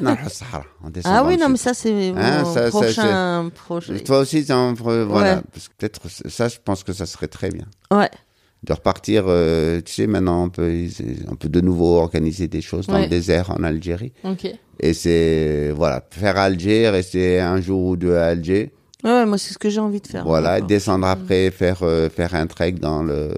Dans 0.00 0.16
le 0.22 0.28
Sahara, 0.28 0.64
Ah 1.04 1.24
oui, 1.26 1.36
non, 1.36 1.48
mais 1.48 1.56
ça, 1.56 1.74
c'est 1.74 2.12
Hein, 2.16 2.44
prochain 2.70 3.50
projet. 3.54 4.00
Toi 4.00 4.20
aussi, 4.20 4.44
un 4.50 4.74
voilà. 4.74 5.36
Ouais. 5.36 5.42
Parce 5.52 5.68
que 5.68 5.74
peut-être 5.78 6.00
ça, 6.28 6.48
je 6.48 6.56
pense 6.64 6.84
que 6.84 6.92
ça 6.92 7.06
serait 7.06 7.28
très 7.28 7.50
bien. 7.50 7.66
Ouais. 7.90 8.10
De 8.64 8.72
repartir, 8.72 9.24
euh, 9.28 9.80
tu 9.84 9.92
sais, 9.92 10.06
maintenant, 10.06 10.44
on 10.44 10.48
peut, 10.48 10.72
on 11.30 11.36
peut 11.36 11.48
de 11.48 11.60
nouveau 11.60 11.98
organiser 11.98 12.48
des 12.48 12.60
choses 12.62 12.86
dans 12.86 12.94
Ouais. 12.94 13.02
le 13.02 13.08
désert 13.08 13.50
en 13.50 13.62
Algérie. 13.62 14.12
Ok. 14.24 14.46
Et 14.80 14.92
c'est, 14.94 15.70
voilà, 15.76 16.02
faire 16.10 16.36
Alger, 16.36 16.88
rester 16.90 17.40
un 17.40 17.60
jour 17.60 17.82
ou 17.84 17.96
deux 17.96 18.16
à 18.16 18.26
Alger. 18.26 18.72
Ouais, 19.04 19.24
moi, 19.26 19.38
c'est 19.38 19.52
ce 19.52 19.58
que 19.58 19.68
j'ai 19.68 19.78
envie 19.80 20.00
de 20.00 20.06
faire. 20.06 20.24
Voilà, 20.24 20.52
maintenant. 20.54 20.66
descendre 20.66 21.06
après, 21.06 21.50
faire, 21.50 21.80
euh, 21.82 22.08
faire 22.08 22.34
un 22.34 22.46
trek 22.46 22.72
dans 22.72 23.02
le, 23.02 23.34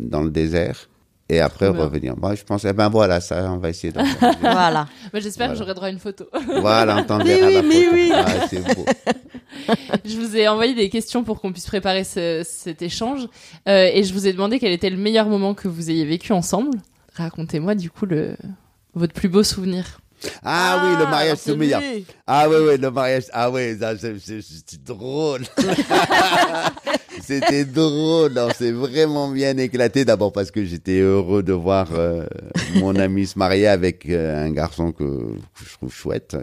dans 0.00 0.22
le 0.22 0.30
désert. 0.30 0.88
Et 1.30 1.40
après 1.40 1.68
revenir. 1.68 2.16
Moi, 2.16 2.34
je 2.34 2.42
pense, 2.42 2.64
eh 2.64 2.72
ben 2.72 2.88
voilà, 2.88 3.20
ça, 3.20 3.50
on 3.52 3.58
va 3.58 3.68
essayer. 3.68 3.92
Voilà. 4.40 4.88
Bah, 5.12 5.20
J'espère 5.20 5.50
que 5.50 5.56
j'aurai 5.58 5.74
droit 5.74 5.88
à 5.88 5.90
une 5.90 5.98
photo. 5.98 6.24
Voilà, 6.60 6.96
on 6.96 7.04
t'enverra 7.04 7.48
Mais 7.48 7.48
oui, 7.48 7.54
la 7.54 7.62
mais 7.62 7.82
photo. 7.84 7.94
oui. 7.94 8.10
Ah, 8.14 8.46
c'est 8.48 8.74
beau. 8.74 8.84
je 10.06 10.16
vous 10.16 10.36
ai 10.36 10.48
envoyé 10.48 10.74
des 10.74 10.88
questions 10.88 11.24
pour 11.24 11.40
qu'on 11.40 11.52
puisse 11.52 11.66
préparer 11.66 12.04
ce- 12.04 12.42
cet 12.46 12.80
échange. 12.80 13.28
Euh, 13.68 13.90
et 13.92 14.04
je 14.04 14.12
vous 14.14 14.26
ai 14.26 14.32
demandé 14.32 14.58
quel 14.58 14.72
était 14.72 14.88
le 14.90 14.96
meilleur 14.96 15.26
moment 15.26 15.52
que 15.54 15.68
vous 15.68 15.90
ayez 15.90 16.06
vécu 16.06 16.32
ensemble. 16.32 16.78
Racontez-moi 17.14 17.74
du 17.74 17.90
coup 17.90 18.06
le... 18.06 18.34
votre 18.94 19.12
plus 19.12 19.28
beau 19.28 19.42
souvenir. 19.42 20.00
Ah, 20.42 20.82
oui, 20.84 20.98
le 20.98 21.10
mariage 21.10 21.38
c'est 21.40 21.54
lui. 21.54 21.72
Ah 22.26 22.48
oui, 22.48 22.56
oui, 22.68 22.78
le 22.78 22.90
mariage. 22.90 23.24
Ah 23.32 23.50
oui, 23.50 23.76
c'était 24.20 24.76
drôle. 24.84 25.42
C'était 27.22 27.64
drôle. 27.64 28.38
On 28.38 28.50
s'est 28.50 28.72
vraiment 28.72 29.28
bien 29.28 29.56
éclaté. 29.58 30.04
D'abord 30.04 30.32
parce 30.32 30.50
que 30.50 30.64
j'étais 30.64 31.00
heureux 31.00 31.42
de 31.42 31.52
voir 31.52 31.88
euh, 31.92 32.26
mon 32.76 32.94
ami 32.96 33.26
se 33.26 33.38
marier 33.38 33.66
avec 33.66 34.08
euh, 34.08 34.46
un 34.46 34.50
garçon 34.50 34.92
que, 34.92 35.04
que 35.04 35.64
je 35.64 35.72
trouve 35.74 35.92
chouette. 35.92 36.36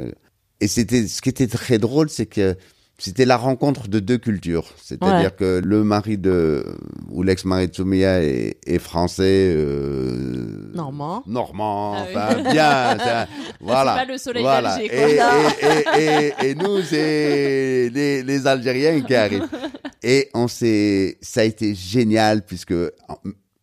Et 0.62 0.68
c'était, 0.68 1.08
ce 1.08 1.22
qui 1.22 1.30
était 1.30 1.48
très 1.48 1.78
drôle, 1.78 2.10
c'est 2.10 2.26
que 2.26 2.56
c'était 2.98 3.26
la 3.26 3.36
rencontre 3.38 3.88
de 3.88 4.00
deux 4.00 4.18
cultures. 4.18 4.66
C'est-à-dire 4.82 5.32
Ouais. 5.32 5.36
que 5.38 5.62
le 5.64 5.84
mari 5.84 6.18
de, 6.18 6.64
ou 7.10 7.24
l'ex-mari 7.24 7.68
de 7.68 7.76
Soumeya 7.76 8.24
est, 8.24 8.58
est 8.66 8.80
français, 8.80 9.54
euh, 9.56 10.72
Normand. 10.74 11.24
normand, 11.28 11.94
Ah 11.96 12.04
oui. 12.08 12.14
enfin 12.16 12.52
bien, 12.52 12.98
ça- 12.98 13.28
voilà. 13.60 13.96
pas 13.96 14.06
le 14.06 14.18
soleil 14.18 14.44
voilà. 14.44 14.78
d'Alger, 14.78 14.86
Et, 14.86 15.16
quoi. 15.18 15.30
et, 15.62 16.04
et, 16.04 16.26
et, 16.46 16.50
et 16.52 16.56
nous, 16.56 16.82
c'est 16.82 17.90
les, 17.94 18.24
les 18.24 18.48
Algériens 18.48 19.02
qui 19.02 19.16
arrivent. 19.16 19.48
Et 20.08 20.30
on 20.36 20.48
s'est, 20.48 21.18
ça 21.20 21.42
a 21.42 21.44
été 21.46 21.74
génial 21.74 22.44
puisque 22.46 22.76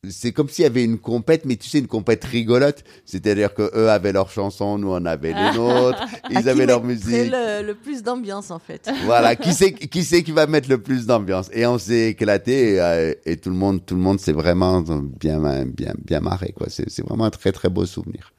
c'est 0.09 0.33
comme 0.33 0.49
s'il 0.49 0.65
y 0.65 0.67
avait 0.67 0.83
une 0.83 0.99
compète, 0.99 1.45
mais 1.45 1.55
tu 1.55 1.69
sais, 1.69 1.79
une 1.79 1.87
compète 1.87 2.25
rigolote. 2.25 2.83
C'est-à-dire 3.05 3.55
que 3.55 3.71
eux 3.77 3.89
avaient 3.89 4.13
leurs 4.13 4.31
chansons, 4.31 4.77
nous 4.77 4.91
on 4.91 5.05
avait 5.05 5.33
les 5.33 5.53
nôtres, 5.57 6.03
ils 6.31 6.49
avaient 6.49 6.67
leur 6.67 6.83
musique. 6.83 7.31
Le, 7.31 7.63
le 7.65 7.75
plus 7.75 8.03
d'ambiance, 8.03 8.51
en 8.51 8.59
fait? 8.59 8.91
Voilà, 9.05 9.37
qui 9.37 9.53
c'est 9.55 9.73
qui 9.73 10.03
c'est 10.03 10.25
qui 10.25 10.33
va 10.33 10.49
mettre 10.49 10.69
le 10.69 10.83
plus 10.83 11.07
d'ambiance? 11.07 11.49
Et 11.53 11.67
on 11.67 11.79
s'est 11.79 12.09
éclaté 12.09 12.75
et, 12.75 12.81
euh, 12.81 13.15
et 13.25 13.37
tout 13.37 13.51
le 13.51 13.55
monde 13.57 13.87
tout 13.87 13.95
le 13.95 14.01
monde 14.01 14.19
s'est 14.19 14.33
vraiment 14.33 14.81
bien 14.83 15.65
bien 15.67 15.95
bien 16.05 16.21
marré 16.21 16.53
quoi. 16.57 16.67
C'est 16.69 16.91
c'est 16.91 17.07
vraiment 17.07 17.27
un 17.27 17.31
très 17.31 17.53
très 17.53 17.69
beau 17.69 17.87
souvenir. 17.87 18.33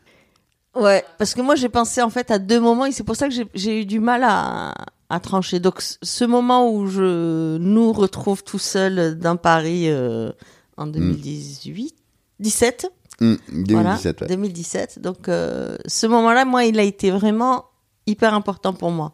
Ouais, 0.76 1.06
parce 1.18 1.34
que 1.34 1.42
moi 1.42 1.56
j'ai 1.56 1.70
pensé 1.70 2.02
en 2.02 2.10
fait 2.10 2.30
à 2.30 2.40
deux 2.40 2.60
moments 2.60 2.86
et 2.88 2.92
c'est 2.92 3.04
pour 3.04 3.16
ça 3.16 3.30
que 3.30 3.34
j'ai- 3.54 3.82
eu 3.82 3.86
du 3.86 4.00
mal 4.02 4.24
à, 4.26 4.74
à 5.10 5.20
trancher. 5.22 5.60
Donc 5.62 5.76
ce 5.82 6.26
moment 6.26 6.70
où 6.70 6.88
je 6.88 7.58
nous 7.58 7.94
retrouve 7.94 8.44
tout 8.44 8.60
seul 8.60 9.18
dans 9.18 9.38
Paris 9.38 9.86
euh, 9.88 10.32
en 10.78 10.88
2018, 10.88 11.96
17, 12.40 12.88
Hum, 13.22 13.38
voilà, 13.70 13.92
2017. 13.92 14.22
ouais. 14.22 14.28
2017. 14.28 15.00
Donc 15.00 15.30
euh, 15.30 15.78
ce 15.86 16.08
moment-là, 16.08 16.46
moi, 16.46 16.66
il 16.66 16.80
a 16.80 16.84
été 16.84 17.12
vraiment 17.12 17.66
hyper 18.08 18.34
important 18.34 18.74
pour 18.74 18.92
moi 18.92 19.14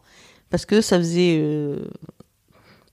parce 0.49 0.65
que 0.65 0.81
ça 0.81 0.97
faisait 0.97 1.37
euh, 1.41 1.85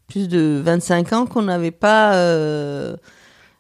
plus 0.09 0.29
de 0.29 0.61
25 0.65 1.13
ans 1.13 1.27
qu'on 1.27 1.43
n'avait 1.43 1.71
pas 1.71 2.15
euh, 2.15 2.97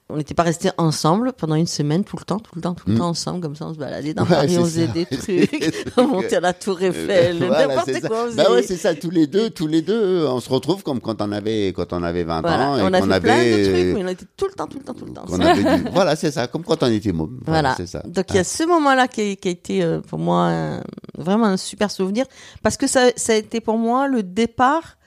on 0.09 0.19
n'était 0.19 0.35
pas 0.35 0.45
restés 0.45 0.71
ensemble 0.79 1.33
pendant 1.33 1.57
une 1.57 1.67
semaine, 1.67 2.05
tout 2.05 2.17
le 2.17 2.23
temps, 2.25 2.39
tout 2.39 2.53
le 2.55 2.61
temps, 2.61 2.75
tout 2.75 2.85
le 2.89 2.95
Mm. 2.95 2.99
temps 2.99 3.09
ensemble, 3.09 3.41
comme 3.41 3.57
ça, 3.57 3.67
on 3.67 3.75
se 3.75 3.79
baladait 3.79 4.15
dans 4.15 4.23
Ouais, 4.23 4.29
Paris, 4.29 4.57
on 4.57 4.65
faisait 4.65 4.87
ça. 4.87 4.93
des 4.93 5.05
trucs, 5.17 5.93
on 5.97 6.07
montait 6.07 6.37
à 6.37 6.41
la 6.41 6.53
Tour 6.53 6.81
Eiffel, 6.81 7.39
Voilà, 7.39 7.67
n'importe 7.67 8.01
quoi. 8.07 8.27
on 8.31 8.35
Bah 8.37 8.53
ouais, 8.53 8.63
c'est 8.63 8.77
ça. 8.77 8.95
Tous 8.95 9.11
les 9.11 9.27
deux, 9.27 9.51
tous 9.51 9.67
les 9.67 9.83
deux, 9.83 10.25
on 10.29 10.39
se 10.39 10.49
retrouve 10.49 10.85
comme 10.85 11.01
quand 11.01 11.21
on 11.21 11.33
avait, 11.33 11.73
quand 11.75 11.93
on 11.93 12.05
avait 12.05 12.23
20 12.23 12.41
Voilà. 12.43 12.71
ans 12.71 12.79
et 12.79 12.83
on 12.83 12.93
a 12.93 13.01
qu'on 13.01 13.07
fait 13.09 13.13
avait, 13.15 13.21
plein 13.21 13.59
de 13.59 13.65
trucs, 13.65 13.95
mais 13.97 14.05
on 14.05 14.09
était 14.09 14.27
tout 14.37 14.47
le 14.47 14.53
temps, 14.53 14.67
tout 14.69 14.79
le 14.79 14.85
temps, 14.85 14.95
tout 14.95 15.07
le 15.07 15.13
temps. 15.13 15.25
ensemble. 15.25 15.43
avait 15.43 15.79
du- 15.83 15.91
voilà, 15.91 16.15
c'est 16.15 16.31
ça. 16.31 16.47
Comme 16.47 16.63
quand 16.63 16.81
on 16.85 16.87
était 16.87 17.13
môme. 17.13 17.41
Voilà. 17.45 17.75
c'est 17.77 17.87
ça. 17.89 18.03
Donc 18.07 18.27
il 18.31 18.37
y 18.37 18.39
a 18.39 18.45
ce 18.45 18.63
moment-là 18.63 19.09
qui, 19.09 19.33
a- 19.33 19.35
qui 19.35 19.49
a 19.49 19.51
été 19.51 19.83
euh, 19.83 20.01
pour 20.01 20.21
moi 20.21 20.45
un- 20.47 20.83
vraiment 21.19 21.47
un 21.47 21.57
super 21.57 21.91
souvenir 21.91 22.27
parce 22.63 22.77
que 22.77 22.87
ça, 22.87 23.07
ça 23.17 23.33
a 23.33 23.37
été 23.37 23.61
pour 23.61 23.77
moi 23.77 24.07
le 24.07 24.23
départ 24.23 24.99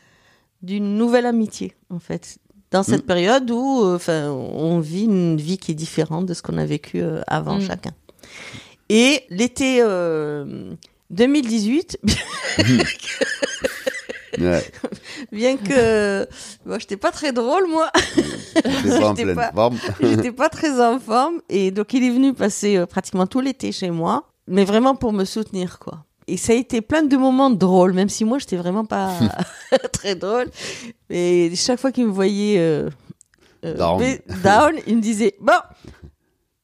d'une 0.62 0.98
nouvelle 0.98 1.26
amitié 1.26 1.74
en 1.90 2.00
fait. 2.00 2.38
Dans 2.72 2.84
cette 2.84 3.04
Mm. 3.04 3.08
période 3.08 3.52
où 3.52 3.84
euh, 3.84 3.96
enfin 3.96 4.30
on 4.30 4.80
vit 4.80 5.06
une 5.06 5.38
vie 5.38 5.58
qui 5.58 5.72
est 5.72 5.76
différente 5.76 6.26
de 6.28 6.34
ce 6.36 6.42
qu'on 6.44 6.58
a 6.58 6.66
vécu 6.66 7.02
euh, 7.02 7.22
avant 7.28 7.58
Mm. 7.58 7.62
chacun. 7.62 7.92
Et 8.90 9.24
l'été 9.30 9.80
euh, 9.82 10.74
2018, 11.10 11.98
Ouais. 14.40 14.64
bien 15.32 15.58
que 15.58 16.28
moi 16.66 16.80
j'étais 16.80 16.96
pas 16.98 17.12
très 17.12 17.34
drôle 17.34 17.68
moi, 17.68 17.90
pas 17.94 19.14
J'étais 19.16 19.34
pas- 19.34 19.52
forme. 19.56 19.78
j'étais 20.02 20.32
pas 20.32 20.50
très 20.50 20.80
en 20.82 21.00
forme 21.00 21.42
et 21.50 21.72
donc 21.72 21.92
il 21.94 22.04
est 22.04 22.10
venu 22.12 22.34
passer 22.34 22.78
euh, 22.78 22.86
pratiquement 22.86 23.28
tout 23.28 23.42
l'été 23.42 23.72
chez 23.72 23.90
moi, 23.90 24.30
mais 24.48 24.64
vraiment 24.64 24.96
pour 24.96 25.12
me 25.12 25.26
soutenir 25.26 25.80
quoi. 25.80 26.06
Et 26.32 26.38
ça 26.38 26.54
a 26.54 26.56
été 26.56 26.82
plein 26.82 27.04
de 27.04 27.18
moments 27.18 27.50
drôles, 27.50 27.94
même 27.94 28.10
si 28.10 28.24
moi 28.26 28.38
j'étais 28.40 28.56
vraiment 28.58 28.86
pas 28.86 29.12
très 29.92 30.16
drôle. 30.16 30.48
Et 31.10 31.52
chaque 31.56 31.80
fois 31.80 31.92
qu'il 31.92 32.06
me 32.08 32.12
voyait 32.12 32.60
euh, 32.60 32.90
euh, 33.66 33.74
Down. 34.44 34.76
il 34.88 34.98
me 34.98 35.02
disait 35.02 35.36
bon, 35.40 35.54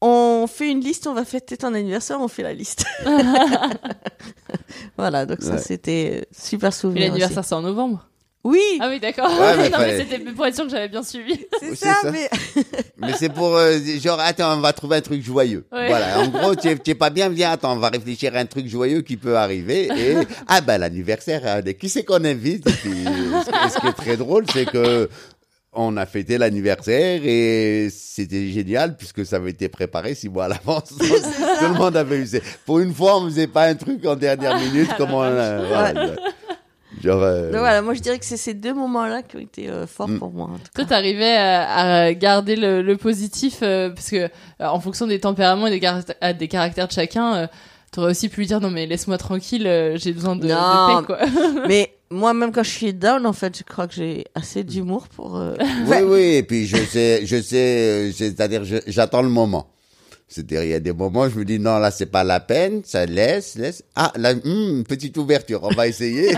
on 0.01 0.45
fait 0.47 0.69
une 0.71 0.81
liste, 0.81 1.07
on 1.07 1.13
va 1.13 1.25
fêter 1.25 1.57
ton 1.57 1.73
anniversaire, 1.73 2.19
on 2.21 2.27
fait 2.27 2.43
la 2.43 2.53
liste. 2.53 2.85
voilà, 4.97 5.25
donc 5.25 5.41
ça 5.41 5.53
Ouais. 5.53 5.57
c'était 5.57 6.21
euh, 6.21 6.25
super 6.37 6.67
Mais 6.67 6.71
souvenir. 6.71 7.07
l'anniversaire 7.07 7.43
c'est 7.45 7.55
en 7.55 7.61
novembre. 7.61 8.07
Oui, 8.45 8.61
Ah 8.79 8.89
oui, 8.89 8.99
d'accord. 8.99 9.27
Ouais, 9.39 9.57
mais 9.57 9.69
non, 9.69 9.77
mais 9.79 9.97
fallait- 9.97 9.97
c'était 10.09 10.19
pour 10.31 10.45
être 10.45 10.53
sûr 10.55 10.65
que 10.65 10.69
j'avais 10.71 10.87
bien 10.87 11.01
suivi. 11.01 11.33
c'est 11.59 11.69
Oui, 11.71 11.75
ça, 11.75 11.95
c'est 12.01 12.07
ça. 12.07 12.11
mais 12.11 12.29
Mais 12.97 13.13
c'est 13.17 13.29
pour, 13.29 13.55
euh, 13.55 13.77
genre, 14.01 14.19
attends, 14.19 14.55
on 14.55 14.61
va 14.61 14.71
trouver 14.71 14.97
un 14.97 15.01
truc 15.01 15.23
joyeux. 15.23 15.65
Ouais. 15.71 15.87
Voilà. 15.87 16.19
En 16.19 16.27
gros, 16.27 16.55
tu 16.55 16.67
es, 16.69 16.77
tu 16.77 16.91
es 16.91 16.95
pas 16.95 17.09
bien, 17.09 17.27
viens, 17.29 17.51
attends, 17.53 17.73
on 17.73 17.79
va 17.79 17.89
réfléchir 17.89 18.35
à 18.35 18.39
un 18.39 18.45
truc 18.45 18.67
joyeux 18.67 19.01
qui 19.01 19.17
peut 19.17 19.35
arriver. 19.35 19.85
Et, 19.97 20.15
ah 20.47 20.61
ben, 20.61 20.77
l'anniversaire, 20.77 21.41
euh, 21.43 21.61
qui 21.73 21.89
c'est 21.89 22.03
qu'on 22.03 22.23
invite? 22.23 22.67
Et 22.69 22.73
puis, 22.73 22.91
euh, 23.05 23.41
ce, 23.43 23.49
qui- 23.49 23.73
ce 23.73 23.79
qui 23.81 23.87
est 23.87 23.93
très 23.93 24.15
drôle, 24.17 24.45
c'est 24.53 24.65
que, 24.65 25.09
on 25.77 25.97
a 25.97 26.05
fêté 26.05 26.37
l'anniversaire 26.37 27.19
et 27.25 27.89
c'était 27.91 28.47
génial 28.47 28.95
puisque 28.95 29.25
ça 29.25 29.35
avait 29.35 29.49
été 29.49 29.67
préparé 29.67 30.15
six 30.15 30.29
mois 30.29 30.45
à 30.45 30.47
l'avance. 30.47 30.93
Tout 30.97 31.65
le 31.65 31.73
monde 31.77 31.97
avait 31.97 32.19
eu. 32.19 32.27
Pour 32.65 32.79
une 32.79 32.93
fois, 32.93 33.17
on 33.19 33.25
faisait 33.25 33.47
pas 33.47 33.65
un 33.65 33.75
truc 33.75 34.05
en 34.05 34.15
dernière 34.15 34.57
minute 34.57 34.87
comme 34.95 35.09
on 35.09 35.17
voilà, 35.17 35.93
donc 37.51 37.59
voilà, 37.59 37.81
moi 37.81 37.93
je 37.93 37.99
dirais 38.01 38.17
que 38.19 38.25
c'est 38.25 38.37
ces 38.37 38.53
deux 38.53 38.73
moments-là 38.73 39.21
qui 39.21 39.37
ont 39.37 39.39
été 39.39 39.69
euh, 39.69 39.85
forts 39.87 40.07
Mm. 40.09 40.19
pour 40.19 40.31
moi. 40.31 40.45
en 40.53 40.57
tout 40.57 40.63
Toi, 40.73 40.85
t'arrivais 40.85 41.35
à, 41.35 42.03
à 42.05 42.13
garder 42.13 42.55
le, 42.55 42.81
le 42.81 42.97
positif 42.97 43.59
euh, 43.61 43.89
parce 43.89 44.09
que 44.09 44.15
euh, 44.17 44.29
en 44.59 44.79
fonction 44.79 45.07
des 45.07 45.19
tempéraments 45.19 45.67
et 45.67 45.71
des, 45.71 45.79
caractères- 45.79 46.33
des 46.37 46.47
caractères 46.47 46.87
de 46.87 46.91
chacun, 46.93 47.35
euh, 47.35 47.47
t'aurais 47.91 48.11
aussi 48.11 48.29
pu 48.29 48.41
lui 48.41 48.47
dire 48.47 48.59
non 48.61 48.69
mais 48.69 48.85
laisse-moi 48.85 49.17
tranquille, 49.17 49.67
euh, 49.67 49.97
j'ai 49.97 50.11
besoin 50.13 50.35
de, 50.35 50.47
paix 50.47 51.05
quoi. 51.05 51.19
Mais 51.67 51.91
moi, 52.11 52.33
même 52.33 52.51
quand 52.51 52.61
je 52.63 52.69
suis 52.69 52.93
down, 52.93 53.25
en 53.25 53.33
fait, 53.33 53.57
je 53.57 53.63
crois 53.63 53.87
que 53.87 53.93
j'ai 53.95 54.25
assez 54.35 54.63
d'humour 54.63 55.07
pour. 55.07 55.37
euh, 55.37 55.55
Oui, 55.87 55.97
oui, 56.05 56.21
et 56.35 56.43
puis 56.43 56.67
je 56.67 56.77
sais, 56.77 57.25
je 57.25 57.41
sais, 57.41 57.57
euh, 57.57 58.11
c'est-à-dire, 58.11 58.61
j'attends 58.87 59.23
le 59.23 59.29
moment. 59.29 59.67
C'est-à-dire, 60.27 60.63
il 60.63 60.69
y 60.69 60.73
a 60.73 60.79
des 60.79 60.91
moments, 60.91 61.29
je 61.29 61.37
me 61.37 61.45
dis, 61.45 61.59
non, 61.59 61.77
là, 61.77 61.91
c'est 61.91 62.07
pas 62.07 62.23
la 62.23 62.39
peine, 62.39 62.81
ça 62.83 63.05
laisse, 63.05 63.55
laisse. 63.55 63.83
Ah, 63.95 64.11
là, 64.15 64.33
hum, 64.43 64.83
petite 64.83 65.15
ouverture, 65.17 65.61
on 65.63 65.69
va 65.69 65.87
essayer. 65.87 66.33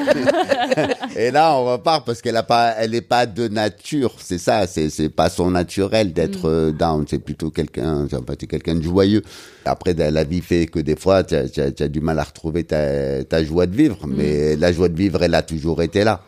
et 1.15 1.31
là, 1.31 1.57
on 1.57 1.65
repart 1.71 2.05
parce 2.05 2.21
qu'elle 2.21 2.35
a 2.35 2.43
pas, 2.43 2.75
elle 2.77 2.93
est 2.93 3.01
pas 3.01 3.25
de 3.25 3.47
nature. 3.47 4.13
C'est 4.19 4.39
ça, 4.39 4.67
c'est, 4.67 4.89
c'est 4.89 5.07
pas 5.07 5.29
son 5.29 5.51
naturel 5.51 6.11
d'être 6.11 6.49
euh, 6.49 6.71
down. 6.71 7.05
C'est 7.09 7.19
plutôt 7.19 7.49
quelqu'un, 7.49 8.07
c'est 8.09 8.47
quelqu'un 8.47 8.75
de 8.75 8.83
joyeux. 8.83 9.21
Après, 9.63 9.93
la 9.93 10.23
vie 10.25 10.41
fait 10.41 10.67
que 10.67 10.79
des 10.79 10.97
fois, 10.97 11.23
tu 11.23 11.35
as, 11.35 11.87
du 11.87 12.01
mal 12.01 12.19
à 12.19 12.23
retrouver 12.23 12.65
ta, 12.65 13.23
ta 13.23 13.41
joie 13.43 13.67
de 13.67 13.75
vivre. 13.75 14.05
Mais 14.05 14.57
la 14.57 14.73
joie 14.73 14.89
de 14.89 14.97
vivre, 14.97 15.23
elle 15.23 15.33
a 15.33 15.43
toujours 15.43 15.81
été 15.81 16.03
là. 16.03 16.21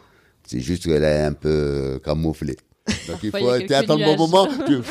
C'est 0.48 0.62
juste 0.62 0.86
qu'elle 0.86 1.04
est 1.04 1.24
un 1.24 1.34
peu 1.34 2.00
camouflée. 2.04 2.56
Donc 3.08 3.18
il 3.24 3.32
faut 3.32 3.38
bon 3.40 3.98
nuages. 3.98 4.18
moment. 4.18 4.48
tu- 4.68 4.82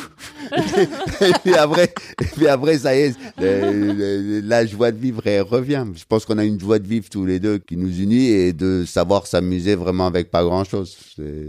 et 1.21 1.31
puis 1.43 1.53
après, 1.55 1.93
et 2.21 2.25
puis 2.25 2.47
après 2.47 2.77
ça 2.79 2.95
y 2.95 2.99
est, 3.01 3.15
le- 3.39 3.93
le- 3.93 4.41
la 4.47 4.65
joie 4.65 4.91
de 4.91 4.97
vivre 4.97 5.21
elle 5.25 5.41
revient. 5.43 5.85
Je 5.95 6.03
pense 6.07 6.25
qu'on 6.25 6.37
a 6.37 6.43
une 6.43 6.59
joie 6.59 6.79
de 6.79 6.87
vivre 6.87 7.07
tous 7.09 7.25
les 7.25 7.39
deux 7.39 7.57
qui 7.59 7.77
nous 7.77 7.89
unit 7.99 8.27
et 8.29 8.53
de 8.53 8.83
savoir 8.87 9.27
s'amuser 9.27 9.75
vraiment 9.75 10.07
avec 10.07 10.31
pas 10.31 10.43
grand 10.43 10.63
chose. 10.63 10.97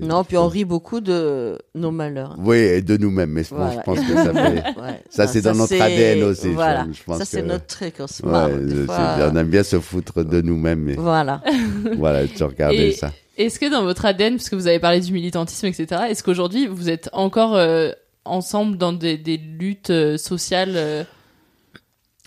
Non, 0.03 0.25
puis 0.25 0.37
on 0.37 0.49
rit 0.49 0.65
beaucoup 0.65 1.01
de 1.01 1.57
nos 1.75 1.91
malheurs. 1.91 2.37
Oui, 2.39 2.57
et 2.59 2.83
de 2.83 2.97
nous-mêmes. 2.97 3.31
Mais 3.31 3.45
je 3.45 3.51
pense- 3.51 3.59
Voilà. 3.59 3.75
je 3.81 3.85
pense 3.85 4.01
que 4.01 4.15
ça 4.15 4.33
fait, 4.33 4.81
Ouais. 4.81 5.01
ça 5.09 5.27
c'est 5.27 5.41
dans 5.43 5.55
notre 5.55 5.81
ADN 5.81 6.23
aussi. 6.25 6.49
je 6.49 6.49
voilà. 6.55 6.85
pense- 6.85 6.97
je 6.97 7.03
pense 7.05 7.19
Ça, 7.19 7.25
c'est 7.25 7.43
que- 7.43 7.47
notre 7.47 7.67
truc, 7.67 7.95
on 8.01 8.07
se 8.07 8.23
Ouais, 8.23 8.31
marre 8.31 8.49
des 8.51 8.71
c'est- 8.71 8.85
fois. 8.87 9.17
on 9.33 9.37
aime 9.37 9.49
bien 9.49 9.63
se 9.63 9.79
foutre 9.81 10.25
de 10.25 10.41
nous-mêmes. 10.41 10.81
mais 10.81 10.95
Voilà. 10.95 11.41
voilà, 11.97 12.27
tu 12.27 12.43
regardais 12.45 12.89
Et 12.89 12.93
ça. 12.93 13.13
Est-ce 13.41 13.59
que 13.59 13.71
dans 13.71 13.85
votre 13.85 14.05
ADN, 14.05 14.35
puisque 14.35 14.53
vous 14.53 14.67
avez 14.67 14.79
parlé 14.79 15.01
du 15.01 15.13
militantisme, 15.15 15.65
etc., 15.67 16.03
est-ce 16.11 16.23
qu'aujourd'hui 16.23 16.67
vous 16.67 16.91
êtes 16.91 17.09
encore 17.15 17.57
euh, 17.57 17.91
ensemble 18.27 18.77
dans 18.77 18.93
des, 18.93 19.17
des 19.17 19.39
luttes 19.39 19.89
euh, 19.89 20.19
sociales 20.19 20.75
euh, 20.75 21.05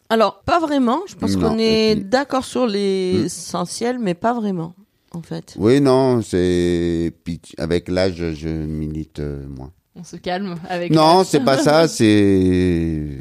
Alors, 0.10 0.42
pas 0.42 0.60
vraiment. 0.60 1.02
Je 1.08 1.16
pense 1.16 1.36
qu'on 1.36 1.60
est 1.60 1.96
d'accord 1.96 2.44
sur 2.44 2.66
l'essentiel, 2.66 4.00
mais 4.00 4.16
pas 4.16 4.34
vraiment, 4.34 4.74
en 5.12 5.22
fait. 5.22 5.54
Oui, 5.60 5.80
non, 5.82 6.24
c'est 6.24 7.14
puis 7.24 7.40
avec 7.60 7.90
l'âge, 7.90 8.34
je 8.34 8.50
milite 8.50 9.20
euh, 9.20 9.46
moins. 9.48 9.72
On 9.96 10.04
se 10.04 10.16
calme 10.16 10.56
avec. 10.68 10.92
Non, 10.92 11.24
c'est 11.24 11.42
pas 11.42 11.60
ça, 11.60 11.88
c'est. 11.88 13.20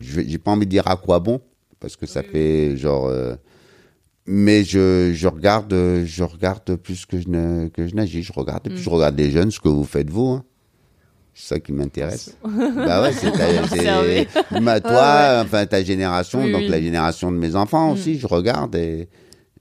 J'ai 0.00 0.36
pas 0.38 0.50
envie 0.50 0.66
de 0.66 0.70
dire 0.70 0.86
à 0.86 0.96
quoi 0.96 1.18
bon, 1.20 1.40
parce 1.80 1.96
que 1.96 2.04
ça 2.04 2.22
fait 2.22 2.76
genre. 2.76 3.10
Mais 4.28 4.64
je, 4.64 5.12
je 5.14 5.28
regarde, 5.28 5.72
je 6.04 6.24
regarde 6.24 6.74
plus 6.76 7.06
que 7.06 7.20
je 7.20 7.28
ne, 7.28 7.68
que 7.68 7.86
je 7.86 7.94
n'agis. 7.94 8.22
Je 8.22 8.32
regarde, 8.32 8.66
et 8.66 8.70
puis 8.70 8.80
Mm. 8.80 8.82
je 8.84 8.90
regarde 8.90 9.16
les 9.18 9.30
jeunes, 9.30 9.50
ce 9.50 9.60
que 9.60 9.68
vous 9.68 9.84
faites 9.84 10.10
vous. 10.10 10.28
hein. 10.28 10.44
C'est 11.34 11.54
ça 11.54 11.60
qui 11.60 11.72
m'intéresse. 11.72 12.34
bah 12.44 13.02
ouais, 13.02 13.12
c'est 13.12 13.30
ta, 13.30 13.46
toi, 14.80 14.90
ouais. 14.90 15.40
enfin 15.44 15.66
ta 15.66 15.82
génération, 15.84 16.42
Oui, 16.44 16.50
donc 16.52 16.62
oui. 16.62 16.68
la 16.68 16.80
génération 16.80 17.30
de 17.30 17.36
mes 17.36 17.54
enfants 17.56 17.90
Mm. 17.90 17.92
aussi, 17.92 18.18
je 18.18 18.26
regarde 18.26 18.74
et, 18.74 19.08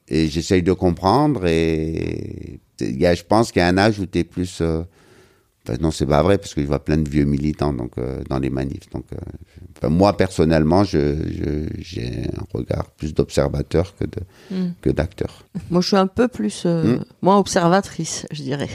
et 0.07 0.27
j'essaye 0.27 0.63
de 0.63 0.71
comprendre 0.73 1.45
et 1.45 2.59
il 2.79 2.97
y 2.99 3.05
a, 3.05 3.13
je 3.13 3.23
pense 3.23 3.51
qu'il 3.51 3.59
y 3.59 3.63
a 3.63 3.67
un 3.67 3.77
âge 3.77 3.99
où 3.99 4.05
tu 4.05 4.19
es 4.19 4.23
plus 4.23 4.59
euh, 4.61 4.83
enfin, 5.67 5.77
non, 5.81 5.91
c'est 5.91 6.05
pas 6.05 6.21
vrai 6.23 6.37
parce 6.37 6.53
que 6.53 6.61
je 6.61 6.67
vois 6.67 6.83
plein 6.83 6.97
de 6.97 7.09
vieux 7.09 7.25
militants 7.25 7.73
donc 7.73 7.97
euh, 7.97 8.21
dans 8.29 8.39
les 8.39 8.49
manifs. 8.49 8.89
Donc 8.91 9.05
euh, 9.13 9.17
enfin, 9.77 9.89
moi 9.89 10.15
personnellement, 10.15 10.83
je 10.83 11.15
je- 11.29 11.69
j'ai 11.79 12.27
un 12.37 12.45
regard 12.57 12.91
plus 12.91 13.13
d'observateur 13.13 13.95
que 13.97 14.05
de 14.05 14.19
Mm. 14.51 14.71
que 14.81 14.89
d'acteur. 14.91 15.43
Moi, 15.71 15.81
je 15.81 15.87
suis 15.87 15.97
un 15.97 16.07
peu 16.07 16.27
plus, 16.27 16.63
euh, 16.65 16.97
Mm. 16.97 17.03
moins 17.21 17.37
observatrice, 17.39 18.25
je 18.31 18.43
dirais. 18.43 18.69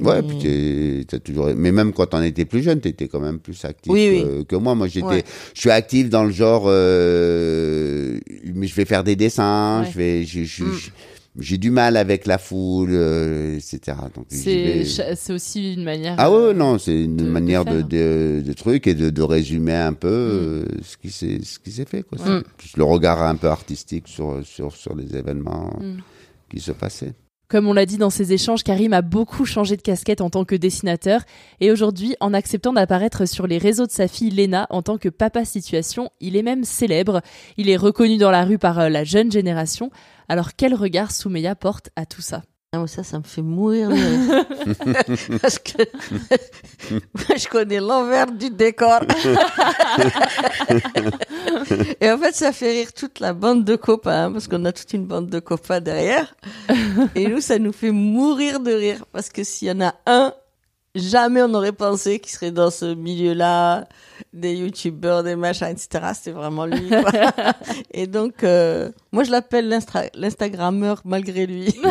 Ouais, 0.00 0.22
Mais- 0.22 0.28
puis 0.28 1.06
t'as 1.06 1.18
toujours. 1.18 1.50
Mais 1.54 1.70
même 1.70 1.92
quand 1.92 2.14
on 2.14 2.22
était 2.22 2.46
plus 2.46 2.62
jeune, 2.62 2.80
t'étais 2.80 3.06
quand 3.06 3.20
même 3.20 3.38
plus 3.38 3.62
actif 3.66 3.92
Oui, 3.92 4.22
que, 4.22 4.38
oui. 4.38 4.46
que 4.46 4.56
moi. 4.56 4.74
Moi, 4.74 4.88
j'étais, 4.88 5.06
Ouais. 5.06 5.24
je 5.54 5.60
suis 5.60 5.70
actif 5.70 6.08
dans 6.08 6.24
le 6.24 6.32
genre, 6.32 6.64
euh, 6.68 8.18
mais 8.54 8.66
je 8.66 8.74
vais 8.74 8.86
faire 8.86 9.04
des 9.04 9.14
dessins, 9.16 9.82
Ouais. 9.82 9.90
je 9.92 9.98
vais, 9.98 10.24
je- 10.24 10.44
je- 10.44 10.64
Mm. 10.64 10.72
je- 10.72 10.90
j'ai 11.38 11.58
du 11.58 11.70
mal 11.70 11.96
avec 11.96 12.26
la 12.26 12.38
foule, 12.38 12.90
euh, 12.92 13.56
etc. 13.56 13.96
Donc 14.14 14.26
C'est 14.30 15.32
aussi 15.32 15.74
une 15.74 15.82
manière. 15.84 16.14
Ah 16.18 16.28
euh, 16.30 16.48
ouais, 16.48 16.54
non, 16.54 16.78
c'est 16.78 17.02
une 17.04 17.16
de- 17.16 17.24
manière 17.24 17.64
de, 17.64 17.82
de, 17.82 18.42
de 18.46 18.52
truc 18.52 18.86
et 18.86 18.94
de, 18.94 19.10
de 19.10 19.22
résumer 19.22 19.74
un 19.74 19.92
peu 19.94 20.08
Mm. 20.08 20.38
euh, 20.38 20.64
ce 20.82 20.96
qui 20.96 21.10
s'est 21.10 21.40
ce 21.42 21.58
qui 21.58 21.72
s'est 21.72 21.84
fait. 21.86 22.02
Quoi. 22.04 22.18
Plus 22.56 22.76
le 22.76 22.84
regard 22.84 23.22
un 23.22 23.36
peu 23.36 23.48
artistique 23.48 24.06
sur 24.08 24.40
sur 24.44 24.74
sur 24.76 24.94
les 24.94 25.16
événements 25.16 25.70
Mm. 25.80 25.96
qui 26.50 26.60
se 26.60 26.72
passaient. 26.72 27.14
Comme 27.48 27.68
on 27.68 27.74
l'a 27.74 27.86
dit 27.86 27.98
dans 27.98 28.10
ses 28.10 28.32
échanges, 28.32 28.64
Karim 28.64 28.92
a 28.94 29.02
beaucoup 29.02 29.44
changé 29.44 29.76
de 29.76 29.82
casquette 29.82 30.22
en 30.22 30.30
tant 30.30 30.44
que 30.44 30.54
dessinateur 30.54 31.20
et 31.60 31.70
aujourd'hui, 31.70 32.16
en 32.20 32.32
acceptant 32.32 32.72
d'apparaître 32.72 33.28
sur 33.28 33.46
les 33.46 33.58
réseaux 33.58 33.86
de 33.86 33.92
sa 33.92 34.08
fille 34.08 34.30
Léna 34.30 34.66
en 34.70 34.82
tant 34.82 34.96
que 34.96 35.10
papa 35.10 35.44
situation, 35.44 36.10
il 36.20 36.36
est 36.36 36.42
même 36.42 36.64
célèbre. 36.64 37.20
Il 37.56 37.68
est 37.68 37.76
reconnu 37.76 38.16
dans 38.16 38.30
la 38.30 38.44
rue 38.44 38.58
par 38.58 38.78
euh, 38.78 38.88
la 38.88 39.04
jeune 39.04 39.30
génération. 39.30 39.90
Alors 40.28 40.56
quel 40.56 40.74
regard 40.74 41.10
Soumeya 41.10 41.54
porte 41.54 41.90
à 41.96 42.06
tout 42.06 42.22
ça? 42.22 42.42
Ah, 42.74 42.86
ça, 42.88 43.04
ça 43.04 43.18
me 43.18 43.22
fait 43.22 43.42
mourir. 43.42 43.88
de 43.88 43.94
rire. 43.94 44.44
Parce 45.42 45.60
que 45.60 45.82
je 47.36 47.48
connais 47.48 47.78
l'envers 47.78 48.32
du 48.32 48.50
décor. 48.50 49.00
Et 52.00 52.10
en 52.10 52.18
fait, 52.18 52.34
ça 52.34 52.50
fait 52.52 52.72
rire 52.72 52.92
toute 52.92 53.20
la 53.20 53.32
bande 53.32 53.64
de 53.64 53.76
copains, 53.76 54.24
hein, 54.24 54.32
parce 54.32 54.48
qu'on 54.48 54.64
a 54.64 54.72
toute 54.72 54.92
une 54.92 55.06
bande 55.06 55.28
de 55.28 55.38
copains 55.38 55.80
derrière. 55.80 56.34
Et 57.14 57.28
nous, 57.28 57.40
ça 57.40 57.60
nous 57.60 57.72
fait 57.72 57.92
mourir 57.92 58.58
de 58.60 58.72
rire, 58.72 59.04
parce 59.12 59.28
que 59.28 59.44
s'il 59.44 59.68
y 59.68 59.70
en 59.70 59.80
a 59.80 59.94
un, 60.06 60.32
jamais 60.94 61.42
on 61.42 61.52
aurait 61.54 61.72
pensé 61.72 62.18
qu'il 62.20 62.32
serait 62.32 62.50
dans 62.50 62.70
ce 62.70 62.94
milieu-là, 62.94 63.86
des 64.32 64.54
youtubeurs, 64.54 65.22
des 65.22 65.36
machins, 65.36 65.66
etc. 65.68 66.12
C'était 66.14 66.30
vraiment 66.30 66.66
lui. 66.66 66.88
quoi. 66.88 67.10
Et 67.92 68.06
donc, 68.06 68.44
euh, 68.44 68.90
moi, 69.12 69.24
je 69.24 69.30
l'appelle 69.30 69.68
l'Instagrammeur 70.14 71.00
malgré 71.04 71.46
lui. 71.46 71.74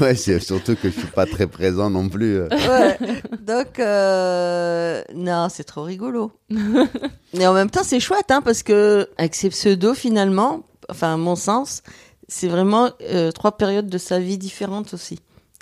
Ouais, 0.00 0.14
c'est 0.14 0.40
surtout 0.40 0.76
que 0.76 0.88
je 0.88 0.98
suis 0.98 1.08
pas 1.08 1.26
très 1.26 1.46
présent 1.46 1.90
non 1.90 2.08
plus. 2.08 2.40
ouais. 2.42 2.96
Donc, 3.40 3.78
euh, 3.78 5.02
non, 5.14 5.48
c'est 5.50 5.64
trop 5.64 5.82
rigolo. 5.82 6.32
Mais 7.34 7.46
en 7.46 7.52
même 7.52 7.68
temps, 7.68 7.82
c'est 7.84 8.00
chouette, 8.00 8.30
hein, 8.30 8.40
parce 8.40 8.62
que 8.62 9.10
avec 9.18 9.34
ces 9.34 9.50
pseudos, 9.50 9.94
finalement, 9.94 10.62
enfin, 10.88 11.12
à 11.14 11.16
mon 11.18 11.36
sens, 11.36 11.82
c'est 12.28 12.48
vraiment 12.48 12.90
euh, 13.10 13.30
trois 13.32 13.58
périodes 13.58 13.88
de 13.88 13.98
sa 13.98 14.20
vie 14.20 14.38
différentes 14.38 14.94
aussi. 14.94 15.18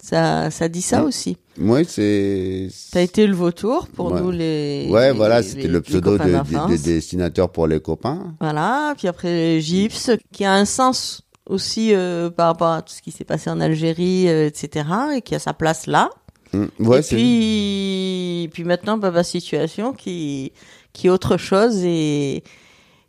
Ça, 0.09 0.51
ça 0.51 0.69
dit 0.69 0.81
ça 0.81 1.03
aussi. 1.05 1.37
Moi, 1.59 1.85
c'est. 1.85 2.69
T'as 2.93 3.03
été 3.03 3.27
le 3.27 3.35
vautour 3.35 3.89
pour 3.89 4.11
Ouais. 4.13 4.21
nous 4.21 4.31
les. 4.31 4.87
Ouais, 4.91 5.11
les- 5.13 5.17
voilà, 5.17 5.43
c'était 5.43 5.69
le 5.69 5.83
pseudo 5.83 6.17
de, 6.17 6.25
de- 6.25 6.31
d'enfance. 6.33 6.71
de 6.71 6.77
dessinateur 6.77 7.51
pour 7.51 7.67
les 7.67 7.81
copains. 7.81 8.35
Voilà, 8.41 8.95
puis 8.97 9.07
après 9.09 9.61
Gyps, 9.61 10.11
qui 10.33 10.45
a 10.47 10.55
un 10.55 10.65
sens 10.65 11.23
aussi 11.47 11.95
euh, 11.95 12.31
par 12.31 12.47
rapport 12.47 12.73
à 12.73 12.81
tout 12.83 12.95
ce 12.95 13.03
qui 13.03 13.11
s'est 13.11 13.25
passé 13.25 13.51
en 13.51 13.61
Algérie, 13.61 14.29
euh, 14.29 14.47
etc., 14.47 14.87
et 15.17 15.21
qui 15.21 15.35
a 15.35 15.39
sa 15.39 15.53
place 15.53 15.87
là. 15.87 16.09
Mm, 16.55 16.65
Ouais, 16.79 17.01
et 17.01 17.03
puis, 17.03 18.49
puis 18.53 18.65
maintenant, 18.65 18.97
Baba 18.97 19.23
Situation, 19.23 19.93
qui, 19.93 20.53
qui 20.95 21.09
est 21.09 21.11
autre 21.11 21.37
chose, 21.37 21.83
et 21.85 22.43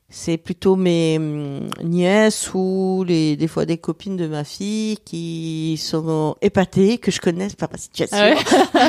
c'est 0.10 0.38
plutôt 0.38 0.76
mes 0.76 1.18
hum, 1.18 1.70
nièces 1.84 2.50
ou 2.54 3.04
les, 3.08 3.36
des 3.36 3.48
fois 3.48 3.66
des 3.66 3.78
copines 3.78 4.18
de 4.18 4.28
ma 4.28 4.44
fille 4.44 4.98
qui 5.06 5.80
sont 5.82 6.36
épatées, 6.42 6.98
que 6.98 7.12
je 7.12 7.22
connaisse, 7.22 7.56
Papa 7.56 7.78
Situation. 7.78 8.18
Ah 8.20 8.30
ouais 8.32 8.38
Ah, 8.74 8.88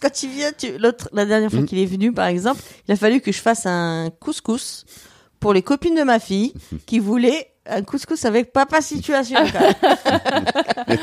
quand 0.00 0.22
il 0.22 0.30
vient, 0.30 0.50
tu... 0.56 0.76
l'autre, 0.78 1.08
la 1.12 1.24
dernière 1.26 1.50
fois 1.50 1.60
Mm. 1.60 1.66
qu'il 1.66 1.78
est 1.78 1.86
venu, 1.86 2.12
par 2.12 2.26
exemple, 2.26 2.60
il 2.88 2.92
a 2.92 2.96
fallu 2.96 3.20
que 3.20 3.30
je 3.32 3.40
fasse 3.40 3.66
un 3.66 4.10
couscous 4.20 4.84
pour 5.40 5.52
les 5.52 5.62
copines 5.62 5.94
de 5.94 6.02
ma 6.02 6.18
fille 6.18 6.52
qui 6.86 6.98
voulaient 6.98 7.52
un 7.70 7.82
couscous 7.82 8.24
avec 8.24 8.52
Papa 8.52 8.80
Situation. 8.80 9.38
quand 9.52 9.60
même. 10.88 10.98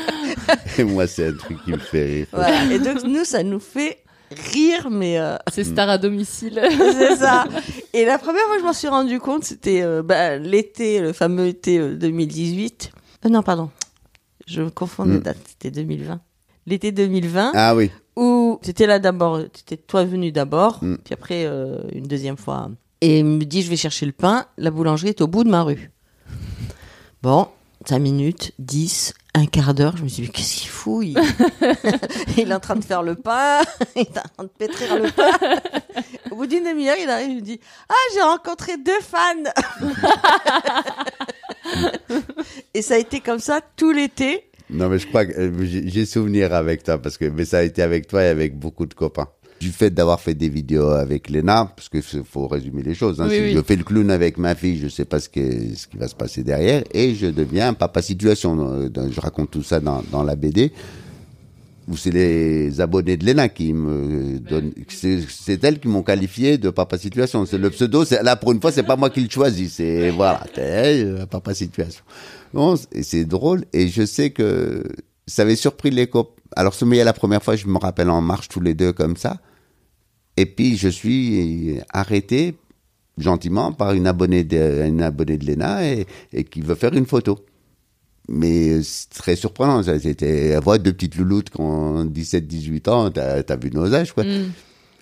Et 0.78 0.84
moi, 0.84 1.06
c'est 1.06 1.28
un 1.28 1.32
truc 1.34 1.62
qui 1.64 1.70
me 1.70 1.78
fait 1.78 2.04
rire. 2.04 2.26
Voilà. 2.32 2.64
Et 2.72 2.78
donc, 2.78 3.04
nous, 3.04 3.24
ça 3.24 3.42
nous 3.42 3.60
fait 3.60 3.98
rire, 4.30 4.88
mais 4.90 5.18
euh, 5.18 5.36
C'est 5.52 5.64
star 5.64 5.88
à 5.88 5.98
domicile. 5.98 6.60
c'est 6.70 7.16
ça. 7.16 7.44
Et 7.92 8.04
la 8.04 8.18
première 8.18 8.42
fois 8.46 8.54
que 8.56 8.60
je 8.60 8.66
m'en 8.66 8.72
suis 8.72 8.88
rendu 8.88 9.20
compte, 9.20 9.44
c'était 9.44 9.82
euh, 9.82 10.02
bah, 10.02 10.36
l'été, 10.36 11.00
le 11.00 11.12
fameux 11.12 11.46
été 11.46 11.78
euh, 11.78 11.94
2018. 11.96 12.90
Euh, 13.24 13.28
non, 13.28 13.42
pardon. 13.42 13.70
Je 14.46 14.62
confonds 14.62 15.04
les 15.04 15.18
Mm. 15.18 15.20
dates. 15.20 15.38
C'était 15.48 15.70
2020. 15.70 16.20
L'été 16.66 16.92
2020, 16.92 17.52
Ah 17.54 17.74
oui. 17.76 17.90
où 18.16 18.58
t'étais 18.62 18.86
là 18.86 18.98
d'abord, 18.98 19.40
t'étais 19.52 19.76
toi 19.76 20.04
venu 20.04 20.32
d'abord, 20.32 20.78
Mm. 20.82 20.96
puis 21.04 21.14
après 21.14 21.44
euh, 21.46 21.78
une 21.92 22.06
deuxième 22.08 22.36
fois. 22.36 22.70
Et 23.00 23.20
il 23.20 23.24
me 23.24 23.44
dit, 23.44 23.62
je 23.62 23.70
vais 23.70 23.76
chercher 23.76 24.06
le 24.06 24.12
pain. 24.12 24.46
La 24.58 24.70
boulangerie 24.70 25.10
est 25.10 25.20
au 25.20 25.26
bout 25.26 25.44
de 25.44 25.50
ma 25.50 25.62
rue. 25.62 25.90
Bon, 27.22 27.48
5 27.88 27.98
minutes, 27.98 28.52
10, 28.58 29.14
un 29.36 29.46
quart 29.46 29.74
d'heure. 29.74 29.96
Je 29.96 30.02
me 30.02 30.08
suis 30.08 30.22
dit, 30.22 30.28
mais 30.28 30.32
qu'est-ce 30.32 30.56
qu'il 30.56 30.68
fout 30.68 31.04
il... 31.04 31.18
il 32.38 32.50
est 32.50 32.54
en 32.54 32.60
train 32.60 32.76
de 32.76 32.84
faire 32.84 33.02
le 33.02 33.14
pain, 33.14 33.60
il 33.96 34.02
est 34.02 34.18
en 34.18 34.28
train 34.34 34.44
de 34.44 34.48
pétrir 34.58 34.96
le 34.96 35.10
pain. 35.10 35.30
Au 36.30 36.36
bout 36.36 36.46
d'une 36.46 36.64
demi-heure, 36.64 36.96
il 37.00 37.08
arrive, 37.08 37.30
il 37.30 37.36
me 37.36 37.40
dit, 37.42 37.60
ah, 37.88 37.94
j'ai 38.14 38.22
rencontré 38.22 38.76
deux 38.78 39.00
fans. 39.00 39.44
Et 42.74 42.82
ça 42.82 42.94
a 42.94 42.98
été 42.98 43.20
comme 43.20 43.38
ça 43.38 43.60
tout 43.76 43.92
l'été. 43.92 44.50
Non, 44.68 44.88
mais 44.88 44.98
je 44.98 45.06
crois 45.06 45.24
que 45.24 45.32
euh, 45.32 45.64
j'ai 45.64 45.88
j'ai 45.88 46.04
souvenir 46.04 46.52
avec 46.52 46.82
toi 46.82 46.98
parce 46.98 47.18
que 47.18 47.26
mais 47.26 47.44
ça 47.44 47.58
a 47.58 47.62
été 47.62 47.82
avec 47.82 48.08
toi 48.08 48.24
et 48.24 48.28
avec 48.28 48.58
beaucoup 48.58 48.86
de 48.86 48.94
copains. 48.94 49.28
Du 49.60 49.70
fait 49.70 49.90
d'avoir 49.90 50.20
fait 50.20 50.34
des 50.34 50.48
vidéos 50.48 50.90
avec 50.90 51.30
Léna, 51.30 51.72
parce 51.74 51.88
que 51.88 52.00
faut 52.02 52.46
résumer 52.46 52.82
les 52.82 52.94
choses. 52.94 53.20
Hein, 53.20 53.26
Oui, 53.28 53.36
si 53.36 53.40
oui. 53.42 53.52
je 53.54 53.62
fais 53.62 53.76
le 53.76 53.84
clown 53.84 54.10
avec 54.10 54.36
ma 54.38 54.54
fille, 54.54 54.78
je 54.78 54.88
sais 54.88 55.04
pas 55.06 55.18
ce 55.20 55.28
qui, 55.30 55.74
ce 55.76 55.86
qui 55.86 55.96
va 55.96 56.08
se 56.08 56.14
passer 56.14 56.42
derrière, 56.42 56.84
et 56.92 57.14
je 57.14 57.26
deviens 57.26 57.68
un 57.68 57.74
papa 57.74 58.02
situation. 58.02 58.56
Euh, 58.70 58.88
Je 59.10 59.20
raconte 59.20 59.50
tout 59.50 59.62
ça 59.62 59.80
dans, 59.80 60.02
dans 60.12 60.22
la 60.22 60.36
BD. 60.36 60.72
Où 61.88 61.96
c'est 61.96 62.10
les 62.10 62.80
abonnés 62.80 63.16
de 63.16 63.24
Léna 63.24 63.48
qui 63.48 63.72
me 63.72 64.40
donnent. 64.40 64.72
C'est 64.88 65.62
elles 65.62 65.78
qui 65.78 65.86
m'ont 65.86 66.02
qualifié 66.02 66.58
de 66.58 66.70
papa 66.70 66.98
situation. 66.98 67.46
C'est 67.46 67.58
le 67.58 67.70
pseudo. 67.70 68.04
c'est- 68.04 68.24
Là, 68.24 68.34
pour 68.34 68.50
une 68.50 68.60
fois, 68.60 68.72
c'est 68.72 68.82
pas 68.82 68.96
moi 68.96 69.08
qui 69.08 69.20
le 69.20 69.30
choisis. 69.30 69.74
C'est 69.74 70.10
voilà, 70.10 70.42
euh, 70.58 71.26
papa 71.26 71.54
situation. 71.54 72.02
Bon, 72.52 72.74
et 72.90 73.04
c'est 73.04 73.24
drôle. 73.24 73.66
Et 73.72 73.86
je 73.86 74.04
sais 74.04 74.30
que 74.30 74.82
ça 75.28 75.42
avait 75.42 75.54
surpris 75.54 75.90
les 75.90 76.08
copains. 76.08 76.32
Alors, 76.56 76.74
Sommeil, 76.74 77.04
la 77.04 77.12
première 77.12 77.42
fois, 77.42 77.54
je 77.56 77.66
me 77.66 77.78
rappelle 77.78 78.10
en 78.10 78.20
marche 78.22 78.48
tous 78.48 78.60
les 78.60 78.74
deux 78.74 78.92
comme 78.92 79.16
ça. 79.16 79.38
Et 80.36 80.46
puis, 80.46 80.76
je 80.76 80.88
suis 80.88 81.78
arrêté 81.92 82.56
gentiment 83.18 83.72
par 83.72 83.92
une 83.92 84.06
abonnée 84.06 84.44
de, 84.44 84.84
une 84.86 85.02
abonnée 85.02 85.38
de 85.38 85.44
Léna 85.46 85.86
et, 85.86 86.06
et 86.32 86.44
qui 86.44 86.60
veut 86.60 86.74
faire 86.74 86.92
une 86.94 87.06
photo. 87.06 87.38
Mais 88.28 88.82
c'est 88.82 89.08
très 89.10 89.36
surprenant. 89.36 89.82
ça, 89.82 89.98
C'était, 90.00 90.48
elle 90.48 90.60
voit 90.62 90.78
deux 90.78 90.92
petites 90.92 91.16
louloutes 91.16 91.50
qui 91.50 91.60
ont 91.60 92.04
17, 92.04 92.46
18 92.46 92.88
ans. 92.88 93.10
T'as, 93.10 93.42
t'as 93.42 93.56
vu 93.56 93.70
nos 93.70 93.94
âges, 93.94 94.12
quoi. 94.12 94.24
Mm. 94.24 94.50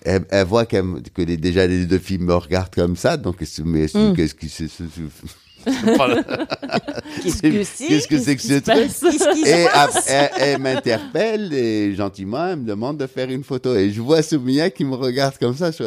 Elle, 0.03 0.25
elle 0.29 0.45
voit 0.45 0.65
que 0.67 1.21
les, 1.23 1.35
déjà 1.37 1.65
les 1.65 1.85
deux 1.87 1.97
filles 1.97 2.19
me 2.19 2.35
regardent 2.35 2.73
comme 2.73 2.95
ça. 2.95 3.17
Donc, 3.17 3.41
dit, 3.41 3.61
Mm. 3.63 4.13
qu'est-ce 4.15 4.35
qui 4.35 4.49
c'est, 4.49 4.67
ce- 4.67 4.83
ce- 4.83 5.27
Qu'est-ce 7.23 7.41
que 7.41 7.63
c'est? 7.63 7.87
Qu'est-ce 7.87 8.07
que 8.07 8.19
c'est 8.19 8.35
que 8.35 8.41
ce 8.41 8.59
truc? 8.59 9.45
Et 9.45 9.65
elle, 10.07 10.29
elle 10.39 10.61
m'interpelle 10.61 11.53
et 11.53 11.95
gentiment, 11.95 12.47
elle 12.47 12.57
me 12.57 12.65
demande 12.65 12.97
de 12.97 13.07
faire 13.07 13.29
une 13.29 13.43
photo. 13.43 13.75
Et 13.75 13.91
je 13.91 14.01
vois 14.01 14.21
Soumia 14.21 14.69
qui 14.69 14.85
me 14.85 14.95
regarde 14.95 15.37
comme 15.37 15.55
ça. 15.55 15.71
Je 15.71 15.83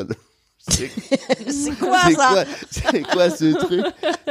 C'est 0.69 1.79
quoi 1.79 2.11
ça? 2.11 2.45
c'est 2.71 3.03
quoi 3.03 3.31
ce 3.31 3.57
truc? 3.57 3.85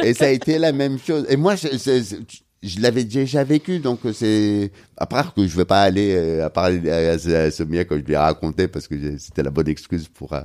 Et 0.03 0.13
ça 0.13 0.25
a 0.25 0.29
été 0.29 0.59
la 0.59 0.71
même 0.71 0.99
chose. 0.99 1.25
Et 1.29 1.37
moi, 1.37 1.55
je, 1.55 2.81
l'avais 2.81 3.05
déjà 3.05 3.43
vécu, 3.43 3.79
donc 3.79 4.01
c'est 4.13 4.71
à 4.97 5.05
part 5.05 5.33
que 5.33 5.47
je 5.47 5.55
vais 5.55 5.65
pas 5.65 5.81
aller 5.81 6.13
euh, 6.15 6.45
à 6.45 6.49
parler 6.49 6.89
à, 6.91 7.13
à, 7.13 7.43
à 7.45 7.51
Soumia 7.51 7.85
quand 7.85 7.95
je 7.95 8.01
lui 8.01 8.13
ai 8.13 8.17
raconté 8.17 8.67
parce 8.67 8.87
que 8.87 9.17
c'était 9.17 9.43
la 9.43 9.49
bonne 9.49 9.69
excuse 9.69 10.07
pour 10.07 10.33
euh, 10.33 10.41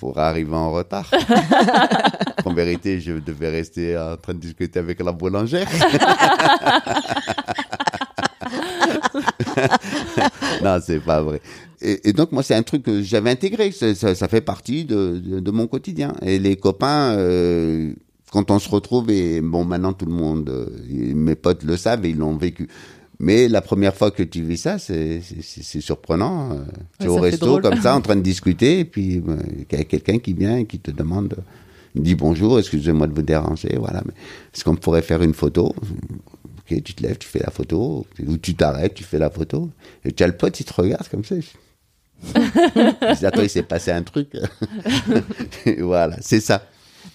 pour 0.00 0.18
arriver 0.18 0.54
en 0.54 0.72
retard. 0.72 1.08
en 2.46 2.54
vérité, 2.54 3.00
je 3.00 3.12
devais 3.12 3.50
rester 3.50 3.98
en 3.98 4.16
train 4.16 4.32
de 4.32 4.38
discuter 4.38 4.78
avec 4.78 5.02
la 5.02 5.12
boulangère. 5.12 5.68
non, 10.64 10.78
c'est 10.82 11.00
pas 11.00 11.20
vrai. 11.20 11.42
Et, 11.82 12.08
et 12.08 12.14
donc, 12.14 12.32
moi, 12.32 12.42
c'est 12.42 12.54
un 12.54 12.62
truc 12.62 12.84
que 12.84 13.02
j'avais 13.02 13.28
intégré. 13.30 13.72
Ça, 13.72 14.28
fait 14.28 14.40
partie 14.40 14.86
de, 14.86 15.20
de, 15.22 15.40
de 15.40 15.50
mon 15.50 15.66
quotidien. 15.66 16.14
Et 16.22 16.38
les 16.38 16.56
copains, 16.56 17.14
euh, 17.18 17.92
quand 18.32 18.50
on 18.50 18.58
se 18.58 18.70
retrouve, 18.70 19.10
et 19.10 19.42
bon, 19.42 19.66
maintenant, 19.66 19.92
tout 19.92 20.06
le 20.06 20.12
monde, 20.12 20.48
euh, 20.48 20.64
mes 21.14 21.34
potes 21.34 21.62
le 21.62 21.76
savent 21.76 22.06
et 22.06 22.10
ils 22.10 22.16
l'ont 22.16 22.38
vécu. 22.38 22.68
Mais 23.22 23.48
la 23.48 23.60
première 23.60 23.94
fois 23.94 24.10
que 24.10 24.22
tu 24.22 24.42
vis 24.42 24.56
ça, 24.56 24.78
c'est 24.78 25.20
surprenant. 25.80 26.52
Euh, 26.52 26.56
Tu 26.98 27.04
es 27.04 27.08
Ouais, 27.08 27.18
au 27.18 27.20
resto 27.20 27.46
drôle. 27.46 27.62
comme 27.62 27.80
ça, 27.80 27.94
en 27.94 28.00
train 28.00 28.16
de 28.16 28.22
discuter, 28.32 28.80
et 28.80 28.84
puis 28.86 29.18
euh, 29.28 29.36
il 29.70 29.76
y 29.78 29.80
a 29.80 29.84
quelqu'un 29.84 30.18
qui 30.18 30.32
vient 30.32 30.56
et 30.56 30.64
qui 30.64 30.78
te 30.78 30.90
demande, 30.90 31.36
il 31.94 32.02
dit 32.02 32.14
bonjour, 32.14 32.58
excusez-moi 32.58 33.06
de 33.06 33.12
vous 33.14 33.20
déranger, 33.22 33.76
voilà. 33.78 34.02
Est-ce 34.54 34.64
qu'on 34.64 34.74
pourrait 34.74 35.02
faire 35.02 35.22
une 35.22 35.34
photo? 35.34 35.74
Ok, 36.60 36.82
tu 36.82 36.94
te 36.94 37.02
lèves, 37.02 37.18
tu 37.18 37.28
fais 37.28 37.40
la 37.40 37.50
photo, 37.50 38.06
ou 38.26 38.38
tu 38.38 38.54
t'arrêtes, 38.54 38.94
tu 38.94 39.04
fais 39.04 39.18
la 39.18 39.28
photo. 39.28 39.68
Et 40.04 40.12
tu 40.12 40.22
as 40.22 40.26
le 40.26 40.36
pote, 40.36 40.58
il 40.58 40.64
te 40.64 40.72
regarde 40.72 41.06
comme 41.08 41.24
ça. 41.24 41.34
Attends, 43.22 43.42
il 43.42 43.50
s'est 43.50 43.62
passé 43.62 43.90
un 43.90 44.02
truc. 44.02 44.28
Voilà, 45.78 46.16
c'est 46.20 46.40
ça. 46.40 46.62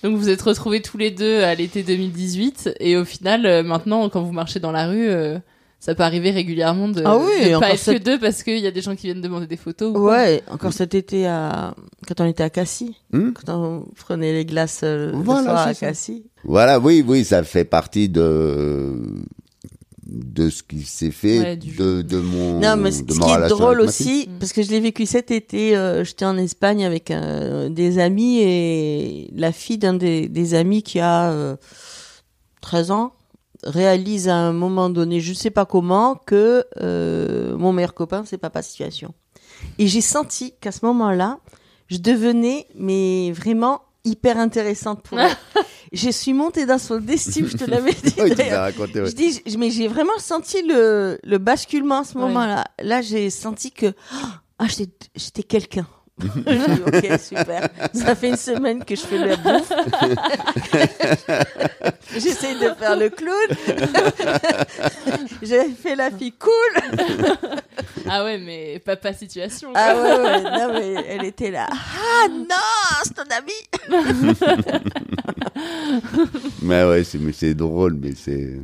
Donc 0.03 0.17
vous 0.17 0.29
êtes 0.29 0.41
retrouvés 0.41 0.81
tous 0.81 0.97
les 0.97 1.09
deux 1.11 1.41
à 1.41 1.55
l'été 1.55 1.81
2018 1.83 2.75
et 2.79 2.95
au 2.97 3.05
final, 3.05 3.45
euh, 3.45 3.63
maintenant, 3.63 4.07
quand 4.09 4.21
vous 4.21 4.31
marchez 4.33 4.59
dans 4.59 4.71
la 4.71 4.87
rue, 4.87 5.07
euh, 5.07 5.39
ça 5.85 5.93
peut 5.93 6.01
arriver 6.01 6.31
régulièrement 6.31 6.87
de, 6.87 7.03
Ah 7.05 7.15
oui, 7.17 7.51
de 7.51 7.59
pas 7.59 7.69
être 7.73 7.85
que 7.93 7.99
deux 7.99 8.17
parce 8.17 8.41
qu'il 8.41 8.57
y 8.57 8.65
a 8.65 8.71
des 8.71 8.81
gens 8.81 8.95
qui 8.95 9.05
viennent 9.05 9.21
demander 9.21 9.45
des 9.45 9.55
photos. 9.55 9.91
ou 9.91 9.93
quoi. 9.93 10.13
Ouais, 10.15 10.41
encore 10.49 10.73
cet 10.73 10.95
été 10.95 11.27
à 11.27 11.75
quand 12.07 12.21
on 12.21 12.25
était 12.25 12.41
à 12.41 12.49
Cassis, 12.49 12.93
Hmm 13.11 13.29
quand 13.33 13.53
on 13.55 13.85
prenait 13.95 14.33
les 14.33 14.45
glaces 14.45 14.81
euh, 14.83 15.11
le 15.11 15.17
Voilà, 15.19 15.43
soir 15.43 15.67
à. 15.67 15.73
Cassis. 15.75 16.23
Voilà, 16.43 16.79
oui, 16.79 17.05
oui, 17.07 17.23
ça 17.23 17.43
fait 17.43 17.65
partie 17.65 18.09
de 18.09 18.93
de 20.07 20.49
ce 20.49 20.63
qui 20.63 20.81
s'est 20.83 21.11
fait 21.11 21.39
Ouais, 21.39 21.55
du 21.55 21.75
de, 21.75 22.01
de 22.01 22.17
mon 22.19 22.59
Non, 22.59 22.77
mais 22.77 22.91
ce 22.91 23.03
de 23.03 23.13
ce 23.13 23.19
ma 23.19 23.25
qui 23.25 23.31
est 23.31 23.47
drôle 23.49 23.81
aussi, 23.81 24.27
parce 24.39 24.53
que 24.53 24.61
je 24.63 24.69
l'ai 24.71 24.79
vécu 24.79 25.05
cet 25.05 25.29
été, 25.31 25.75
euh, 25.77 26.03
j'étais 26.03 26.25
en 26.25 26.37
Espagne 26.37 26.83
avec 26.85 27.09
euh, 27.11 27.69
des 27.69 27.99
amis 27.99 28.39
et 28.41 29.29
la 29.35 29.51
fille 29.51 29.77
d'un 29.79 29.93
des, 29.93 30.29
des 30.29 30.53
amis 30.55 30.81
qui 30.83 30.99
a 30.99 31.31
euh, 31.31 31.55
13 32.61 32.89
ans 32.91 33.13
réalise 33.65 34.29
à 34.29 34.35
un 34.35 34.53
moment 34.53 34.89
donné, 34.89 35.19
je 35.19 35.33
sais 35.33 35.49
pas 35.49 35.65
comment, 35.65 36.15
que 36.15 36.65
euh, 36.81 37.57
mon 37.57 37.73
meilleur 37.73 37.93
copain, 37.93 38.23
c'est 38.25 38.37
papa 38.37 38.61
situation. 38.61 39.13
Et 39.77 39.87
j'ai 39.87 40.01
senti 40.01 40.53
qu'à 40.61 40.71
ce 40.71 40.85
moment-là, 40.85 41.39
je 41.87 41.97
devenais, 41.97 42.67
mais 42.75 43.31
vraiment 43.31 43.81
hyper 44.03 44.37
intéressante 44.37 45.01
pour 45.01 45.19
elle. 45.19 45.35
je 45.91 46.09
suis 46.09 46.33
montée 46.33 46.65
dans 46.65 46.77
son 46.77 47.05
estime, 47.07 47.47
je 47.47 47.57
te 47.57 47.69
l'avais 47.69 47.93
dit. 48.03 48.13
Oui, 48.19 48.35
tu 48.35 48.41
raconté, 48.53 49.01
ouais. 49.01 49.09
Je 49.09 49.15
dis, 49.15 49.41
mais 49.57 49.71
j'ai 49.71 49.87
vraiment 49.87 50.17
senti 50.19 50.61
le, 50.61 51.17
le 51.23 51.37
basculement 51.37 51.99
à 51.99 52.03
ce 52.03 52.17
moment-là. 52.17 52.65
Là, 52.81 53.01
j'ai 53.01 53.29
senti 53.29 53.71
que 53.71 53.93
ah, 54.59 54.67
j'étais 54.67 55.07
j'étais 55.15 55.43
quelqu'un. 55.43 55.87
Je 56.17 56.27
dis, 56.27 56.81
ok, 57.11 57.19
super. 57.19 57.67
Ça 57.93 58.15
fait 58.15 58.29
une 58.29 58.37
semaine 58.37 58.83
que 58.85 58.95
je 58.95 59.01
fais 59.01 59.17
la 59.17 59.35
bouffe. 59.35 59.71
J'essaye 62.13 62.55
de 62.55 62.73
faire 62.73 62.95
le 62.95 63.09
clown. 63.09 63.35
J'ai 65.41 65.69
fait 65.71 65.95
la 65.95 66.11
fille 66.11 66.33
cool. 66.33 66.51
Ah 68.09 68.23
ouais, 68.23 68.37
mais 68.37 68.79
papa 68.85 69.13
situation. 69.13 69.71
quoi. 69.71 69.81
Ah 69.83 69.95
ouais, 69.95 70.19
ouais, 70.21 70.43
non, 70.43 70.73
mais 70.73 70.93
elle 71.09 71.25
était 71.25 71.49
là. 71.51 71.67
Ah 71.71 72.27
non, 72.29 72.45
c'est 73.03 73.13
ton 73.15 73.23
ami. 73.31 73.53
Mais 76.61 76.83
ouais, 76.83 77.03
c'est 77.03 77.19
mais 77.19 77.31
c'est 77.31 77.53
drôle, 77.53 77.97
mais 78.01 78.11
c'est 78.15 78.57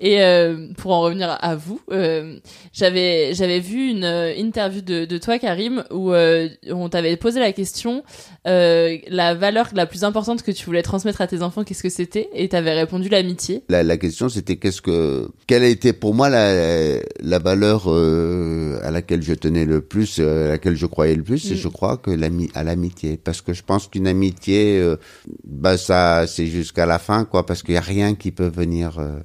Et 0.00 0.22
euh, 0.22 0.68
pour 0.78 0.92
en 0.92 1.00
revenir 1.02 1.36
à 1.40 1.56
vous, 1.56 1.80
euh, 1.90 2.38
j'avais 2.72 3.34
j'avais 3.34 3.60
vu 3.60 3.90
une 3.90 4.04
euh, 4.04 4.32
interview 4.36 4.80
de, 4.80 5.04
de 5.04 5.18
toi, 5.18 5.38
Karim, 5.38 5.84
où 5.90 6.12
euh, 6.12 6.48
on 6.70 6.88
t'avait 6.88 7.16
posé 7.16 7.40
la 7.40 7.52
question 7.52 8.02
euh, 8.46 8.96
la 9.08 9.34
valeur 9.34 9.68
la 9.74 9.86
plus 9.86 10.04
importante 10.04 10.42
que 10.42 10.50
tu 10.52 10.64
voulais 10.64 10.82
transmettre 10.82 11.20
à 11.20 11.26
tes 11.26 11.42
enfants, 11.42 11.64
qu'est-ce 11.64 11.82
que 11.82 11.88
c'était? 11.90 12.28
Et 12.34 12.48
t'avais 12.48 12.72
répondu 12.72 13.08
l'amitié. 13.08 13.62
la, 13.68 13.82
la 13.82 13.96
question 13.96 14.28
c'était 14.28 14.56
qu'est-ce 14.56 14.80
que 14.82 15.28
quelle 15.46 15.62
a 15.64 15.68
été 15.68 15.92
pour 15.92 16.14
moi 16.14 16.28
la 16.30 16.98
la 17.20 17.38
valeur 17.38 17.90
euh, 17.90 18.41
à 18.82 18.90
laquelle 18.90 19.22
je 19.22 19.34
tenais 19.34 19.64
le 19.64 19.80
plus, 19.80 20.16
euh, 20.18 20.46
à 20.46 20.48
laquelle 20.52 20.76
je 20.76 20.86
croyais 20.86 21.14
le 21.16 21.22
plus, 21.22 21.50
Mm. 21.50 21.52
et 21.52 21.56
je 21.56 21.68
crois 21.68 21.96
que 21.96 22.10
l'ami 22.10 22.50
à 22.54 22.62
l'amitié 22.64 23.16
parce 23.16 23.40
que 23.40 23.52
je 23.52 23.62
pense 23.62 23.88
qu'une 23.88 24.06
amitié 24.06 24.78
euh, 24.80 24.96
bah 25.44 25.76
ça 25.78 26.26
c'est 26.26 26.46
jusqu'à 26.46 26.86
la 26.86 26.98
fin 26.98 27.24
quoi 27.24 27.44
parce 27.46 27.62
qu'il 27.62 27.74
y 27.74 27.78
a 27.78 27.80
rien 27.80 28.14
qui 28.14 28.30
peut 28.32 28.48
venir 28.48 28.98
euh, 28.98 29.20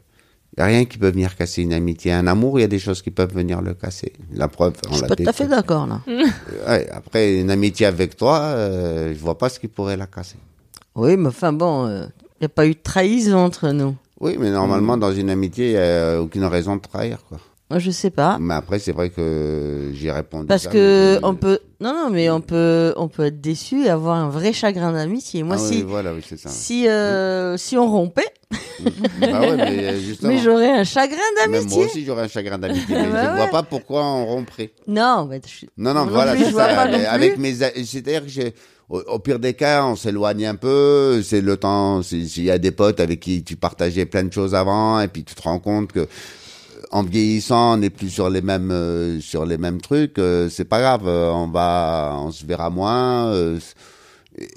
il 0.58 0.62
y 0.62 0.64
a 0.64 0.66
rien 0.66 0.86
qui 0.86 0.98
peut 0.98 1.12
venir 1.12 1.36
casser 1.36 1.62
une 1.62 1.72
amitié. 1.74 2.12
Un 2.12 2.26
amour, 2.26 2.58
il 2.58 2.64
y 2.64 2.66
a 2.66 2.68
des 2.68 2.80
choses 2.80 3.04
qui 3.04 3.12
peuvent 3.12 3.32
venir 3.32 3.62
le 3.62 3.76
casser. 3.76 4.12
La 4.34 4.48
preuve, 4.48 4.74
on 4.90 4.94
Je 4.94 4.98
suis 4.98 5.08
pas 5.08 5.16
tout 5.16 5.24
à 5.28 5.32
fait 5.32 5.48
d'accord, 5.48 5.86
là. 5.86 6.02
Ouais, 6.68 6.90
après, 6.92 7.40
une 7.40 7.52
amitié 7.52 7.86
avec 7.86 8.18
toi, 8.18 8.40
euh, 8.40 9.14
je 9.14 9.20
vois 9.20 9.38
pas 9.38 9.50
ce 9.50 9.60
qui 9.60 9.68
pourrait 9.68 9.98
la 9.98 10.08
casser. 10.08 10.38
Oui, 10.96 11.16
mais 11.16 11.28
enfin 11.28 11.54
bon, 11.54 11.88
il 11.88 12.10
n'y 12.42 12.46
a 12.46 12.50
pas 12.50 12.66
eu 12.66 12.72
de 12.74 12.80
trahison 12.82 13.38
entre 13.38 13.70
nous. 13.70 13.96
Oui, 14.20 14.36
mais 14.40 14.50
normalement, 14.50 14.98
dans 14.98 15.12
une 15.14 15.30
amitié, 15.30 15.66
il 15.68 15.72
n'y 15.74 15.78
a 15.78 16.20
aucune 16.20 16.46
raison 16.46 16.76
de 16.76 16.82
trahir, 16.82 17.20
quoi. 17.30 17.38
Moi, 17.70 17.80
je 17.80 17.92
sais 17.92 18.12
pas. 18.12 18.38
Mais 18.40 18.54
après, 18.54 18.80
c'est 18.80 18.94
vrai 18.94 19.10
que 19.10 19.92
j'ai 19.94 20.10
répondu. 20.12 20.48
Parce 20.48 20.68
que 20.68 21.20
on 21.24 21.36
peut, 21.36 21.60
non, 21.82 21.94
non, 21.94 22.10
mais 22.10 22.30
on 22.30 22.40
peut, 22.40 22.94
on 22.96 23.10
peut 23.10 23.26
être 23.26 23.42
déçu 23.42 23.84
et 23.86 23.90
avoir 23.90 24.16
un 24.16 24.30
vrai 24.30 24.54
chagrin 24.54 24.94
d'amitié. 24.94 25.44
Moi, 25.44 25.58
Ah 25.60 25.62
oui, 25.64 25.68
si, 25.68 25.82
voilà, 25.84 26.14
oui, 26.14 26.22
c'est 26.26 26.40
ça. 26.40 26.48
si, 26.50 26.88
euh, 26.88 27.58
si 27.58 27.76
on 27.78 27.92
rompait, 27.92 28.24
Bah 29.20 29.42
ouais, 29.42 29.58
mais 29.58 29.84
euh, 29.86 30.00
justement. 30.00 30.32
mais 30.32 30.38
j'aurais 30.40 30.72
un 30.72 30.84
chagrin 30.86 31.18
Même 31.42 31.50
moi 31.52 31.60
d'amitié. 31.60 31.84
aussi, 31.86 32.06
j'aurais 32.06 32.24
un 32.24 32.28
chagrin 32.30 32.58
d'amitié. 32.58 32.86
mais 32.96 33.10
Bah 33.12 33.24
je 33.24 33.30
ouais. 33.32 33.36
vois 33.36 33.48
pas 33.48 33.64
pourquoi 33.64 34.06
on 34.06 34.26
romprait. 34.26 34.72
Non, 34.88 35.26
mais 35.30 35.42
je- 35.46 35.66
Non, 35.78 35.94
non, 35.94 36.04
moi 36.06 36.14
voilà, 36.14 36.32
plus, 36.36 36.44
c'est 36.46 36.50
je 36.50 36.54
vois 36.54 36.70
ça. 36.70 36.76
pas 36.76 36.88
non 36.88 37.04
Avec 37.10 37.34
plus. 37.34 37.42
mes, 37.42 37.54
c'est-à-dire 37.54 38.22
que 38.24 38.30
j'ai, 38.30 38.54
au, 38.90 39.20
pire 39.20 39.40
des 39.40 39.54
cas, 39.56 39.84
on 39.86 39.98
s'éloigne 39.98 40.46
un 40.46 40.56
peu. 40.56 41.22
C'est 41.22 41.42
le 41.42 41.58
temps. 41.58 42.02
S'il 42.02 42.44
y 42.44 42.50
a 42.52 42.58
des 42.58 42.72
potes 42.72 43.02
avec 43.02 43.20
qui 43.20 43.44
tu 43.44 43.58
partageais 43.58 44.06
plein 44.06 44.24
de 44.24 44.32
choses 44.32 44.56
avant, 44.56 45.02
et 45.02 45.10
puis 45.10 45.26
tu 45.26 45.36
te 45.36 45.42
rends 45.42 45.60
compte 45.60 45.92
que, 45.92 46.08
en 46.92 47.04
vieillissant, 47.04 47.74
on 47.74 47.78
n'est 47.78 47.90
plus 47.90 48.10
sur 48.10 48.30
les 48.30 48.42
mêmes, 48.42 48.72
euh, 48.72 49.20
sur 49.20 49.46
les 49.46 49.58
mêmes 49.58 49.82
trucs. 49.82 50.20
euh, 50.20 50.50
c'est 50.50 50.66
pas 50.66 50.80
grave. 50.80 51.08
euh, 51.08 51.32
on 51.32 51.48
va, 51.48 52.14
on 52.20 52.32
se 52.32 52.46
verra 52.46 52.70
moins. 52.70 53.28
euh, 53.28 53.60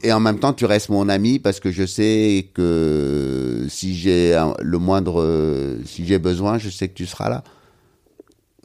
et 0.03 0.13
en 0.13 0.21
même 0.21 0.39
temps, 0.39 0.53
tu 0.53 0.67
restes 0.67 0.91
mon 0.91 1.09
ami 1.09 1.39
parce 1.39 1.59
que 1.59 1.71
je 1.71 1.87
sais 1.87 2.51
que 2.55 3.65
si 3.71 3.95
j'ai 3.97 4.39
le 4.61 4.79
moindre, 4.79 5.79
si 5.87 6.05
j'ai 6.07 6.19
besoin, 6.19 6.59
je 6.59 6.69
sais 6.69 6.89
que 6.89 6.95
tu 6.95 7.07
seras 7.07 7.31
là. 7.31 7.45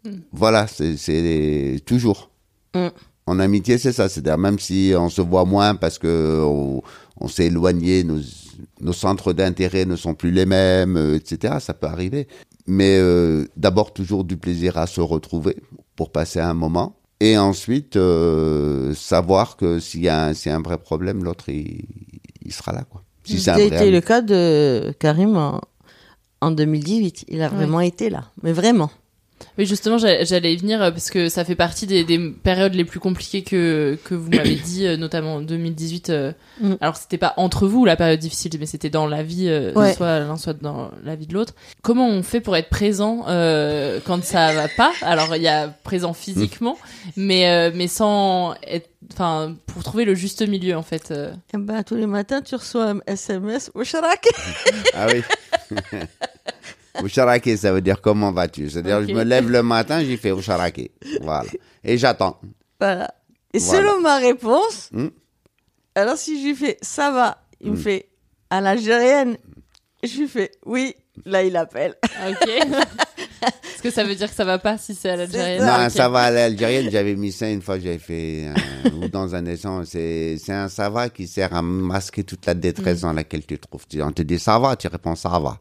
Mm. 0.04 0.10
Voilà, 0.34 0.68
c'est- 0.68 1.80
toujours. 1.86 2.30
Mm. 2.76 2.88
En 3.28 3.40
amitié, 3.40 3.78
c'est 3.78 3.94
ça. 3.94 4.10
C'est-à-dire, 4.10 4.38
même 4.38 4.60
si 4.60 4.94
on 4.98 5.08
se 5.10 5.22
voit 5.22 5.46
moins 5.46 5.76
parce 5.76 5.98
que 6.00 6.42
on, 6.44 6.82
on 7.22 7.28
s'est 7.30 7.46
éloigné, 7.46 8.04
nos, 8.04 8.20
nos 8.82 8.94
centres 8.94 9.32
d'intérêt 9.32 9.86
ne 9.86 9.96
sont 9.96 10.14
plus 10.16 10.32
les 10.32 10.46
mêmes, 10.46 10.98
etc. 11.16 11.56
Ça 11.62 11.74
peut 11.74 11.88
arriver. 11.88 12.28
Mais 12.68 12.98
euh, 13.00 13.46
d'abord, 13.58 13.94
toujours 13.94 14.24
du 14.24 14.38
plaisir 14.38 14.78
à 14.78 14.88
se 14.88 15.02
retrouver 15.02 15.56
pour 15.96 16.12
passer 16.12 16.40
un 16.50 16.54
moment. 16.56 16.98
Et 17.20 17.38
ensuite, 17.38 17.96
euh, 17.96 18.94
savoir 18.94 19.56
que 19.56 19.80
s'il 19.80 20.02
y, 20.02 20.10
a 20.10 20.26
un- 20.26 20.34
s'il 20.34 20.52
y 20.52 20.54
a 20.54 20.58
un 20.58 20.62
vrai 20.62 20.78
problème, 20.78 21.24
l'autre, 21.24 21.50
il, 21.50 21.86
il 22.44 22.52
sera 22.52 22.72
là. 22.74 22.84
Quoi. 22.84 23.04
Si 23.24 23.40
vrai 23.70 23.92
le 23.92 24.02
cas 24.02 24.22
de 24.22 24.94
Karim 25.00 25.38
en, 25.38 25.62
en 26.42 26.52
2018. 26.52 27.26
Il 27.28 27.42
a 27.42 27.50
vraiment 27.50 27.80
été 27.82 28.10
là. 28.10 28.26
Mais 28.44 28.52
vraiment. 28.52 28.90
Oui, 29.58 29.66
justement, 29.66 29.98
j'a- 29.98 30.24
j'allais 30.26 30.54
y 30.54 30.58
venir 30.58 30.82
euh, 30.82 30.92
parce 30.92 31.10
que 31.10 31.30
ça 31.30 31.46
fait 31.46 31.56
partie 31.56 31.88
des, 31.88 32.04
des 32.04 32.20
périodes 32.44 32.74
les 32.74 32.84
plus 32.86 33.00
compliquées 33.00 33.42
que, 33.44 33.98
que 34.04 34.14
vous 34.16 34.30
m'avez 34.30 34.56
dit, 34.66 34.86
euh, 34.86 34.98
notamment 34.98 35.36
en 35.36 35.42
2018. 35.42 36.10
euh, 36.10 36.32
Mm. 36.62 36.76
Alors, 36.80 36.96
c'était 36.96 37.18
pas 37.18 37.34
entre 37.36 37.68
vous 37.68 37.84
la 37.84 37.98
période 37.98 38.20
difficile, 38.20 38.52
mais 38.60 38.66
c'était 38.66 38.90
dans 38.90 39.08
la 39.08 39.24
vie, 39.24 39.50
Ouais. 39.76 39.94
soit 39.94 40.20
l'un, 40.20 40.38
soit 40.38 40.54
dans 40.54 40.90
la 41.04 41.16
vie 41.18 41.28
de 41.28 41.34
l'autre. 41.34 41.54
Comment 41.82 42.08
on 42.08 42.24
fait 42.24 42.40
pour 42.40 42.56
être 42.56 42.70
présent 42.70 43.26
euh, 43.28 44.00
quand 44.06 44.24
ça 44.24 44.54
va 44.54 44.68
pas? 44.70 44.94
Alors, 45.02 45.36
il 45.36 45.42
y 45.42 45.50
a 45.50 45.68
présent 45.68 46.14
physiquement, 46.14 46.78
mais, 47.18 47.50
euh, 47.50 47.72
mais 47.76 47.88
sans 47.88 48.54
être. 48.66 48.90
Enfin, 49.14 49.56
pour 49.68 49.84
trouver 49.84 50.04
le 50.06 50.16
juste 50.16 50.48
milieu, 50.48 50.76
en 50.78 50.82
fait. 50.82 51.12
euh. 51.12 51.32
Eh 51.54 51.58
ben, 51.58 51.84
tous 51.84 51.96
les 51.96 52.08
matins, 52.08 52.42
tu 52.42 52.56
reçois 52.56 52.92
un 52.92 53.00
SMS. 53.06 53.70
Oucharak 53.76 54.26
Ah 54.96 55.08
oui. 55.12 55.22
Oucharake, 57.04 57.58
ça 57.58 57.72
veut 57.72 57.82
dire 57.82 58.02
comment 58.02 58.32
vas-tu? 58.32 58.70
C'est-à-dire, 58.70 59.08
je 59.08 59.14
me 59.14 59.24
lève 59.24 59.50
le 59.50 59.62
matin, 59.64 60.04
j'ai 60.04 60.18
fait 60.18 60.32
Oucharake. 60.32 60.92
Voilà. 61.22 61.46
Et 61.84 61.98
j'attends. 61.98 62.40
Voilà. 62.80 63.14
Et 63.54 63.60
Voilà. 63.60 63.80
selon 63.82 64.02
ma 64.02 64.18
réponse, 64.18 64.90
Hmm? 64.92 65.08
alors 65.96 66.18
si 66.18 66.42
je 66.42 66.48
lui 66.48 66.56
fais 66.56 66.78
ça 66.82 67.12
va, 67.12 67.38
il 67.62 67.72
me 67.72 67.76
Hmm. 67.78 67.80
fait 67.80 68.10
à 68.50 68.62
l'algérienne. 68.62 69.38
Je 70.04 70.18
lui 70.20 70.28
fais 70.28 70.52
oui, 70.66 70.96
là 71.26 71.44
il 71.44 71.56
appelle. 71.56 71.96
Ok. 72.30 72.48
Est-ce 73.66 73.82
que 73.84 73.92
ça 73.92 74.04
veut 74.04 74.16
dire 74.16 74.30
que 74.30 74.36
ça 74.36 74.46
va 74.46 74.58
pas 74.58 74.78
si 74.78 74.96
c'est 74.96 75.10
à 75.10 75.16
l'algérienne? 75.16 75.64
Non, 75.66 75.86
Ok. 75.86 75.92
ça 75.92 76.10
va 76.10 76.22
à 76.24 76.32
l'algérienne, 76.32 76.90
j'avais 76.92 77.16
mis 77.16 77.32
ça 77.32 77.50
une 77.50 77.62
fois, 77.62 77.78
j'avais 77.80 78.00
fait, 78.00 78.48
euh, 78.48 78.90
ou 78.92 79.08
dans 79.10 79.36
un 79.36 79.46
essence, 79.46 79.90
c'est, 79.92 80.38
c'est 80.44 80.54
un 80.54 80.68
ça 80.68 80.90
va 80.90 81.10
qui 81.10 81.28
sert 81.28 81.54
à 81.54 81.62
masquer 81.62 82.24
toute 82.24 82.46
la 82.46 82.54
détresse 82.56 83.00
Mm. 83.00 83.02
dans 83.02 83.14
laquelle 83.14 83.46
tu 83.46 83.58
te 83.58 83.68
trouves. 83.68 83.86
Tu- 83.88 84.02
On 84.02 84.12
te 84.12 84.22
dit 84.24 84.40
ça 84.40 84.58
va, 84.60 84.76
tu 84.76 84.88
réponds 84.88 85.16
ça 85.16 85.30
va. 85.40 85.60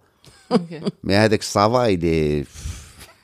Mais 1.03 1.17
avec 1.17 1.43
ça 1.43 1.69
va, 1.69 1.91
il 1.91 2.05
est, 2.05 2.45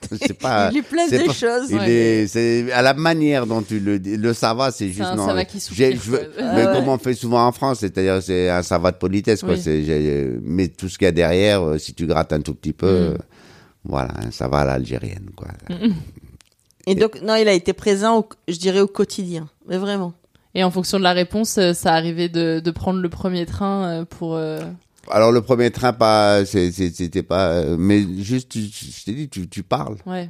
c'est 0.20 0.32
pas, 0.34 0.70
Il 0.72 0.78
est 0.78 0.82
plein 0.82 1.06
de 1.06 1.26
pas- 1.26 1.32
choses. 1.32 1.70
Il 1.70 1.76
Ouais. 1.76 1.90
est, 1.90 2.26
c'est 2.26 2.72
à 2.72 2.82
la 2.82 2.94
manière 2.94 3.46
dont 3.46 3.62
tu 3.62 3.78
le 3.80 3.98
dis. 3.98 4.16
Le 4.16 4.32
ça 4.32 4.54
va, 4.54 4.70
c'est 4.70 4.88
juste 4.88 5.02
un 5.02 5.14
non. 5.16 5.26
ça 5.26 5.34
va 5.34 5.44
qui 5.44 5.58
je 5.60 5.96
veux- 6.10 6.18
quoi. 6.18 6.44
mais 6.54 6.66
ouais. 6.66 6.72
comme 6.72 6.88
on 6.88 6.98
fait 6.98 7.14
souvent 7.14 7.46
en 7.46 7.52
France, 7.52 7.80
c'est-à-dire 7.80 8.22
c'est 8.22 8.48
un 8.48 8.62
ça 8.62 8.78
va 8.78 8.90
de 8.92 8.96
politesse, 8.96 9.40
quoi. 9.42 9.54
Oui. 9.54 9.60
C'est, 9.62 9.84
j'ai- 9.84 10.30
mais 10.42 10.68
tout 10.68 10.88
ce 10.88 10.96
qu'il 10.98 11.04
y 11.04 11.08
a 11.08 11.12
derrière, 11.12 11.62
euh, 11.62 11.78
si 11.78 11.92
tu 11.94 12.06
grattes 12.06 12.32
un 12.32 12.40
tout 12.40 12.54
petit 12.54 12.72
peu, 12.72 12.86
Mm. 12.86 13.12
euh, 13.14 13.18
voilà, 13.84 14.10
un 14.26 14.30
ça 14.30 14.48
va 14.48 14.58
à 14.60 14.64
l'algérienne, 14.64 15.30
quoi. 15.36 15.48
Et 16.86 16.94
donc 16.94 17.20
non, 17.22 17.34
il 17.36 17.46
a 17.48 17.52
été 17.52 17.72
présent, 17.72 18.18
au- 18.20 18.28
je 18.48 18.56
dirais 18.56 18.80
au 18.80 18.86
quotidien, 18.86 19.48
mais 19.68 19.76
vraiment. 19.76 20.14
Et 20.54 20.64
en 20.64 20.70
fonction 20.70 20.98
de 20.98 21.04
la 21.04 21.12
réponse, 21.12 21.58
euh, 21.58 21.72
ça 21.74 21.92
arrivait 21.94 22.28
de, 22.28 22.58
de 22.58 22.70
prendre 22.72 23.00
le 23.00 23.08
premier 23.08 23.46
train 23.46 23.84
euh, 23.84 24.04
pour. 24.04 24.34
euh, 24.34 24.58
Alors 25.10 25.32
le 25.32 25.40
premier 25.42 25.70
train, 25.70 25.92
pas, 25.92 26.44
c'est- 26.44 26.70
c'est- 26.72 26.94
c'était 26.94 27.22
pas, 27.22 27.48
euh, 27.50 27.76
mais 27.78 28.04
juste, 28.18 28.52
je 28.56 29.04
t'ai 29.04 29.12
dit, 29.12 29.28
tu, 29.28 29.48
tu 29.48 29.62
parles. 29.62 29.96
Ouais. 30.06 30.28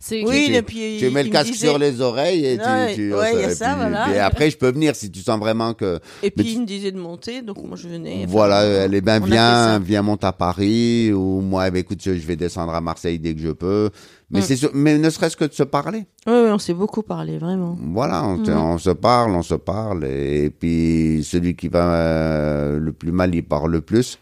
C'est 0.00 0.22
Oui, 0.22 0.48
tu, 0.48 0.54
et 0.54 0.60
puis 0.60 0.96
tu 0.98 1.08
mets 1.08 1.22
il 1.22 1.24
le 1.24 1.28
me 1.30 1.32
casque 1.32 1.52
disait- 1.52 1.66
sur 1.66 1.78
les 1.78 2.02
oreilles 2.02 2.44
et 2.44 2.58
Ouais, 2.58 2.88
tu, 2.90 2.94
tu 2.96 3.14
ouais, 3.14 3.32
il 3.36 3.40
y 3.40 3.44
a 3.44 3.50
et 3.50 3.54
ça, 3.54 3.70
puis- 3.70 3.76
voilà. 3.78 4.04
puis 4.04 4.18
après, 4.18 4.50
je 4.50 4.58
peux 4.58 4.70
venir 4.70 4.94
si 4.94 5.10
tu 5.10 5.20
sens 5.20 5.38
vraiment 5.40 5.72
que. 5.72 5.98
Et 6.22 6.30
puis 6.30 6.44
tu- 6.44 6.50
il 6.52 6.60
me 6.60 6.66
disait 6.66 6.92
de 6.92 6.98
monter, 6.98 7.40
donc 7.40 7.56
moi 7.64 7.74
je 7.80 7.88
venais. 7.88 8.16
Enfin, 8.18 8.26
Voilà, 8.28 8.64
elle 8.64 8.94
est 8.94 9.00
bien, 9.00 9.18
viens, 9.20 9.78
viens 9.78 10.02
monter 10.02 10.26
à 10.26 10.32
Paris, 10.32 11.10
ou 11.10 11.40
moi, 11.40 11.68
eh 11.68 11.70
ben, 11.70 11.78
écoute, 11.78 12.00
je 12.04 12.10
vais 12.10 12.36
descendre 12.36 12.74
à 12.74 12.82
Marseille 12.82 13.18
dès 13.18 13.34
que 13.34 13.40
je 13.40 13.48
peux. 13.52 13.88
Mais 14.34 14.40
Mm. 14.40 14.42
c'est, 14.42 14.74
mais 14.74 14.98
ne 14.98 15.08
serait-ce 15.10 15.36
que 15.36 15.44
de 15.44 15.52
se 15.52 15.62
parler. 15.62 16.06
Oui, 16.26 16.32
oui, 16.44 16.50
on 16.50 16.58
s'est 16.58 16.74
beaucoup 16.74 17.02
parlé, 17.02 17.38
vraiment. 17.38 17.78
Voilà, 17.92 18.24
on, 18.24 18.36
Mhm. 18.36 18.48
on 18.56 18.78
se 18.78 18.90
parle, 18.90 19.30
on 19.30 19.42
se 19.42 19.54
parle, 19.54 20.04
et 20.04 20.50
puis 20.50 21.22
celui 21.24 21.54
qui 21.54 21.68
va 21.68 21.94
euh, 21.94 22.78
le 22.78 22.92
plus 22.92 23.12
mal, 23.12 23.32
il 23.34 23.44
parle 23.44 23.70
le 23.70 23.80
plus, 23.80 24.18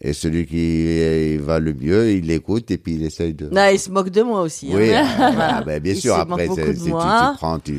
et 0.00 0.12
celui 0.12 0.46
qui 0.46 1.36
va 1.38 1.58
le 1.58 1.74
mieux, 1.74 2.12
il 2.12 2.30
écoute, 2.30 2.70
et 2.70 2.78
puis 2.78 2.94
il 2.94 3.02
essaye 3.04 3.34
de. 3.34 3.48
Là, 3.52 3.72
il 3.72 3.78
se 3.78 3.90
moque 3.90 4.10
de 4.10 4.22
moi 4.22 4.40
aussi. 4.42 4.68
hein. 4.72 4.76
Oui, 4.76 4.88
Voilà. 5.18 5.56
ah, 5.58 5.62
ben, 5.62 5.80
bien 5.82 5.94
Il 5.94 6.00
sûr. 6.00 6.14
Après, 6.14 6.48
c'est, 6.54 6.74
tu, 6.74 6.80
tu 6.84 6.90
prends, 7.36 7.58
tu, 7.58 7.78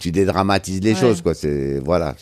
tu 0.00 0.10
dédramatises 0.10 0.80
les 0.82 0.94
Ouais. 0.94 0.98
choses, 1.00 1.22
quoi. 1.22 1.32
C'est 1.34 1.78
voilà. 1.78 2.16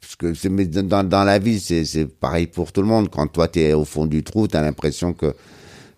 Parce 0.00 0.16
que 0.16 0.34
c'est, 0.34 0.48
mais 0.50 0.66
dans, 0.66 1.02
dans 1.02 1.24
la 1.24 1.38
vie, 1.38 1.58
c'est, 1.60 1.84
c'est 1.84 2.06
pareil 2.06 2.46
pour 2.46 2.72
tout 2.72 2.82
le 2.82 2.88
monde. 2.88 3.08
Quand 3.10 3.26
toi, 3.26 3.48
t'es 3.48 3.72
au 3.72 3.84
fond 3.84 4.06
du 4.06 4.22
trou, 4.22 4.46
t'as 4.46 4.62
l'impression 4.62 5.12
que 5.12 5.34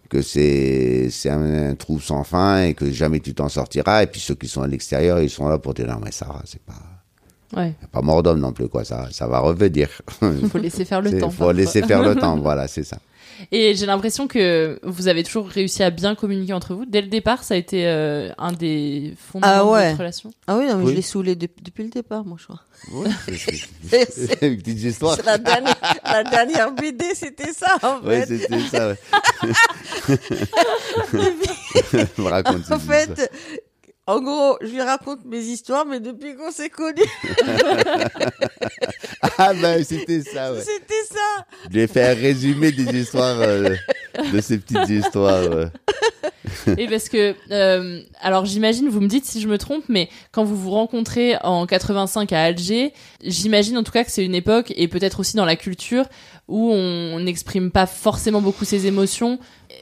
que 0.08 0.22
c'est 0.22 1.08
c'est 1.10 1.30
un, 1.30 1.70
un 1.70 1.74
trou 1.74 2.00
sans 2.00 2.24
fin 2.24 2.62
et 2.62 2.74
que 2.74 2.90
jamais 2.90 3.20
tu 3.20 3.34
t'en 3.34 3.48
sortiras. 3.48 4.02
Et 4.02 4.06
puis 4.06 4.20
ceux 4.20 4.34
qui 4.34 4.48
sont 4.48 4.62
à 4.62 4.66
l'extérieur, 4.66 5.20
ils 5.20 5.30
sont 5.30 5.48
là 5.48 5.58
pour 5.58 5.74
te 5.74 5.82
dire 5.82 5.92
non 5.92 6.00
mais 6.04 6.12
ça 6.12 6.26
c'est 6.44 6.62
pas 6.62 6.74
Ouais. 7.56 7.72
pas 7.92 8.02
mort 8.02 8.22
d'homme 8.22 8.40
non 8.40 8.52
plus 8.52 8.68
quoi. 8.68 8.84
Ça 8.84 9.08
ça 9.10 9.26
va 9.26 9.38
revenir. 9.40 9.88
Faut 10.50 10.58
laisser 10.58 10.84
faire 10.84 11.00
le 11.00 11.10
temps, 11.18 11.30
Faut 11.30 11.36
parfois. 11.38 11.52
laisser 11.54 11.82
faire 11.82 12.02
le 12.02 12.14
temps. 12.20 12.36
Voilà, 12.38 12.68
c'est 12.68 12.84
ça. 12.84 12.98
Et 13.52 13.74
j'ai 13.74 13.86
l'impression 13.86 14.26
que 14.26 14.78
vous 14.82 15.08
avez 15.08 15.22
toujours 15.22 15.48
réussi 15.48 15.82
à 15.82 15.90
bien 15.90 16.14
communiquer 16.14 16.52
entre 16.52 16.74
vous. 16.74 16.84
Dès 16.86 17.00
le 17.00 17.08
départ, 17.08 17.44
ça 17.44 17.54
a 17.54 17.56
été 17.56 17.86
euh, 17.86 18.30
un 18.38 18.52
des 18.52 19.14
fondements 19.30 19.48
Ah 19.50 19.58
de 19.60 19.64
votre 19.88 19.98
relation. 19.98 20.30
Ah 20.46 20.56
oui, 20.56 20.66
non, 20.66 20.76
mais 20.78 20.84
Oui. 20.84 20.90
je 20.92 20.96
l'ai 20.96 21.02
saoulé 21.02 21.34
de- 21.36 21.48
depuis 21.62 21.84
le 21.84 21.90
départ, 21.90 22.24
moi, 22.24 22.36
je 22.40 22.44
crois. 22.44 22.60
Ouais, 22.92 23.10
c'est- 24.08 24.42
une 24.42 24.56
petite 24.58 24.82
histoire. 24.82 25.16
La 25.24 25.38
dernière, 25.38 25.76
la 26.04 26.24
dernière 26.24 26.72
BD, 26.72 27.04
c'était 27.14 27.52
ça, 27.52 27.76
en 27.82 28.00
Ouais, 28.06 28.24
fait. 28.26 28.38
c'était 28.38 28.60
ça. 28.70 28.88
Ouais. 28.88 28.96
Me 32.18 32.24
raconte 32.28 32.70
en 32.70 32.78
fait. 32.78 33.30
En 34.08 34.20
gros, 34.20 34.56
je 34.62 34.68
lui 34.68 34.80
raconte 34.80 35.24
mes 35.26 35.38
histoires, 35.40 35.84
mais 35.86 36.00
depuis 36.00 36.34
qu'on 36.34 36.50
s'est 36.50 36.70
connus, 36.70 37.02
Ah 39.38 39.52
ben 39.54 39.82
c'était 39.84 40.22
ça. 40.22 40.52
Ouais. 40.52 40.60
c'était 40.60 41.04
ça. 41.10 41.46
Je 41.68 41.74
lui 41.74 41.80
ai 41.82 41.86
fait 41.86 42.02
un 42.04 42.14
résumé 42.14 42.72
des 42.72 43.00
histoires, 43.00 43.40
euh, 43.40 43.74
de 44.32 44.40
ces 44.40 44.58
petites 44.58 44.88
histoires. 44.88 45.34
euh. 45.42 45.66
Et 46.76 46.88
parce 46.88 47.08
que, 47.08 47.34
euh, 47.50 48.00
alors 48.20 48.46
j'imagine, 48.46 48.88
vous 48.88 49.00
me 49.00 49.08
dites 49.08 49.24
si 49.26 49.40
je 49.40 49.48
me 49.48 49.58
trompe, 49.58 49.84
mais 49.88 50.08
quand 50.32 50.44
vous 50.44 50.56
vous 50.56 50.70
rencontrez 50.70 51.36
en 51.42 51.66
85 51.66 52.32
à 52.32 52.42
Alger, 52.42 52.92
j'imagine 53.22 53.76
en 53.78 53.82
tout 53.82 53.92
cas 53.92 54.04
que 54.04 54.10
c'est 54.10 54.24
une 54.24 54.34
époque, 54.34 54.72
et 54.76 54.88
peut-être 54.88 55.20
aussi 55.20 55.36
dans 55.36 55.44
la 55.44 55.56
culture, 55.56 56.04
où 56.48 56.70
on 56.72 57.20
n'exprime 57.20 57.70
pas 57.70 57.86
forcément 57.86 58.40
beaucoup 58.40 58.64
ses 58.64 58.86
émotions. 58.86 59.38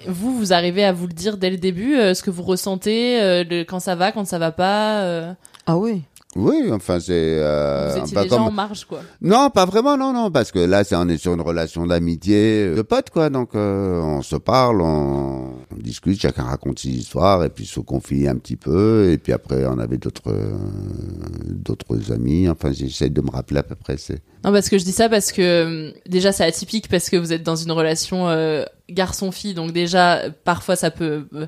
Vous, 0.06 0.36
vous 0.36 0.52
arrivez 0.52 0.84
à 0.84 0.92
vous 0.92 1.06
le 1.06 1.12
dire 1.12 1.36
dès 1.36 1.50
le 1.50 1.56
début, 1.56 1.96
euh, 1.96 2.12
ce 2.14 2.22
que 2.22 2.30
vous 2.30 2.42
ressentez, 2.42 3.20
euh, 3.22 3.64
quand 3.66 3.80
ça 3.80 3.94
va, 3.94 4.12
quand 4.12 4.24
ça 4.26 4.38
va 4.38 4.50
pas. 4.52 5.00
euh, 5.02 5.32
Ah 5.66 5.76
oui. 5.76 6.02
Oui, 6.36 6.70
enfin 6.70 7.00
c'est. 7.00 7.12
Euh, 7.14 7.92
vous 7.94 8.00
étiez 8.04 8.14
bah, 8.14 8.22
déjà 8.24 8.36
comme- 8.36 8.44
en 8.46 8.50
marge, 8.50 8.84
quoi. 8.84 9.00
Non, 9.22 9.48
pas 9.50 9.64
vraiment, 9.64 9.96
non, 9.96 10.12
non, 10.12 10.30
parce 10.30 10.52
que 10.52 10.58
là, 10.58 10.84
c'est 10.84 10.94
on 10.94 11.08
est 11.08 11.16
sur 11.18 11.32
une 11.34 11.40
relation 11.40 11.86
d'amitié, 11.86 12.74
de 12.74 12.82
potes, 12.82 13.10
quoi. 13.10 13.30
Donc, 13.30 13.54
euh, 13.54 14.00
on 14.00 14.22
se 14.22 14.36
parle, 14.36 14.80
on, 14.82 15.54
on 15.72 15.76
discute, 15.78 16.20
chacun 16.20 16.44
raconte 16.44 16.78
ses 16.78 16.90
histoires, 16.90 17.42
et 17.42 17.48
puis 17.48 17.64
se 17.66 17.80
confie 17.80 18.28
un 18.28 18.36
petit 18.36 18.56
peu, 18.56 19.10
et 19.10 19.18
puis 19.18 19.32
après, 19.32 19.64
on 19.66 19.78
avait 19.78 19.96
d'autres, 19.98 20.22
euh, 20.30 20.56
d'autres 21.44 22.12
amis. 22.12 22.48
Enfin, 22.48 22.72
j'essaie 22.72 23.10
de 23.10 23.20
me 23.20 23.30
rappeler 23.30 23.58
à 23.58 23.62
peu 23.62 23.74
près. 23.74 23.96
C'est. 23.96 24.20
Non, 24.44 24.52
parce 24.52 24.68
que 24.68 24.78
je 24.78 24.84
dis 24.84 24.92
ça 24.92 25.08
parce 25.08 25.32
que 25.32 25.42
euh, 25.42 25.90
déjà 26.06 26.30
c'est 26.32 26.44
atypique 26.44 26.88
parce 26.88 27.10
que 27.10 27.16
vous 27.16 27.32
êtes 27.32 27.42
dans 27.42 27.56
une 27.56 27.72
relation 27.72 28.28
euh, 28.28 28.64
garçon-fille, 28.90 29.54
donc 29.54 29.72
déjà 29.72 30.22
parfois 30.44 30.76
ça 30.76 30.90
peut. 30.90 31.26
euh, 31.34 31.46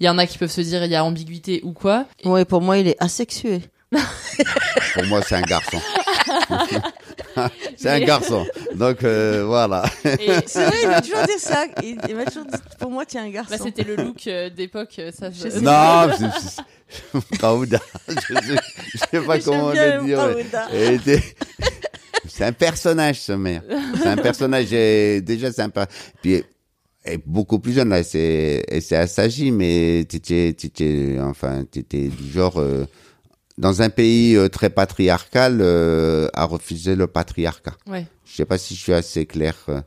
Il 0.00 0.06
y 0.06 0.08
en 0.08 0.16
a 0.16 0.26
qui 0.26 0.38
peuvent 0.38 0.50
se 0.50 0.60
dire 0.60 0.84
il 0.84 0.90
y 0.90 0.94
a 0.94 1.04
ambiguïté 1.04 1.60
ou 1.64 1.72
quoi. 1.72 2.06
Oui, 2.24 2.44
pour 2.44 2.60
moi, 2.62 2.78
il 2.78 2.86
est 2.88 2.96
asexué. 3.00 3.60
Pour 3.90 5.04
moi, 5.06 5.22
c'est 5.26 5.36
un 5.36 5.42
garçon. 5.42 5.80
c'est 7.76 7.88
un 7.88 8.00
garçon. 8.00 8.46
Donc 8.74 9.02
euh, 9.02 9.44
voilà. 9.46 9.84
C'est 10.02 10.66
vrai, 10.66 10.76
il 10.82 10.88
m'a 10.88 11.00
toujours 11.00 11.22
dit 11.22 11.38
ça. 11.38 11.64
Il, 11.82 11.98
il 12.08 12.16
m'a 12.16 12.24
toujours 12.26 12.44
dit, 12.44 12.58
pour 12.78 12.90
moi, 12.90 13.06
tu 13.06 13.16
es 13.16 13.20
un 13.20 13.30
garçon. 13.30 13.56
Bah, 13.56 13.62
c'était 13.62 13.84
le 13.84 13.96
look 13.96 14.26
euh, 14.26 14.50
d'époque, 14.50 14.94
euh, 14.98 15.10
ça. 15.10 15.30
Je. 15.30 15.58
Non, 15.60 16.12
Raouda. 17.40 17.80
Je 18.08 18.14
sais, 18.14 18.56
je 18.92 18.98
sais 18.98 19.20
pas 19.20 19.38
comment 19.38 19.70
bien 19.72 19.98
le 19.98 20.98
dire. 20.98 21.20
C'est 22.28 22.44
un 22.44 22.52
personnage, 22.52 23.20
ce 23.20 23.32
mère. 23.32 23.62
C'est 24.00 24.06
un 24.08 24.16
personnage. 24.16 24.72
et 24.72 25.20
déjà, 25.20 25.50
c'est 25.50 25.62
un 25.62 25.70
Puis, 26.22 26.44
est 27.04 27.18
beaucoup 27.26 27.58
plus 27.58 27.72
jeune, 27.72 27.88
là. 27.88 28.02
C'est, 28.02 28.64
et 28.68 28.80
c'est 28.80 28.96
assagi, 28.96 29.50
mais 29.50 30.04
t'étais, 30.08 30.52
t'étais, 30.52 31.16
enfin, 31.20 31.64
t'étais 31.64 32.08
du 32.08 32.30
genre, 32.30 32.58
euh, 32.58 32.84
dans 33.58 33.82
un 33.82 33.90
pays 33.90 34.36
euh, 34.36 34.48
très 34.48 34.70
patriarcal, 34.70 35.58
euh, 35.60 36.28
à 36.32 36.44
refuser 36.44 36.94
le 36.96 37.06
patriarcat. 37.06 37.74
Ouais. 37.86 38.06
Je 38.24 38.32
sais 38.36 38.44
pas 38.46 38.56
si 38.58 38.74
je 38.74 38.80
suis 38.80 38.92
assez 38.94 39.26
clair. 39.26 39.54
euh, 39.68 39.80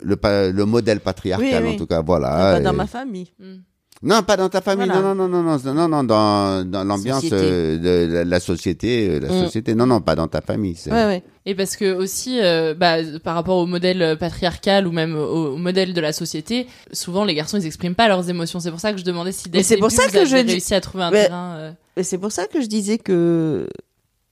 Le, 0.00 0.16
pa- 0.16 0.48
le 0.50 0.64
modèle 0.64 1.00
patriarcal, 1.00 1.62
Oui, 1.62 1.68
oui. 1.68 1.74
en 1.74 1.78
tout 1.78 1.86
cas, 1.86 2.02
voilà. 2.02 2.28
Ah, 2.32 2.52
bah, 2.54 2.60
dans 2.60 2.72
et- 2.72 2.76
ma 2.76 2.86
famille. 2.86 3.32
Mm. 3.38 3.54
Non, 4.02 4.22
pas 4.22 4.36
dans 4.36 4.48
ta 4.50 4.60
famille. 4.60 4.86
Voilà. 4.86 5.00
Non, 5.00 5.14
non, 5.14 5.28
non, 5.28 5.42
non, 5.42 5.58
non, 5.58 5.72
non, 5.74 5.88
non, 5.88 6.04
dans, 6.04 6.68
dans 6.68 6.84
l'ambiance 6.84 7.24
euh, 7.32 7.78
de 7.78 8.12
la, 8.12 8.24
la 8.24 8.40
société, 8.40 9.08
euh, 9.08 9.20
la 9.20 9.28
Mm. 9.32 9.44
société. 9.44 9.74
Non, 9.74 9.86
non, 9.86 10.00
pas 10.02 10.14
dans 10.14 10.28
ta 10.28 10.42
famille. 10.42 10.74
c'est- 10.76 10.90
Ouais, 10.92 11.06
ouais. 11.06 11.22
Et 11.46 11.54
parce 11.54 11.76
que 11.76 11.94
aussi, 11.94 12.38
euh, 12.42 12.74
bah, 12.74 12.96
par 13.22 13.34
rapport 13.34 13.56
au 13.56 13.66
modèle 13.66 14.18
patriarcal 14.18 14.86
ou 14.86 14.92
même 14.92 15.16
au, 15.16 15.54
au 15.54 15.56
modèle 15.56 15.94
de 15.94 16.00
la 16.02 16.12
société, 16.12 16.66
souvent 16.92 17.24
les 17.24 17.34
garçons 17.34 17.56
ils 17.58 17.66
expriment 17.66 17.94
pas 17.94 18.08
leurs 18.08 18.28
émotions. 18.28 18.60
C'est 18.60 18.70
pour 18.70 18.80
ça 18.80 18.92
que 18.92 18.98
je 18.98 19.04
demandais 19.04 19.32
si 19.32 19.48
dès 19.48 19.58
Mais 19.58 19.64
c'est 19.64 19.78
pour 19.78 19.90
ça 19.90 20.06
que 20.08 20.24
dis- 20.26 20.34
réussi 20.52 20.74
à 20.74 20.80
trouver 20.82 21.04
un 21.04 21.10
Mais- 21.10 21.24
terrain. 21.26 21.54
euh, 21.56 21.72
Et 21.96 22.02
c'est 22.02 22.18
pour 22.18 22.32
ça 22.32 22.46
que 22.46 22.60
je 22.60 22.66
disais 22.66 22.98
que 22.98 23.66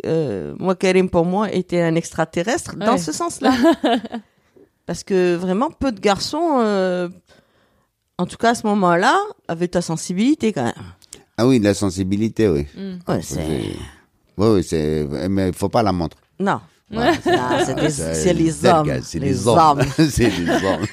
euh, 0.04 0.54
moi, 0.58 0.74
Karim, 0.74 1.08
pour 1.08 1.24
moi, 1.24 1.50
était 1.52 1.80
un 1.80 1.94
extraterrestre 1.94 2.74
dans 2.76 2.98
ce 2.98 3.12
sens-là. 3.12 3.52
Parce 4.86 5.04
que 5.04 5.36
vraiment, 5.36 5.70
peu 5.70 5.92
de 5.92 6.00
garçons, 6.00 6.58
euh, 6.58 7.08
en 8.22 8.26
tout 8.26 8.36
cas 8.36 8.50
à 8.50 8.54
ce 8.54 8.66
moment-là, 8.66 9.16
avaient 9.48 9.68
ta 9.68 9.82
sensibilité 9.82 10.52
quand 10.52 10.64
même. 10.64 10.72
Ah 11.36 11.46
oui, 11.46 11.58
la 11.58 11.74
sensibilité, 11.74 12.48
oui. 12.48 12.66
hmm. 12.76 12.98
Ouais, 13.10 13.20
c'est... 13.22 13.38
Oui, 14.38 14.48
oui, 14.48 14.64
c'est. 14.64 15.06
Mais 15.28 15.48
il 15.48 15.54
faut 15.54 15.68
pas 15.68 15.82
la 15.82 15.92
montrer. 15.92 16.18
Non. 16.40 16.60
C'est 17.64 17.74
des- 17.74 17.90
Ça, 17.90 18.14
c'est 18.14 18.32
les 18.34 18.66
hommes. 18.66 18.86
gars, 18.86 19.00
C'est 19.02 19.18
Les 19.18 19.46
hommes. 19.48 19.58
hommes. 19.58 19.82
c'est 20.10 20.28
les 20.28 20.48
hommes. 20.50 20.86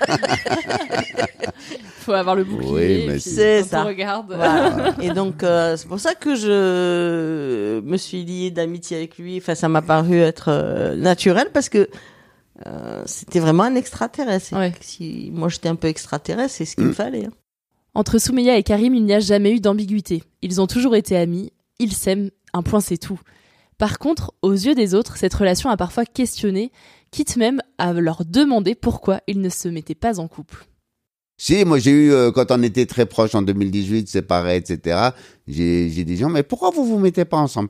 Faut 2.02 2.14
avoir 2.14 2.36
le 2.36 2.44
bouclier. 2.44 2.72
Oui, 2.72 3.06
mais 3.08 3.20
c'est 3.20 3.64
ça. 3.64 3.84
On 3.84 3.88
regarde. 3.88 4.34
Voilà. 4.36 4.94
Et 5.02 5.10
donc, 5.12 5.44
euh, 5.44 5.76
c'est 5.78 5.88
pour 5.88 6.00
ça 6.00 6.16
que 6.16 6.36
je 6.36 7.80
me 7.82 7.98
suis 7.98 8.24
liée 8.24 8.50
d'amitié 8.52 8.98
avec 8.98 9.18
lui. 9.18 9.38
Enfin, 9.38 9.56
ça 9.56 9.68
m'a 9.70 9.82
paru 9.82 10.20
être 10.20 10.46
euh, 10.50 10.96
naturel 10.96 11.48
parce 11.54 11.70
que 11.70 11.90
euh, 12.68 13.03
c'était 13.05 13.39
vraiment 13.39 13.64
un 13.64 13.76
extraterrestre. 13.76 14.53
Si 14.82 15.30
moi 15.34 15.49
j'étais 15.49 15.70
un 15.70 15.76
peu 15.76 15.88
extraterrestre, 15.88 16.55
c'est 16.57 16.66
ce 16.66 16.76
qu'il 16.76 16.86
me 16.86 16.93
fallait. 16.93 17.26
hein. 17.26 17.32
Entre 17.95 18.20
Soumeya 18.20 18.57
et 18.57 18.64
Karim, 18.64 18.93
il 18.93 19.03
n'y 19.05 19.14
a 19.14 19.20
jamais 19.20 19.51
eu 19.51 19.60
d'ambiguïté. 19.60 20.24
Ils 20.41 20.62
ont 20.62 20.68
toujours 20.68 20.95
été 20.95 21.18
amis, 21.18 21.51
ils 21.80 21.93
s'aiment, 21.93 22.30
un 22.53 22.62
point 22.62 22.82
c'est 22.82 22.97
tout. 22.97 23.20
Par 23.78 23.97
contre, 23.97 24.34
aux 24.41 24.51
yeux 24.53 24.76
des 24.76 24.93
autres, 24.93 25.18
cette 25.18 25.34
relation 25.34 25.70
a 25.70 25.78
parfois 25.78 26.05
questionné, 26.05 26.72
quitte 27.12 27.38
même 27.38 27.62
à 27.78 27.93
leur 27.93 28.26
demander 28.26 28.76
pourquoi 28.76 29.22
ils 29.28 29.39
ne 29.41 29.49
se 29.49 29.68
mettaient 29.70 29.95
pas 29.95 30.20
en 30.20 30.28
couple. 30.28 30.66
Si, 31.38 31.64
moi 31.64 31.80
j'ai 31.80 31.91
eu, 31.91 32.12
euh, 32.12 32.32
quand 32.32 32.51
on 32.51 32.62
était 32.62 32.86
très 32.86 33.05
proches 33.05 33.34
en 33.36 33.41
2018, 33.41 34.10
séparés, 34.10 34.57
etc., 34.57 35.10
j'ai 35.47 35.89
des 36.03 36.18
gens, 36.18 36.30
mais 36.30 36.43
pourquoi 36.43 36.70
vous 36.72 36.86
vous 36.86 36.99
mettez 36.99 37.24
pas 37.26 37.38
ensemble? 37.38 37.70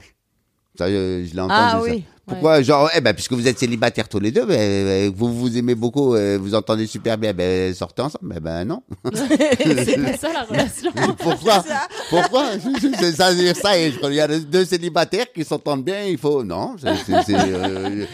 Ça, 0.75 0.89
je, 0.89 1.25
je 1.29 1.33
l'ai 1.35 1.41
entendu. 1.41 1.53
Ah 1.53 1.79
ça. 1.85 1.91
Pourquoi 2.30 2.61
Genre, 2.61 2.89
eh 2.95 3.01
ben, 3.01 3.13
puisque 3.13 3.34
vous 3.34 3.47
êtes 3.47 3.59
célibataires 3.59 4.07
tous 4.07 4.19
les 4.19 4.32
deux, 4.32 4.45
ben, 4.45 4.55
ben, 4.86 5.11
vous 5.15 5.34
vous 5.34 5.57
aimez 5.57 5.75
beaucoup, 5.75 6.15
euh, 6.15 6.38
vous 6.39 6.55
entendez 6.55 6.88
super 6.88 7.17
bien, 7.17 7.34
ben, 7.34 7.73
sortez 7.73 8.01
ensemble. 8.01 8.34
Ben, 8.36 8.39
ben 8.39 8.65
non. 8.65 8.84
c'est 9.13 10.01
pas 10.01 10.17
ça 10.17 10.34
la 10.34 10.43
relation. 10.43 10.91
Pourquoi 11.17 11.63
Pourquoi 12.09 12.45
C'est 12.99 13.11
ça, 13.13 13.34
c'est 13.36 13.53
ça. 13.55 13.77
et 13.77 13.91
je- 13.91 13.99
Il 14.09 14.13
y 14.15 14.19
a 14.21 14.27
deux 14.27 14.65
célibataires 14.65 15.25
qui 15.34 15.43
s'entendent 15.43 15.84
bien. 15.84 16.03
Il 16.05 16.17
faut 16.17 16.43
non. 16.43 16.75
c'est, 16.80 17.34
euh, 17.36 18.05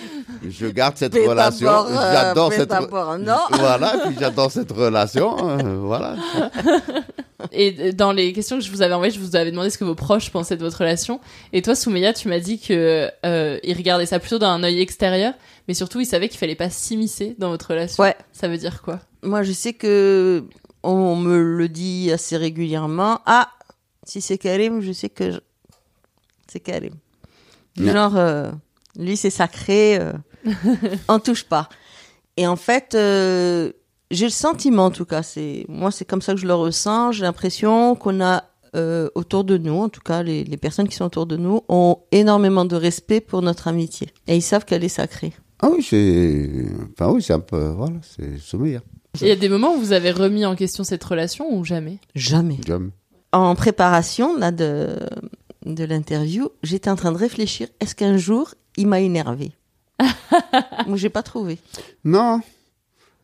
je 0.47 0.67
garde 0.67 0.97
cette 0.97 1.13
relation. 1.13 1.67
euh, 1.87 2.11
J'adore 2.13 2.51
cette. 2.53 2.71
non. 2.71 3.37
Voilà. 3.59 3.93
Puis 4.05 4.15
j'adore 4.19 4.51
cette 4.51 4.71
relation. 4.71 5.35
euh, 5.59 5.77
voilà. 5.79 6.15
Et 7.51 7.93
dans 7.93 8.11
les 8.11 8.33
questions 8.33 8.57
que 8.57 8.63
je 8.63 8.71
vous 8.71 8.81
avais 8.81 8.93
envoyées, 8.93 9.13
je 9.13 9.19
vous 9.19 9.35
avais 9.35 9.51
demandé 9.51 9.69
ce 9.69 9.77
que 9.77 9.83
vos 9.83 9.93
proches 9.95 10.31
pensaient 10.31 10.57
de 10.57 10.63
votre 10.63 10.79
relation. 10.79 11.19
Et 11.53 11.61
toi, 11.61 11.75
Soumeya, 11.75 12.13
tu 12.13 12.27
m'as 12.27 12.39
dit 12.39 12.59
que 12.59 13.09
euh, 13.25 13.59
il 13.63 13.77
regardait 13.77 14.05
ça 14.05 14.19
plutôt 14.19 14.39
d'un 14.39 14.63
œil 14.63 14.81
extérieur, 14.81 15.33
mais 15.67 15.73
surtout 15.73 15.99
il 15.99 16.05
savait 16.05 16.27
qu'il 16.29 16.39
fallait 16.39 16.55
pas 16.55 16.69
s'immiscer 16.69 17.35
dans 17.37 17.49
votre 17.49 17.67
relation. 17.69 18.03
Ouais. 18.03 18.15
Ça 18.33 18.47
veut 18.47 18.57
dire 18.57 18.81
quoi? 18.81 18.99
Moi, 19.21 19.43
je 19.43 19.51
sais 19.51 19.73
que 19.73 20.43
on 20.83 21.15
me 21.15 21.37
le 21.41 21.67
dit 21.69 22.11
assez 22.11 22.35
régulièrement. 22.37 23.19
Ah, 23.25 23.49
si 24.03 24.21
c'est 24.21 24.37
Karim, 24.37 24.81
je 24.81 24.91
sais 24.91 25.09
que 25.09 25.31
je- 25.31 25.39
c'est 26.47 26.59
Karim. 26.59 26.93
Genre, 27.77 28.13
euh, 28.15 28.51
lui, 28.97 29.17
c'est 29.17 29.29
sacré, 29.29 29.97
euh, 29.99 30.13
on 31.07 31.19
touche 31.19 31.43
pas. 31.43 31.69
Et 32.37 32.47
en 32.47 32.55
fait, 32.55 32.95
euh, 32.95 33.71
j'ai 34.11 34.25
le 34.25 34.31
sentiment, 34.31 34.85
en 34.85 34.91
tout 34.91 35.05
cas, 35.05 35.23
c'est 35.23 35.65
moi, 35.67 35.91
c'est 35.91 36.05
comme 36.05 36.21
ça 36.21 36.33
que 36.33 36.39
je 36.39 36.47
le 36.47 36.53
ressens. 36.53 37.13
J'ai 37.13 37.23
l'impression 37.23 37.95
qu'on 37.95 38.21
a 38.21 38.43
euh, 38.75 39.09
autour 39.15 39.43
de 39.43 39.57
nous, 39.57 39.81
en 39.81 39.89
tout 39.89 40.01
cas, 40.01 40.21
les, 40.21 40.43
les 40.43 40.57
personnes 40.57 40.87
qui 40.87 40.95
sont 40.95 41.05
autour 41.05 41.25
de 41.25 41.37
nous, 41.37 41.61
ont 41.69 41.99
énormément 42.11 42.65
de 42.65 42.75
respect 42.75 43.21
pour 43.21 43.41
notre 43.41 43.67
amitié. 43.67 44.09
Et 44.27 44.35
ils 44.35 44.41
savent 44.41 44.65
qu'elle 44.65 44.83
est 44.83 44.89
sacrée. 44.89 45.33
Ah 45.61 45.69
oui, 45.71 45.81
c'est. 45.81 46.49
Enfin 46.91 47.11
oui, 47.11 47.21
c'est 47.21 47.33
un 47.33 47.39
peu. 47.39 47.69
Voilà, 47.69 47.95
c'est 48.01 48.37
sommeil. 48.39 48.79
Il 49.21 49.27
y 49.27 49.31
a 49.31 49.35
des 49.35 49.49
moments 49.49 49.75
où 49.75 49.79
vous 49.79 49.93
avez 49.93 50.11
remis 50.11 50.45
en 50.45 50.55
question 50.55 50.83
cette 50.83 51.03
relation 51.03 51.55
ou 51.55 51.63
jamais? 51.63 51.99
Jamais. 52.15 52.57
Jamais. 52.65 52.89
en 53.31 53.55
préparation 53.55 54.37
là, 54.37 54.51
de, 54.51 54.99
de 55.65 55.83
l'interview, 55.83 56.49
j'étais 56.63 56.89
en 56.89 56.95
train 56.95 57.11
de 57.11 57.17
réfléchir 57.17 57.67
est-ce 57.79 57.95
qu'un 57.95 58.17
jour 58.17 58.53
il 58.77 58.87
m'a 58.87 58.99
énervé 58.99 59.51
Moi, 60.87 60.97
j'ai 60.97 61.09
pas 61.09 61.23
trouvé. 61.23 61.57
Non. 62.03 62.41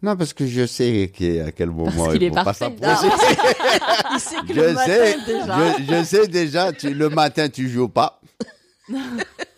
Non, 0.03 0.15
parce 0.17 0.33
que 0.33 0.47
je 0.47 0.65
sais 0.65 1.11
qui- 1.13 1.39
à 1.39 1.51
quel 1.51 1.69
moment 1.69 2.07
qu'il 2.07 2.15
il 2.15 2.23
est 2.23 2.29
faut 2.29 2.43
pas 2.43 2.53
s'approcher. 2.53 3.07
il 4.13 4.19
sait 4.19 4.35
que 4.47 4.53
je 4.53 4.59
le 4.59 4.73
matin, 4.73 4.85
sais, 4.85 5.17
déjà. 5.27 5.77
Je, 5.77 5.83
je 5.83 6.03
sais 6.03 6.27
déjà, 6.27 6.71
tu, 6.73 6.93
le 6.93 7.09
matin, 7.09 7.49
tu 7.49 7.69
joues 7.69 7.89
pas. 7.89 8.19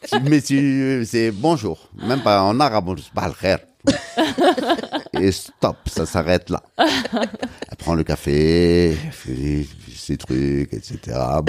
Tu- 0.05 0.19
mais 0.29 0.41
tu, 0.41 1.05
c'est 1.07 1.31
bonjour. 1.31 1.89
Même 1.95 2.21
pas 2.21 2.43
en 2.43 2.59
arabe, 2.59 2.89
on 2.89 2.93
dit 2.93 3.09
pas 3.15 3.27
le 3.29 3.33
khair. 3.33 3.59
Et 5.19 5.31
stop, 5.31 5.77
ça 5.87 6.05
s'arrête 6.05 6.49
là. 6.49 6.61
Elle 6.77 7.77
prend 7.77 7.95
le 7.95 8.03
café, 8.03 8.91
elle 8.91 9.11
fait 9.11 9.65
ses 9.95 10.17
trucs, 10.17 10.73
etc. 10.73 10.99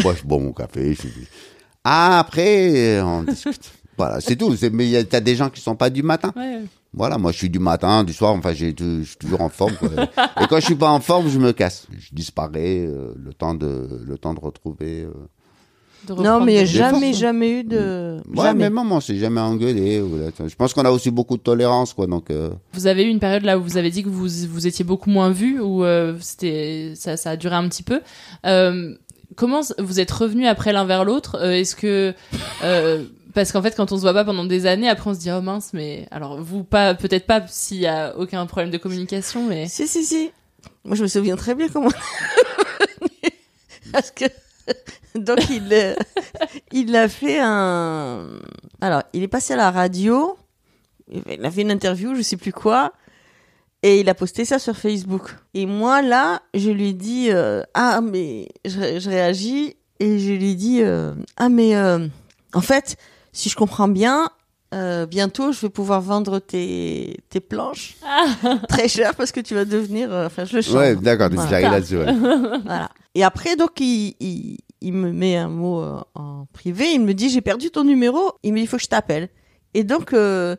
Moi, 0.02 0.14
je 0.20 0.22
bois 0.26 0.38
mon 0.38 0.52
café. 0.52 0.94
Je. 0.94 1.08
Ah, 1.84 2.18
après, 2.20 3.00
on 3.00 3.22
discute. 3.22 3.72
Voilà, 3.96 4.20
c'est 4.20 4.36
tout. 4.36 4.54
Mais 4.72 4.84
il 4.86 4.90
y 4.90 4.96
a- 4.96 5.04
t'as 5.04 5.20
des 5.20 5.36
gens 5.36 5.50
qui 5.50 5.60
sont 5.60 5.76
pas 5.76 5.90
du 5.90 6.02
matin. 6.02 6.32
Ouais. 6.36 6.60
Voilà, 6.96 7.18
moi 7.18 7.32
je 7.32 7.38
suis 7.38 7.50
du 7.50 7.58
matin, 7.58 8.04
du 8.04 8.12
soir, 8.12 8.32
enfin 8.34 8.52
je 8.54 8.66
suis 8.66 8.74
toujours 9.18 9.40
en 9.40 9.48
forme. 9.48 9.74
quoi. 9.74 9.88
Et 10.40 10.46
quand 10.48 10.60
je 10.60 10.64
suis 10.64 10.76
pas 10.76 10.90
en 10.90 11.00
forme, 11.00 11.28
je 11.28 11.40
me 11.40 11.52
casse, 11.52 11.88
je 11.98 12.10
disparais, 12.12 12.86
euh, 12.86 13.12
le 13.16 13.34
temps 13.34 13.54
de 13.54 14.00
le 14.06 14.16
temps 14.16 14.32
de 14.32 14.38
retrouver. 14.38 15.02
euh. 15.02 15.12
Non, 16.08 16.40
mais 16.40 16.52
il 16.52 16.56
n'y 16.56 16.62
a 16.62 16.64
jamais, 16.64 17.06
forces. 17.08 17.18
jamais 17.18 17.60
eu 17.60 17.64
de. 17.64 18.16
Ouais, 18.34 18.44
jamais. 18.44 18.64
mais 18.64 18.70
maman, 18.70 18.96
on 18.96 19.00
s'est 19.00 19.16
jamais 19.16 19.40
engueulé. 19.40 20.02
Je 20.46 20.54
pense 20.54 20.74
qu'on 20.74 20.84
a 20.84 20.90
aussi 20.90 21.10
beaucoup 21.10 21.36
de 21.36 21.42
tolérance, 21.42 21.92
quoi. 21.94 22.06
Donc, 22.06 22.30
euh, 22.30 22.50
Vous 22.72 22.86
avez 22.86 23.04
eu 23.04 23.08
une 23.08 23.20
période 23.20 23.44
là 23.44 23.58
où 23.58 23.62
vous 23.62 23.76
avez 23.76 23.90
dit 23.90 24.02
que 24.02 24.08
vous, 24.08 24.28
vous 24.48 24.66
étiez 24.66 24.84
beaucoup 24.84 25.10
moins 25.10 25.30
vu, 25.30 25.60
ou 25.60 25.84
euh, 25.84 26.14
c'était 26.20 26.92
ça, 26.94 27.16
ça 27.16 27.30
a 27.30 27.36
duré 27.36 27.54
un 27.56 27.68
petit 27.68 27.82
peu. 27.82 28.00
Euh, 28.46 28.94
comment 29.36 29.60
vous 29.78 30.00
êtes 30.00 30.10
revenus 30.10 30.48
après 30.48 30.72
l'un 30.72 30.84
vers 30.84 31.04
l'autre 31.04 31.36
Euh, 31.40 31.52
Est-ce 31.52 31.76
que 31.76 32.14
euh, 32.62 33.04
parce 33.34 33.50
qu'en 33.50 33.62
fait 33.62 33.74
quand 33.74 33.90
on 33.90 33.96
se 33.96 34.02
voit 34.02 34.12
pas 34.12 34.24
pendant 34.24 34.44
des 34.44 34.66
années, 34.66 34.88
après 34.88 35.10
on 35.10 35.14
se 35.14 35.18
dit 35.18 35.30
oh 35.32 35.40
mince, 35.40 35.70
mais 35.72 36.06
alors 36.12 36.40
vous 36.40 36.62
pas 36.62 36.94
peut-être 36.94 37.26
pas 37.26 37.42
s'il 37.48 37.78
y 37.78 37.86
a 37.86 38.14
aucun 38.16 38.46
problème 38.46 38.70
de 38.70 38.78
communication, 38.78 39.44
mais 39.48 39.66
Si, 39.66 39.88
si, 39.88 40.04
si. 40.04 40.30
Moi, 40.84 40.96
je 40.96 41.02
me 41.02 41.08
souviens 41.08 41.36
très 41.36 41.54
bien 41.54 41.68
comment. 41.68 41.90
Parce 43.92 44.10
que. 44.10 44.24
Donc, 45.14 45.38
il, 45.50 45.68
euh, 45.72 45.94
il 46.72 46.94
a 46.96 47.08
fait 47.08 47.38
un. 47.40 48.28
Alors, 48.80 49.02
il 49.12 49.22
est 49.22 49.28
passé 49.28 49.54
à 49.54 49.56
la 49.56 49.70
radio. 49.70 50.36
Il 51.08 51.44
a 51.44 51.50
fait 51.50 51.62
une 51.62 51.70
interview, 51.70 52.14
je 52.14 52.22
sais 52.22 52.36
plus 52.36 52.52
quoi. 52.52 52.92
Et 53.82 54.00
il 54.00 54.08
a 54.08 54.14
posté 54.14 54.44
ça 54.44 54.58
sur 54.58 54.76
Facebook. 54.76 55.36
Et 55.52 55.66
moi, 55.66 56.00
là, 56.00 56.40
je 56.54 56.70
lui 56.70 56.88
ai 56.88 56.92
dit 56.94 57.28
euh, 57.30 57.62
Ah, 57.74 58.00
mais. 58.00 58.48
Je, 58.64 58.98
je 58.98 59.10
réagis. 59.10 59.76
Et 60.00 60.18
je 60.18 60.32
lui 60.32 60.50
ai 60.52 60.54
dit 60.54 60.82
euh, 60.82 61.14
Ah, 61.36 61.48
mais. 61.48 61.76
euh, 61.76 62.06
en 62.54 62.60
fait, 62.62 62.96
si 63.32 63.48
je 63.48 63.56
comprends 63.56 63.88
bien. 63.88 64.30
Euh, 64.74 65.06
bientôt, 65.06 65.52
je 65.52 65.60
vais 65.62 65.68
pouvoir 65.70 66.00
vendre 66.00 66.38
tes, 66.40 67.16
tes 67.30 67.40
planches 67.40 67.96
très 68.68 68.88
cher 68.88 69.14
parce 69.14 69.32
que 69.32 69.40
tu 69.40 69.54
vas 69.54 69.64
devenir. 69.64 70.12
euh, 70.12 70.26
Enfin, 70.26 70.44
je 70.44 70.56
le 70.56 70.62
chante. 70.62 70.74
Ouais, 70.74 70.96
d'accord, 70.96 71.30
tu 71.30 71.38
arrives 71.38 71.70
là-dessus, 71.70 71.96
ouais. 71.98 72.12
voilà. 72.64 72.90
Et 73.14 73.22
après, 73.24 73.56
donc, 73.56 73.78
il, 73.80 74.14
il, 74.20 74.58
il 74.80 74.92
me 74.92 75.12
met 75.12 75.36
un 75.36 75.48
mot 75.48 75.80
euh, 75.82 76.00
en 76.14 76.46
privé. 76.52 76.92
Il 76.92 77.00
me 77.02 77.14
dit 77.14 77.28
J'ai 77.30 77.40
perdu 77.40 77.70
ton 77.70 77.84
numéro. 77.84 78.32
Il 78.42 78.52
me 78.52 78.58
dit 78.58 78.64
Il 78.64 78.66
faut 78.66 78.76
que 78.76 78.82
je 78.82 78.88
t'appelle. 78.88 79.28
Et 79.72 79.84
donc, 79.84 80.12
euh, 80.12 80.56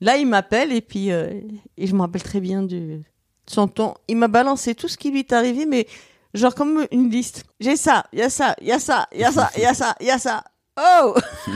là, 0.00 0.16
il 0.16 0.26
m'appelle 0.26 0.72
et 0.72 0.80
puis 0.80 1.10
euh, 1.10 1.40
et 1.76 1.86
je 1.86 1.94
me 1.94 2.00
rappelle 2.00 2.22
très 2.22 2.40
bien 2.40 2.62
du, 2.62 2.98
de 2.98 3.02
son 3.48 3.66
ton. 3.68 3.94
Il 4.08 4.16
m'a 4.16 4.28
balancé 4.28 4.74
tout 4.74 4.88
ce 4.88 4.96
qui 4.96 5.10
lui 5.10 5.20
est 5.20 5.32
arrivé, 5.32 5.66
mais 5.66 5.86
genre 6.34 6.54
comme 6.54 6.86
une 6.92 7.10
liste. 7.10 7.44
J'ai 7.58 7.76
ça, 7.76 8.04
il 8.12 8.20
y 8.20 8.22
a 8.22 8.30
ça, 8.30 8.54
il 8.60 8.68
y 8.68 8.72
a 8.72 8.78
ça, 8.78 9.08
il 9.12 9.20
y 9.20 9.24
a 9.24 9.32
ça, 9.32 9.50
il 9.56 9.62
y 9.62 9.66
a 9.66 9.74
ça, 9.74 9.94
il 10.00 10.06
y 10.06 10.10
a 10.10 10.18
ça. 10.18 10.44
Oh 10.78 11.14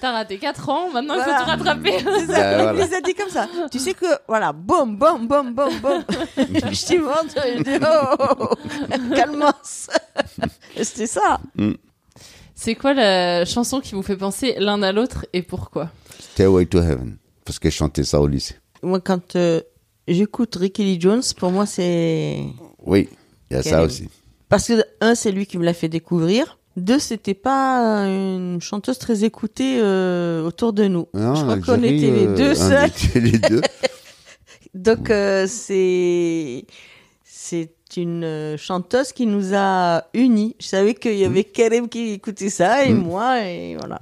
t'as 0.00 0.12
raté 0.12 0.38
4 0.38 0.68
ans, 0.68 0.90
maintenant 0.90 1.14
il 1.14 1.22
Voilà. 1.22 1.38
faut 1.38 1.44
te 1.44 1.50
rattraper. 1.50 1.98
C'est 1.98 2.26
ça, 2.26 2.32
Ben, 2.32 2.62
voilà. 2.62 2.72
il 2.84 2.88
les 2.90 2.94
a 2.94 3.00
dit 3.00 3.14
comme 3.14 3.28
ça. 3.28 3.48
Tu 3.70 3.78
sais 3.78 3.94
que, 3.94 4.06
voilà, 4.28 4.52
boum, 4.52 4.96
boum, 4.96 5.26
boum, 5.28 5.54
boum, 5.54 5.78
boum. 5.80 6.04
je 6.36 6.86
t'y 6.86 6.98
montre, 6.98 7.34
je 7.36 7.62
dis, 7.62 7.84
oh, 7.84 8.16
oh, 8.18 8.46
oh, 8.50 9.14
calmos. 9.14 9.88
C'était 10.80 11.06
ça. 11.06 11.38
C'est 12.54 12.74
quoi 12.74 12.94
la 12.94 13.44
chanson 13.44 13.80
qui 13.80 13.94
vous 13.94 14.02
fait 14.02 14.16
penser 14.16 14.54
l'un 14.58 14.82
à 14.82 14.92
l'autre 14.92 15.26
et 15.32 15.42
pourquoi? 15.42 15.90
Stairway 16.18 16.66
to 16.66 16.78
Heaven, 16.78 17.16
parce 17.44 17.58
que 17.58 17.68
je 17.70 17.74
chantais 17.76 18.04
ça 18.04 18.20
au 18.20 18.26
lycée. 18.26 18.56
Moi, 18.82 19.00
quand 19.00 19.36
euh, 19.36 19.60
j'écoute 20.08 20.56
Ricky 20.56 20.82
Lee 20.84 21.00
Jones, 21.00 21.22
pour 21.36 21.50
moi, 21.52 21.66
c'est. 21.66 22.38
Oui, 22.84 23.08
il 23.50 23.56
y 23.56 23.60
a 23.60 23.62
ça 23.62 23.82
aussi. 23.82 24.08
Parce 24.48 24.66
que, 24.68 24.82
un, 25.00 25.14
c'est 25.14 25.30
lui 25.32 25.46
qui 25.46 25.58
me 25.58 25.64
l'a 25.64 25.74
fait 25.74 25.88
découvrir. 25.88 26.58
Deux, 26.76 26.98
c'était 26.98 27.34
pas 27.34 28.06
une 28.06 28.60
chanteuse 28.60 28.98
très 28.98 29.24
écoutée 29.24 29.78
euh, 29.80 30.42
autour 30.46 30.72
de 30.72 30.86
nous. 30.88 31.06
Non, 31.12 31.34
Je 31.34 31.42
crois 31.42 31.58
qu'on 31.58 31.82
était 31.82 32.10
les 32.10 32.26
euh, 32.26 32.34
deux 32.34 32.54
seuls. 32.54 32.88
était 32.88 33.20
les 33.20 33.38
deux. 33.38 33.60
Donc, 34.74 35.10
euh, 35.10 35.46
c'est 35.48 36.64
c'est 37.24 37.70
une 37.98 38.56
chanteuse 38.56 39.12
qui 39.12 39.26
nous 39.26 39.54
a 39.54 40.04
unis. 40.14 40.56
Je 40.60 40.66
savais 40.66 40.94
qu'il 40.94 41.16
y 41.16 41.24
avait 41.26 41.44
Karim 41.44 41.88
qui 41.90 42.12
écoutait 42.12 42.48
ça 42.48 42.84
et 42.86 42.92
Mm. 42.94 42.98
moi, 43.02 43.40
et 43.46 43.76
voilà. 43.78 43.98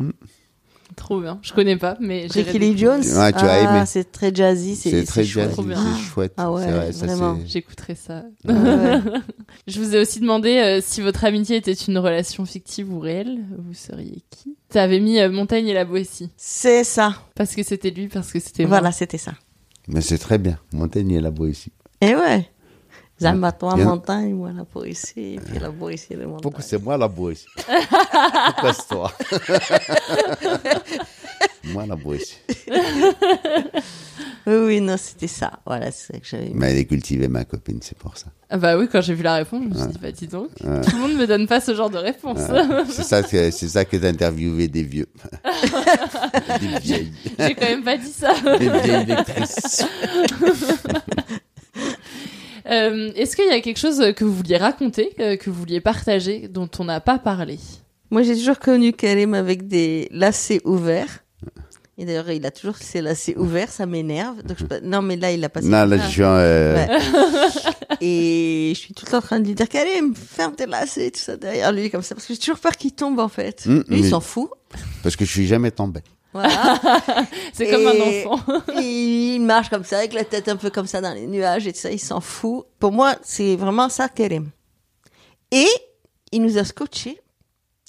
Trop 0.97 1.21
bien. 1.21 1.39
Je 1.43 1.53
connais 1.53 1.77
pas, 1.77 1.97
mais 2.01 2.27
j'ai 2.33 2.43
Ricky 2.43 2.59
Lee 2.59 2.79
Jones. 2.79 3.01
Ouais, 3.01 3.33
tu 3.33 3.39
as 3.39 3.53
ah, 3.53 3.77
aimé. 3.77 3.87
c'est 3.87 4.11
très 4.11 4.35
jazzy. 4.35 4.77
C'est 4.77 5.05
très 5.05 5.25
jazzy, 5.25 5.53
Trop 5.53 5.63
bien. 5.63 5.79
c'est 5.79 6.03
chouette. 6.03 6.33
Ah 6.37 6.51
ouais, 6.53 6.65
c'est 6.65 6.71
vrai, 6.71 6.91
vraiment. 6.91 7.39
J'écouterai 7.47 7.95
ça. 7.95 8.25
Ah 8.47 8.53
ouais. 8.53 9.01
Je 9.67 9.81
vous 9.81 9.95
ai 9.95 10.01
aussi 10.01 10.21
demandé 10.21 10.59
euh, 10.59 10.81
si 10.83 11.01
votre 11.01 11.25
amitié 11.25 11.57
était 11.57 11.73
une 11.73 11.99
relation 11.99 12.45
fictive 12.45 12.93
ou 12.93 13.01
réelle. 13.01 13.45
Vous 13.59 13.75
seriez 13.75 14.23
qui? 14.31 14.57
T'avais 14.69 15.01
mis 15.01 15.19
euh, 15.21 15.31
Montagne 15.31 15.69
et 15.69 15.75
la 15.75 15.85
Boétie. 15.85 16.31
C'est 16.37 16.85
ça. 16.85 17.15
Parce 17.35 17.55
que 17.55 17.63
c'était 17.63 17.91
lui, 17.91 18.09
parce 18.09 18.33
que 18.33 18.41
c'était 18.41 18.65
moi. 18.65 18.79
Voilà, 18.79 18.93
c'était 18.93 19.19
ça. 19.19 19.33
Mais 19.89 20.01
c'est 20.01 20.19
très 20.19 20.39
bien. 20.39 20.59
Montaigne 20.73 21.13
est 21.13 21.21
là-bas 21.21 21.47
ici. 21.47 21.73
Et 22.01 22.15
ouais. 22.15 22.49
Zamba-toi, 23.21 23.75
Bien. 23.77 23.85
montagne, 23.85 24.33
moi 24.35 24.51
la 24.57 24.65
Boétie, 24.65 25.35
et 25.35 25.41
puis 25.41 25.59
la 25.59 25.71
Boétie, 25.71 26.07
les 26.11 26.25
montagnes. 26.25 26.41
Pourquoi 26.43 26.63
c'est 26.63 26.83
moi 26.83 26.97
là-bas 26.97 27.33
ici 27.33 27.47
Pourquoi 28.47 28.73
c'est 28.73 28.89
toi 28.89 29.13
Moi 31.65 31.85
là-bas 31.87 32.15
ici. 32.17 32.37
Oui, 34.47 34.55
oui, 34.57 34.81
non, 34.81 34.97
c'était 34.97 35.27
ça. 35.27 35.53
Voilà, 35.67 35.91
c'est 35.93 36.15
ça 36.15 36.19
que 36.19 36.27
j'avais. 36.27 36.51
Mais 36.55 36.71
elle 36.73 36.79
est 36.79 36.87
cultivée, 36.87 37.29
ma 37.29 37.45
copine, 37.45 37.79
c'est 37.83 37.97
pour 37.99 38.17
ça. 38.17 38.27
Ah 38.49 38.57
bah 38.57 38.79
oui, 38.79 38.89
quand 38.91 39.03
j'ai 39.03 39.13
vu 39.15 39.23
la 39.23 39.35
réponse, 39.35 39.63
je 39.65 39.69
me 39.69 39.75
suis 39.75 39.89
dit, 39.93 39.99
bah 40.01 40.11
dis 40.13 40.27
donc, 40.27 40.49
Ouais. 40.65 40.81
tout 40.81 40.97
le 40.97 41.03
monde 41.03 41.13
me 41.15 41.27
donne 41.27 41.47
pas 41.47 41.61
ce 41.61 41.75
genre 41.75 41.91
de 41.91 41.99
réponse. 41.99 42.39
Ouais. 42.49 42.63
C'est 42.89 43.03
ça 43.03 43.23
que 43.23 43.51
c'est 43.51 43.69
ça 43.69 43.85
que 43.85 43.97
d'interviewer 43.99 44.67
des 44.69 44.83
vieux. 44.83 45.07
des 46.61 46.79
vieilles. 46.81 47.13
J'ai 47.39 47.55
quand 47.55 47.67
même 47.67 47.85
pas 47.85 47.99
dit 47.99 48.11
ça. 48.13 48.33
Des 48.59 48.69
vieilles 48.71 49.05
lectrices. 49.07 49.85
Euh, 52.71 53.11
Est-ce 53.17 53.37
qu'il 53.37 53.47
y 53.47 53.51
a 53.51 53.61
quelque 53.61 53.79
chose 53.79 54.01
que 54.17 54.25
vous 54.25 54.35
vouliez 54.35 54.57
raconter, 54.57 55.11
euh, 55.21 55.37
que 55.37 55.51
vous 55.51 55.59
vouliez 55.59 55.81
partager, 55.81 56.49
dont 56.49 56.69
on 56.79 56.85
n'a 56.85 57.01
pas 57.01 57.19
parlé? 57.19 57.59
Moi, 58.11 58.23
j'ai 58.23 58.37
toujours 58.37 58.59
connu 58.59 58.93
Karim 58.93 59.35
avec 59.35 59.67
des 59.69 60.09
lacets 60.13 60.61
ouverts. 60.65 61.25
Et 61.99 62.07
d'ailleurs, 62.07 62.31
il 62.31 62.47
a 62.47 62.51
toujours 62.51 62.77
ses 62.77 63.03
lacets 63.03 63.37
ouverts, 63.37 63.71
ça 63.71 63.85
m'énerve. 63.87 64.43
Donc, 64.43 64.57
je... 64.59 64.65
peux- 64.65 64.81
Non, 64.83 65.03
mais 65.03 65.17
là, 65.17 65.33
il 65.33 65.45
a 65.45 65.49
passé. 65.51 65.69
Non, 65.69 65.85
là, 65.85 65.99
je 65.99 66.09
suis 66.09 66.25
en, 66.25 66.35
euh, 66.35 66.75
Ouais. 66.75 66.89
Et 68.01 68.73
je 68.75 68.79
suis 68.81 68.95
tout 68.95 69.05
le 69.07 69.11
temps 69.11 69.19
en 69.19 69.23
train 69.23 69.41
de 69.41 69.47
lui 69.47 69.55
dire 69.55 69.69
Karim, 69.69 70.15
ferme 70.15 70.55
tes 70.55 70.67
lacets, 70.67 71.11
tout 71.11 71.21
ça 71.21 71.37
derrière 71.37 71.73
lui, 71.73 71.91
comme 71.91 72.03
ça. 72.03 72.15
Parce 72.15 72.27
que 72.27 72.33
j'ai 72.33 72.41
toujours 72.41 72.59
peur 72.59 72.73
qu'il 72.73 72.93
tombe, 72.93 73.19
en 73.19 73.29
fait. 73.29 73.65
Lui, 73.67 73.83
il 73.91 74.03
mais- 74.03 74.09
s'en 74.09 74.21
fout. 74.21 74.49
Parce 75.03 75.17
que 75.17 75.25
je 75.25 75.31
suis 75.31 75.47
jamais 75.47 75.71
tombé. 75.71 76.01
Voilà. 76.33 76.81
C'est 77.53 77.69
comme 77.71 77.87
un 77.87 78.31
enfant. 78.37 78.63
il 78.81 79.41
marche 79.41 79.69
comme 79.69 79.85
ça, 79.85 79.99
avec 79.99 80.13
la 80.13 80.25
tête 80.25 80.49
un 80.49 80.57
peu 80.57 80.71
comme 80.71 80.87
ça 80.87 81.01
dans 81.01 81.13
les 81.13 81.27
nuages 81.27 81.67
et 81.67 81.73
tout 81.73 81.81
ça, 81.81 81.91
il 81.91 81.99
s'en 81.99 82.21
fout. 82.21 82.67
Pour 82.79 82.93
moi, 82.93 83.15
c'est 83.23 83.57
vraiment 83.57 83.89
ça 83.89 84.09
Karim. 84.09 84.49
Et 85.51 85.67
il 86.33 86.43
nous 86.43 86.59
a 86.59 86.65
scotché 86.65 87.21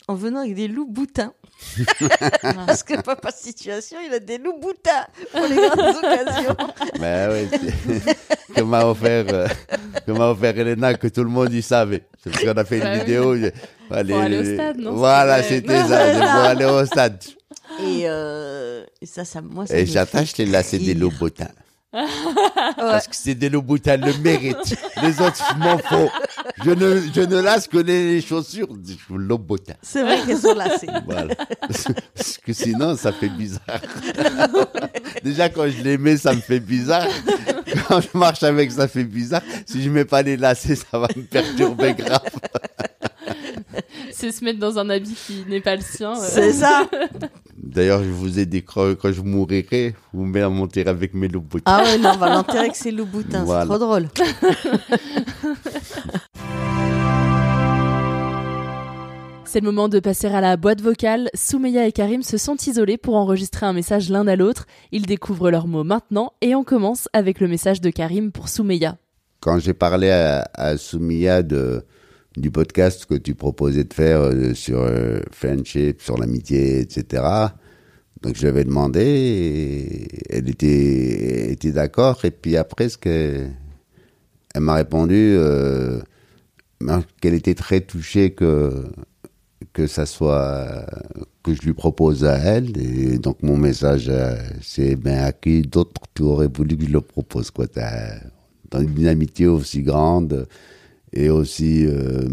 en 0.07 0.15
venant 0.15 0.39
avec 0.39 0.55
des 0.55 0.67
loups 0.67 0.87
boutins. 0.89 1.33
Parce 2.65 2.81
que 2.81 2.99
papa 3.01 3.31
situation, 3.31 3.97
il 4.03 4.11
a 4.13 4.17
des 4.19 4.39
loups 4.39 4.57
boutins 4.59 5.05
pour 5.31 5.45
les 5.45 5.55
grandes 5.57 5.95
occasions. 5.97 6.55
Mais 6.99 7.27
oui, 7.29 7.59
c'est- 7.95 8.17
que 8.55 8.61
m'a 8.61 8.83
offert, 8.87 9.25
euh, 9.29 9.47
que 10.05 10.11
m'a 10.11 10.29
offert 10.31 10.57
Elena, 10.57 10.95
que 10.95 11.07
tout 11.07 11.23
le 11.23 11.29
monde 11.29 11.53
y 11.53 11.61
savait. 11.61 12.03
C'est 12.23 12.31
parce 12.31 12.43
qu'on 12.43 12.57
a 12.59 12.65
fait 12.65 12.77
une 12.77 12.83
Bah 12.83 12.97
vidéo. 12.97 13.35
aller 13.91 14.37
au 14.39 14.43
stade, 14.55 14.77
non 14.79 14.93
Voilà, 14.93 15.43
C'était- 15.43 15.87
ça, 15.87 16.09
pour 16.09 16.43
aller 16.43 16.65
au 16.65 16.83
stade. 16.85 17.23
Et, 17.79 18.03
euh, 18.05 18.83
et 19.01 19.05
ça, 19.05 19.25
ça, 19.25 19.41
moi, 19.41 19.65
ça 19.65 19.77
Et 19.77 19.85
j'attache 19.85 20.37
les 20.37 20.45
lacets 20.45 20.77
des 20.79 20.93
rire. 20.93 20.99
Louboutins. 21.01 21.49
Parce 22.77 23.07
que 23.07 23.15
c'est 23.15 23.35
des 23.35 23.49
Louboutins, 23.49 23.97
le 23.97 24.13
mérite. 24.19 24.55
Les 25.03 25.19
autres, 25.21 25.43
je 25.51 25.57
m'en 25.57 25.77
fous. 25.77 26.09
Je 26.63 26.71
ne, 26.71 27.01
je 27.13 27.19
ne 27.21 27.41
lasse 27.41 27.67
que 27.67 27.79
les 27.79 28.21
chaussures 28.21 28.73
des 28.77 28.95
Louboutins. 29.09 29.73
C'est 29.81 30.01
vrai 30.01 30.19
qu'elles 30.25 30.37
sont 30.37 30.53
lacées. 30.55 30.87
Voilà. 31.05 31.35
Parce 31.59 32.37
que 32.45 32.53
sinon, 32.53 32.95
ça 32.95 33.11
fait 33.11 33.27
bizarre. 33.29 33.81
Déjà, 35.23 35.49
quand 35.49 35.67
je 35.67 35.81
les 35.83 35.97
mets, 35.97 36.15
ça 36.17 36.33
me 36.33 36.39
fait 36.39 36.61
bizarre. 36.61 37.07
Quand 37.87 37.99
je 37.99 38.17
marche 38.17 38.43
avec, 38.43 38.71
ça 38.71 38.87
fait 38.87 39.03
bizarre. 39.03 39.41
Si 39.65 39.83
je 39.83 39.89
mets 39.89 40.05
pas 40.05 40.21
les 40.21 40.37
lacets, 40.37 40.75
ça 40.75 40.97
va 40.97 41.07
me 41.15 41.23
perturber 41.23 41.93
grave. 41.93 42.21
C'est 44.13 44.31
se 44.31 44.43
mettre 44.43 44.59
dans 44.59 44.77
un 44.77 44.89
habit 44.89 45.15
qui 45.27 45.43
n'est 45.47 45.61
pas 45.61 45.75
le 45.75 45.81
sien. 45.81 46.13
euh. 46.13 46.25
C'est 46.29 46.53
ça. 46.53 46.83
D'ailleurs, 47.73 48.03
je 48.03 48.09
vous 48.09 48.37
ai 48.37 48.45
dit 48.45 48.63
que 48.63 48.93
quand 48.95 49.13
je 49.13 49.21
mourirai, 49.21 49.95
vous 50.11 50.25
me 50.25 50.47
monter 50.49 50.85
avec 50.85 51.13
mes 51.13 51.29
Louboutins. 51.29 51.63
Ah 51.65 51.83
ouais, 51.83 51.97
non, 51.97 52.11
on 52.15 52.17
va 52.17 52.27
l'enterrer 52.29 52.59
avec 52.59 52.75
ses 52.75 52.91
loups 52.91 53.05
boutins. 53.05 53.45
Voilà. 53.45 53.61
C'est 53.61 53.67
trop 53.69 53.77
drôle. 53.77 54.09
C'est 59.45 59.61
le 59.61 59.65
moment 59.65 59.87
de 59.87 59.99
passer 60.01 60.27
à 60.27 60.41
la 60.41 60.57
boîte 60.57 60.81
vocale. 60.81 61.29
Soumeya 61.33 61.87
et 61.87 61.93
Karim 61.93 62.23
se 62.23 62.37
sont 62.37 62.57
isolés 62.57 62.97
pour 62.97 63.15
enregistrer 63.15 63.65
un 63.65 63.73
message 63.73 64.09
l'un 64.09 64.27
à 64.27 64.35
l'autre. 64.35 64.65
Ils 64.91 65.05
découvrent 65.05 65.49
leurs 65.49 65.67
mots 65.67 65.85
maintenant 65.85 66.33
et 66.41 66.55
on 66.55 66.65
commence 66.65 67.07
avec 67.13 67.39
le 67.39 67.47
message 67.47 67.79
de 67.79 67.89
Karim 67.89 68.33
pour 68.33 68.49
Soumeya. 68.49 68.97
quand 69.39 69.59
j'ai 69.59 69.73
parlé 69.73 70.09
à, 70.09 70.49
à 70.53 70.75
Soumia 70.77 71.41
de, 71.41 71.85
du 72.41 72.51
podcast 72.51 73.05
que 73.05 73.13
tu 73.13 73.35
proposais 73.35 73.83
de 73.83 73.93
faire 73.93 74.21
euh, 74.21 74.53
sur 74.53 74.81
euh, 74.81 75.21
friendship, 75.31 76.01
sur 76.01 76.17
l'amitié, 76.17 76.79
etc., 76.79 77.23
donc 78.21 78.35
je 78.35 78.41
lui 78.41 78.49
avais 78.49 78.65
demandé, 78.65 79.01
et 79.01 80.35
elle 80.35 80.49
était, 80.49 81.51
était 81.53 81.71
d'accord, 81.71 82.23
et 82.23 82.29
puis 82.31 82.55
après, 82.55 82.89
ce 82.89 82.97
elle 83.03 84.61
m'a 84.61 84.75
répondu 84.75 85.33
euh, 85.37 86.01
ben, 86.81 87.03
qu'elle 87.19 87.33
était 87.33 87.55
très 87.55 87.81
touchée 87.81 88.31
que, 88.31 88.85
que 89.73 89.87
ça 89.87 90.05
soit, 90.05 90.85
que 91.43 91.55
je 91.55 91.61
lui 91.61 91.73
propose 91.73 92.25
à 92.25 92.37
elle, 92.37 92.77
et 92.77 93.17
donc 93.17 93.41
mon 93.41 93.57
message, 93.57 94.11
c'est, 94.61 94.95
ben, 94.95 95.23
à 95.23 95.31
qui 95.31 95.63
d'autre 95.63 96.01
tu 96.13 96.21
aurais 96.21 96.47
voulu 96.47 96.77
que 96.77 96.85
je 96.85 96.91
le 96.91 97.01
propose, 97.01 97.49
quoi, 97.49 97.65
dans 98.69 98.81
une 98.81 99.07
amitié 99.07 99.47
aussi 99.47 99.81
grande 99.81 100.47
et 101.13 101.29
aussi 101.29 101.85
euh, 101.85 102.27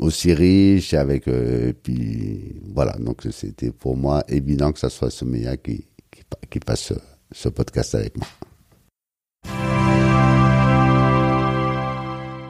aussi 0.00 0.32
riche 0.34 0.94
avec 0.94 1.28
euh, 1.28 1.68
et 1.70 1.72
puis 1.72 2.60
voilà 2.74 2.92
donc 2.98 3.22
c'était 3.30 3.70
pour 3.72 3.96
moi 3.96 4.22
évident 4.28 4.72
que 4.72 4.78
ça 4.78 4.90
soit 4.90 5.10
Soumia 5.10 5.56
qui 5.56 5.86
qui, 6.10 6.22
pa- 6.28 6.38
qui 6.50 6.60
passe 6.60 6.80
ce, 6.82 6.94
ce 7.32 7.48
podcast 7.48 7.94
avec 7.94 8.16
moi 8.16 8.26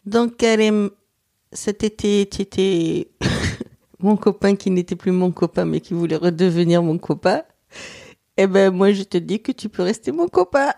Donc, 0.05 0.37
Karim, 0.37 0.91
cet 1.53 1.85
été, 1.85 2.29
tu 2.31 2.43
étais 2.43 3.09
mon 3.99 4.17
copain 4.17 4.57
qui 4.57 4.71
n'était 4.71 4.97
plus 4.97 5.13
mon 5.13 5.31
copain, 5.31 5.65
mais 5.65 5.81
qui 5.81 5.95
voulait 5.95 6.17
redevenir 6.17 6.83
mon 6.83 6.99
copain. 6.99 7.43
Eh 8.37 8.47
ben, 8.47 8.71
moi, 8.75 8.93
je 8.93 9.05
te 9.05 9.17
dis 9.17 9.41
que 9.41 9.53
tu 9.53 9.69
peux 9.69 9.83
rester 9.83 10.13
mon 10.13 10.29
copain. 10.29 10.73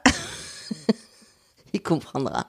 Il 1.72 1.82
comprendra. 1.82 2.46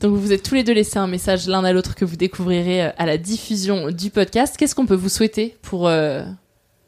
Donc 0.00 0.12
vous 0.14 0.20
vous 0.20 0.32
êtes 0.32 0.42
tous 0.42 0.54
les 0.54 0.62
deux 0.64 0.74
laissé 0.74 0.98
un 0.98 1.06
message 1.06 1.46
l'un 1.46 1.64
à 1.64 1.72
l'autre 1.72 1.94
que 1.94 2.04
vous 2.04 2.16
découvrirez 2.16 2.84
euh, 2.86 2.90
à 2.98 3.06
la 3.06 3.16
diffusion 3.16 3.90
du 3.90 4.10
podcast. 4.10 4.56
Qu'est-ce 4.58 4.74
qu'on 4.74 4.86
peut 4.86 4.94
vous 4.94 5.08
souhaiter 5.08 5.56
pour, 5.62 5.88
euh, 5.88 6.22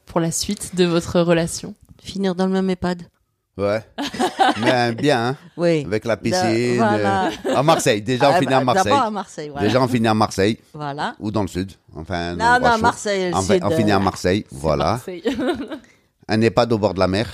pour 0.05 0.19
la 0.19 0.31
suite 0.31 0.75
de 0.75 0.85
votre 0.85 1.19
relation? 1.21 1.73
Finir 2.03 2.35
dans 2.35 2.45
le 2.45 2.51
même 2.53 2.69
EHPAD. 2.69 3.03
ouais 3.57 3.83
mais 4.61 4.71
hein, 4.71 4.93
bien 4.93 5.27
hein, 5.29 5.37
Oui. 5.57 5.83
avec 5.85 6.05
la 6.05 6.15
piscine 6.17 6.77
voilà. 6.77 7.27
euh, 7.45 7.55
à 7.55 7.63
Marseille 7.63 8.01
déjà 8.01 8.29
on 8.29 8.33
Ah, 8.35 8.39
finit 8.39 8.51
bah, 8.51 8.57
à 8.57 8.63
Marseille 8.63 8.83
d'abord 8.85 9.01
à 9.05 9.11
Marseille, 9.11 9.49
voilà. 9.49 9.67
déjà 9.67 9.81
on 9.81 9.87
finit 9.87 10.07
à 10.07 10.13
Marseille 10.13 10.57
Voilà. 10.73 11.15
ou 11.19 11.29
dans 11.31 11.41
le 11.41 11.47
sud 11.49 11.71
enfin 11.95 12.35
Non, 12.35 12.57
non. 12.61 12.77
Marseille, 12.77 13.29
le 13.31 13.35
enfin, 13.35 13.55
sud, 13.55 13.63
on 13.65 13.69
finit 13.71 13.91
à 13.91 13.97
euh, 13.97 13.99
Marseille 13.99 14.45
voilà 14.51 14.85
Marseille. 14.91 15.23
un 16.29 16.41
EHPAD 16.41 16.71
au 16.73 16.77
bord 16.77 16.93
de 16.93 16.99
la 16.99 17.07
mer 17.07 17.27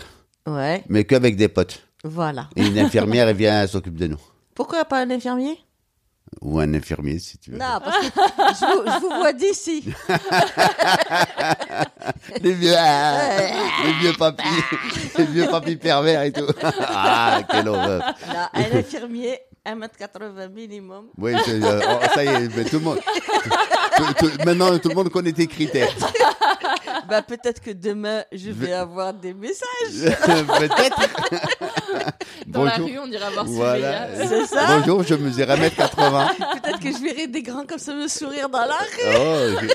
Ouais. 0.48 0.84
mais 0.90 1.04
qu'avec 1.04 1.36
des 1.36 1.48
potes 1.48 1.82
Voilà. 2.04 2.50
et 2.56 2.66
une 2.66 2.80
infirmière 2.80 3.28
elle 3.28 3.36
vient 3.36 3.68
s'occupe 3.68 3.96
de 3.98 4.08
nous 4.08 4.20
Pourquoi 4.56 4.84
pas 4.86 5.02
un 5.02 5.12
infirmier? 5.12 5.60
Ou 6.42 6.60
un 6.60 6.74
infirmier 6.74 7.20
si 7.20 7.38
tu 7.38 7.52
veux 7.52 7.58
Non, 7.58 7.80
parce 7.84 8.00
que 8.00 8.06
je 8.06 8.66
vous, 8.66 8.86
je 8.86 9.00
vous 9.02 9.10
vois 9.10 9.34
d'ici. 9.34 9.84
les 12.42 12.54
vieux, 12.54 12.74
ah, 12.78 13.28
les 13.86 13.94
vieux 13.94 14.14
papis, 14.18 14.44
les 15.18 15.26
vieux 15.26 15.48
papis 15.48 15.76
pervers 15.76 16.22
et 16.24 16.32
tout. 16.32 16.48
Ah, 16.98 17.42
quelle 17.50 17.68
horreur. 17.68 18.00
Là, 18.32 18.50
un 18.54 18.78
infirmier, 18.78 19.40
1m80 19.66 20.50
minimum. 20.54 21.06
Oui, 21.18 21.34
euh, 21.34 21.82
oh, 21.84 22.06
ça 22.14 22.24
y 22.24 22.28
est, 22.28 22.56
mais 22.56 22.64
tout 22.66 22.78
le 22.78 22.84
monde. 22.84 23.00
tout- 23.98 24.14
tout- 24.20 24.32
maintenant, 24.46 24.78
tout 24.78 24.90
le 24.90 24.96
monde 24.96 25.10
connaît 25.10 25.34
tes 25.34 25.48
critères. 25.48 25.90
Bah, 27.10 27.22
peut-être 27.22 27.62
que 27.62 27.72
demain, 27.72 28.24
je 28.32 28.50
vais 28.52 28.74
avoir 28.74 29.14
des 29.14 29.34
messages. 29.34 29.66
Peut-être. 30.26 31.00
Dans 32.48 32.64
la 32.64 32.76
rue, 32.76 32.98
on 32.98 33.06
ira 33.12 33.30
voir 33.30 33.46
Voilà. 33.46 34.08
C'est 34.16 34.46
ça 34.46 34.78
Bonjour, 34.80 35.04
je 35.04 35.14
mesure 35.16 35.46
1m80. 35.46 36.36
Peut-être 36.36 36.80
que 36.80 36.92
je 36.92 36.98
verrai 37.04 37.28
des 37.28 37.44
grands 37.44 37.66
comme 37.66 37.78
ça 37.80 37.94
me 37.94 38.08
sourire 38.08 38.50
dans 38.50 38.66
la 38.66 38.78
rue. 38.78 39.14
Oh, 39.20 39.66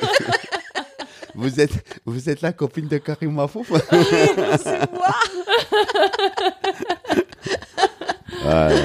vous, 1.34 1.60
êtes, 1.60 1.72
vous 2.04 2.28
êtes 2.28 2.40
la 2.40 2.52
copine 2.52 2.88
de 2.88 2.98
Karim 2.98 3.32
Mafouf? 3.34 3.70
C'est 3.90 4.92
moi. 4.92 5.14
Voilà. 8.42 8.76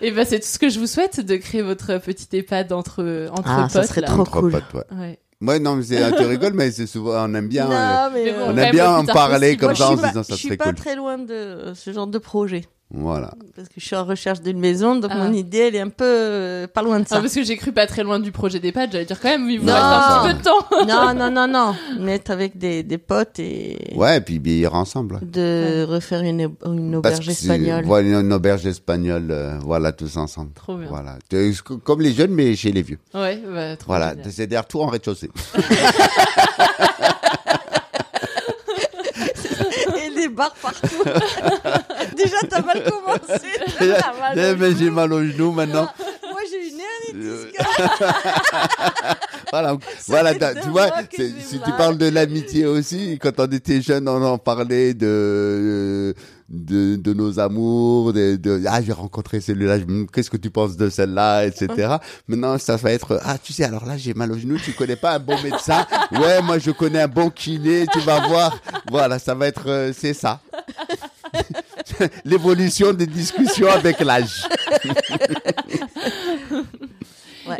Et 0.00 0.10
ben 0.10 0.24
c'est 0.24 0.40
tout 0.40 0.46
ce 0.46 0.58
que 0.58 0.68
je 0.68 0.78
vous 0.78 0.86
souhaite 0.86 1.20
de 1.20 1.36
créer 1.36 1.62
votre 1.62 1.98
petite 1.98 2.32
EHPAD 2.34 2.72
entre 2.72 3.28
entre 3.32 3.42
Ah, 3.50 3.62
potes. 3.62 3.70
ça 3.72 3.82
serait 3.84 4.00
là. 4.02 4.06
trop 4.08 4.20
Entre 4.20 4.40
cool. 4.40 4.52
potes, 4.52 4.74
ouais. 4.74 4.96
Ouais. 4.98 5.18
Ouais, 5.42 5.58
non, 5.58 5.76
mais 5.76 5.82
c'est, 5.82 6.16
tu 6.16 6.22
rigoles, 6.24 6.52
mais 6.52 6.70
c'est 6.70 6.86
souvent, 6.86 7.26
on 7.26 7.32
aime 7.34 7.48
bien, 7.48 7.64
Non, 7.64 7.72
euh, 7.72 8.08
mais 8.12 8.34
on 8.42 8.46
quand 8.54 8.56
aime 8.58 8.70
bien 8.72 8.94
en 8.94 9.04
parler 9.06 9.56
comme 9.56 9.74
ça 9.74 9.90
en 9.92 9.96
se 9.96 10.06
disant 10.06 10.22
ça 10.22 10.34
je 10.34 10.38
suis 10.38 10.48
serait 10.48 10.56
pas 10.58 10.64
cool. 10.66 10.74
très 10.74 10.96
loin 10.96 11.16
de 11.16 11.32
euh, 11.32 11.74
ce 11.74 11.92
genre 11.94 12.06
de 12.06 12.18
projet. 12.18 12.66
Voilà. 12.92 13.30
Parce 13.54 13.68
que 13.68 13.74
je 13.78 13.86
suis 13.86 13.94
en 13.94 14.04
recherche 14.04 14.40
d'une 14.40 14.58
maison, 14.58 14.96
donc 14.96 15.12
Ah. 15.14 15.18
mon 15.18 15.32
idée, 15.32 15.58
elle 15.68 15.76
est 15.76 15.80
un 15.80 15.90
peu 15.90 16.04
euh, 16.04 16.66
pas 16.66 16.82
loin 16.82 16.98
de 16.98 17.04
Ah, 17.06 17.14
ça. 17.14 17.20
parce 17.20 17.32
que 17.34 17.44
j'ai 17.44 17.56
cru 17.56 17.70
pas 17.70 17.86
très 17.86 18.02
loin 18.02 18.18
du 18.18 18.32
projet 18.32 18.58
d'EHPAD, 18.58 18.90
j'allais 18.90 19.04
dire 19.04 19.20
quand 19.20 19.28
même, 19.28 19.48
il 19.48 19.60
vous 19.60 19.66
Non. 19.66 19.74
reste 19.74 19.84
un 19.84 20.22
petit 20.24 20.32
peu 20.34 20.38
de 20.38 20.42
temps. 20.44 20.66
non, 20.88 21.14
non, 21.14 21.30
non, 21.30 21.46
non. 21.46 21.74
Mettre 22.04 22.32
avec 22.32 22.58
des, 22.58 22.82
des 22.82 22.98
potes 22.98 23.38
et 23.38 23.92
Ouais, 23.94 24.16
et 24.16 24.20
puis 24.20 24.40
vieillir 24.40 24.74
ensemble. 24.74 25.20
de 25.22 25.84
refaire 25.88 26.22
une, 26.22 26.40
une 26.64 27.00
Parce 27.00 27.18
auberge 27.20 27.26
que 27.28 27.32
c'est- 27.32 27.44
espagnole. 27.44 27.84
Voilà, 27.84 28.20
une 28.20 28.32
auberge 28.32 28.66
espagnole, 28.66 29.28
euh, 29.30 29.56
voilà, 29.62 29.92
tous 29.92 30.16
ensemble. 30.16 30.50
Trop 30.54 30.74
bien. 30.76 30.88
Voilà. 30.88 31.16
C'est 31.30 31.52
Comme 31.84 32.00
les 32.00 32.12
jeunes, 32.12 32.32
mais 32.32 32.56
chez 32.56 32.72
les 32.72 32.82
vieux. 32.82 32.98
Ouais, 33.14 33.40
bah, 33.48 33.76
trop 33.76 33.86
Voilà, 33.86 34.10
génial. 34.16 34.32
c'est-à-dire 34.32 34.66
tout 34.66 34.80
en 34.80 34.86
rez-de-chaussée. 34.88 35.30
Et 40.02 40.14
des 40.14 40.28
bars 40.28 40.54
partout. 40.60 40.88
Déjà, 42.22 42.36
t'as 42.48 42.62
mal 42.62 42.82
commencé. 42.84 43.48
T'as 43.78 44.12
mal 44.20 44.38
Eh 44.38 44.52
au 44.52 44.56
ben, 44.56 44.76
j'ai 44.76 44.84
genou. 44.86 44.94
mal 44.94 45.12
au 45.12 45.22
genou 45.24 45.52
maintenant. 45.52 45.88
Moi, 46.30 46.40
j'ai 46.50 46.68
une 46.68 46.80
hernie 46.80 47.28
Euh, 47.28 47.50
voilà, 49.52 49.76
voilà 50.08 50.32
fait 50.32 50.38
t'as- 50.38 50.54
deux 50.54 50.60
tu 50.60 50.68
vois, 50.68 50.86
mois 50.86 51.02
que 51.02 51.16
c'est- 51.16 51.28
j'ai 51.36 51.42
si 51.44 51.60
tu 51.60 51.68
mal. 51.70 51.76
parles 51.78 51.98
de 51.98 52.08
l'amitié 52.08 52.66
aussi, 52.66 53.18
quand 53.20 53.32
on 53.38 53.46
était 53.46 53.80
jeunes, 53.82 54.08
on 54.08 54.22
en 54.24 54.38
parlait 54.38 54.94
de, 54.94 56.14
de, 56.48 56.96
de 56.96 57.12
nos 57.12 57.38
amours, 57.40 58.12
de, 58.12 58.36
de 58.36 58.62
ah, 58.68 58.80
j'ai 58.80 58.92
rencontré 58.92 59.40
celui-là, 59.40 59.78
je- 59.80 59.84
hum, 59.84 60.06
qu'est-ce 60.12 60.30
que 60.30 60.36
tu 60.36 60.50
penses 60.50 60.76
de 60.76 60.88
celle-là, 60.88 61.46
etc. 61.46 61.96
Maintenant, 62.28 62.58
ça 62.58 62.76
va 62.76 62.92
être, 62.92 63.20
ah, 63.24 63.36
tu 63.42 63.52
sais, 63.52 63.64
alors 63.64 63.86
là, 63.86 63.96
j'ai 63.96 64.14
mal 64.14 64.30
au 64.32 64.38
genou, 64.38 64.56
tu 64.58 64.72
connais 64.72 64.96
pas 64.96 65.14
un 65.14 65.18
bon 65.18 65.36
médecin? 65.42 65.84
Ouais, 66.12 66.40
moi, 66.42 66.58
je 66.58 66.70
connais 66.70 67.02
un 67.02 67.08
bon 67.08 67.30
kiné, 67.30 67.86
tu 67.92 67.98
vas 68.00 68.26
voir. 68.28 68.56
Voilà, 68.90 69.18
ça 69.18 69.34
va 69.34 69.46
être, 69.48 69.64
euh, 69.68 69.92
c'est 69.96 70.14
ça. 70.14 70.40
L'évolution 72.24 72.92
des 72.92 73.06
discussions 73.06 73.68
avec 73.68 74.00
l'âge. 74.00 74.46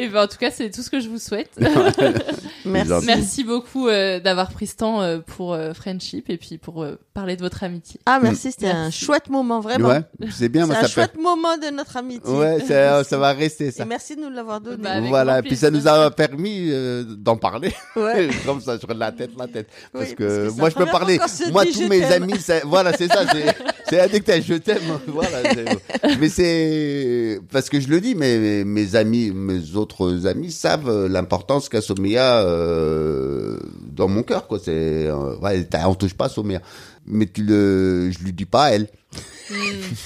Et 0.03 0.09
ben, 0.09 0.23
en 0.23 0.27
tout 0.27 0.39
cas, 0.39 0.51
c'est 0.51 0.71
tout 0.71 0.81
ce 0.83 0.89
que 0.89 0.99
je 0.99 1.09
vous 1.11 1.19
souhaite. 1.19 1.51
Merci. 2.65 3.07
Merci 3.07 3.45
beaucoup 3.45 3.89
euh, 3.89 4.21
d'avoir 4.21 4.51
pris 4.51 4.67
ce 4.67 4.77
temps 4.77 5.03
euh, 5.03 5.19
pour 5.19 5.53
euh, 5.55 5.73
Friendship 5.75 6.29
et 6.31 6.37
puis 6.37 6.59
pour 6.59 6.83
euh, 6.83 6.97
parler 7.15 7.37
de 7.37 7.43
votre 7.43 7.65
amitié. 7.65 8.01
Ah, 8.07 8.19
merci, 8.23 8.53
c'était 8.53 8.69
un 8.69 8.91
chouette 8.91 9.29
moment, 9.31 9.61
vraiment. 9.61 9.89
Ouais, 9.89 10.01
c'est 10.31 10.49
bien, 10.49 10.67
moi, 10.67 10.75
C'est 10.77 10.81
un 10.81 10.83
ça 10.83 10.89
peut- 10.89 10.93
chouette 11.13 11.21
moment 11.23 11.57
de 11.57 11.75
notre 11.75 11.97
amitié. 11.97 12.33
Ouais, 12.33 12.61
ça, 12.67 13.03
ça 13.11 13.19
va 13.19 13.33
rester, 13.33 13.71
ça. 13.71 13.83
Et 13.83 13.87
merci 13.87 14.15
de 14.17 14.21
nous 14.23 14.31
l'avoir 14.31 14.61
donné. 14.61 14.77
Bah, 14.83 14.93
avec 14.93 15.09
voilà, 15.09 15.41
grand 15.41 15.49
puis 15.49 15.57
ça 15.57 15.71
plaisir. 15.71 15.93
nous 15.95 16.01
a 16.03 16.11
permis 16.11 16.69
euh, 16.71 17.05
d'en 17.05 17.37
parler. 17.37 17.73
Ouais. 17.97 18.29
Comme 18.47 18.61
ça, 18.61 18.79
sur 18.79 18.93
la 18.95 19.13
tête, 19.13 19.31
la 19.39 19.47
tête. 19.49 19.69
Parce 19.93 20.09
Oui, 20.11 20.15
que, 20.15 20.25
parce 20.25 20.37
que 20.39 20.51
c'est 20.51 20.57
moi, 20.57 20.65
la 20.65 20.71
je 20.71 20.75
peux 20.75 20.85
première 20.87 20.93
parler. 20.93 21.17
fois 21.19 21.27
qu'on 21.27 21.33
se 21.45 21.51
Moi, 21.51 21.65
dit 21.65 21.73
tous 21.73 21.89
mes 21.89 22.01
t'aime. 22.01 22.23
amis, 22.25 22.39
c'est- 22.41 22.63
voilà, 22.65 22.93
c'est 22.97 23.09
ça. 23.09 23.25
c'est- 23.31 23.57
C'est 23.89 24.43
je 24.43 24.55
t'aime. 24.55 24.79
Voilà. 25.09 25.39
c'est- 25.55 26.19
Mais 26.21 26.29
c'est. 26.29 27.41
Parce 27.51 27.69
que 27.69 27.81
je 27.81 27.89
le 27.89 28.01
dis, 28.01 28.15
mais 28.15 28.65
mes 28.65 28.95
amis, 28.97 29.31
mes 29.35 29.75
autres 29.77 29.90
amis 30.27 30.53
savent 30.53 30.89
euh, 30.89 31.09
l'importance 31.09 31.69
qu'a 31.69 31.81
Somia 31.81 32.43
euh, 32.43 33.59
dans 33.83 34.09
mon 34.09 34.23
cœur, 34.23 34.47
quoi. 34.47 34.59
C'est. 34.59 35.07
euh, 35.07 35.37
ouais, 35.39 35.67
on 35.87 35.95
touche 35.95 36.15
pas 36.15 36.29
Somia. 36.29 36.61
Mais 37.07 37.27
tu 37.27 37.43
le. 37.43 38.11
Je 38.11 38.19
lui 38.21 38.33
dis 38.33 38.45
pas 38.45 38.65
à 38.65 38.71
elle. 38.71 38.89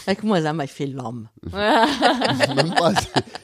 Avec 0.07 0.23
moi, 0.23 0.41
là, 0.41 0.53
m'a 0.55 0.67
fait 0.67 0.87
l'homme. 0.87 1.29
Même 1.53 2.75
pas. 2.79 2.95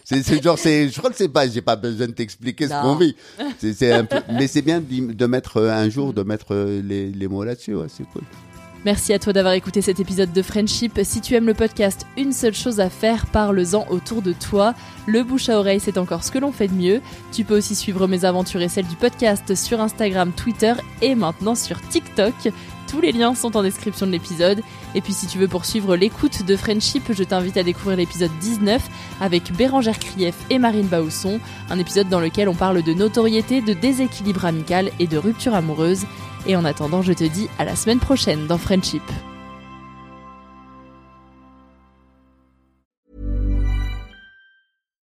C'est 0.05 0.43
genre, 0.43 0.59
c'est, 0.59 0.89
je 0.89 0.99
crois 0.99 1.11
que 1.11 1.17
c'est 1.17 1.29
pas, 1.29 1.47
j'ai 1.47 1.61
pas 1.61 1.77
besoin 1.77 2.07
de 2.07 2.13
t'expliquer 2.13 2.69
ce 2.69 2.73
qu'on 2.83 2.97
vit. 2.97 3.15
C'est, 3.59 3.75
c'est 3.75 3.93
un 3.93 4.05
peu, 4.05 4.17
mais 4.33 4.47
c'est 4.47 4.63
bien 4.63 4.81
de, 4.81 5.13
de 5.13 5.27
mettre 5.27 5.61
un 5.63 5.91
jour, 5.91 6.15
de 6.15 6.23
mettre 6.23 6.55
les, 6.55 7.11
les 7.11 7.29
mots 7.29 7.45
là-dessus, 7.45 7.75
ouais, 7.75 7.89
c'est 7.95 8.05
cool. 8.13 8.23
Merci 8.87 9.13
à 9.13 9.19
toi 9.19 9.35
d'avoir 9.35 9.53
écouté 9.53 9.83
cet 9.83 10.01
épisode 10.01 10.33
de 10.33 10.41
Friendship. 10.41 10.99
Si 11.03 11.21
tu 11.21 11.35
aimes 11.35 11.47
le 11.47 11.53
podcast, 11.53 12.07
une 12.17 12.33
seule 12.33 12.55
chose 12.55 12.81
à 12.81 12.89
faire, 12.89 13.27
parle-en 13.27 13.87
autour 13.91 14.23
de 14.23 14.33
toi. 14.33 14.75
Le 15.07 15.23
bouche 15.23 15.51
à 15.51 15.59
oreille, 15.59 15.81
c'est 15.81 15.99
encore 15.99 16.25
ce 16.25 16.31
que 16.33 16.39
l'on 16.39 16.51
fait 16.51 16.69
de 16.69 16.75
mieux. 16.75 17.03
Tu 17.31 17.45
peux 17.45 17.59
aussi 17.59 17.75
suivre 17.75 18.07
mes 18.07 18.25
aventures 18.25 18.63
et 18.63 18.69
celles 18.69 18.87
du 18.87 18.97
podcast 18.97 19.55
sur 19.55 19.83
Instagram, 19.83 20.33
Twitter 20.33 20.73
et 21.03 21.15
maintenant 21.15 21.55
sur 21.55 21.79
TikTok. 21.89 22.35
Tous 22.91 23.03
les 23.03 23.13
liens 23.13 23.35
sont 23.35 23.55
en 23.55 23.63
description 23.63 24.07
de 24.07 24.13
l'épisode. 24.13 24.63
Et 24.95 25.03
puis 25.03 25.13
si 25.13 25.27
tu 25.27 25.37
veux 25.37 25.47
poursuivre 25.47 25.95
l'écoute 25.95 26.47
de 26.47 26.57
Friendship, 26.57 27.13
je 27.13 27.23
t'invite 27.23 27.59
à 27.59 27.63
découvrir 27.63 27.99
l'épisode 27.99 28.33
19 28.41 28.83
avec 29.21 29.53
Bérangère 29.53 29.99
Krief 29.99 30.35
et 30.49 30.59
Marine 30.59 30.87
Bausson, 30.87 31.39
un 31.69 31.79
épisode 31.79 32.09
dans 32.09 32.19
lequel 32.19 32.49
on 32.49 32.55
parle 32.55 32.83
de 32.83 32.95
notoriété, 32.95 33.61
de 33.61 33.75
déséquilibre 33.75 34.47
amical 34.47 34.91
et 34.99 35.07
de 35.07 35.19
rupture 35.19 35.55
amoureuse. 35.55 36.07
Et 36.47 36.57
en 36.57 36.65
attendant, 36.65 37.03
je 37.03 37.13
te 37.13 37.25
dis 37.25 37.49
à 37.59 37.65
la 37.65 37.77
semaine 37.77 37.99
prochaine 37.99 38.47
dans 38.47 38.59
Friendship. 38.59 39.03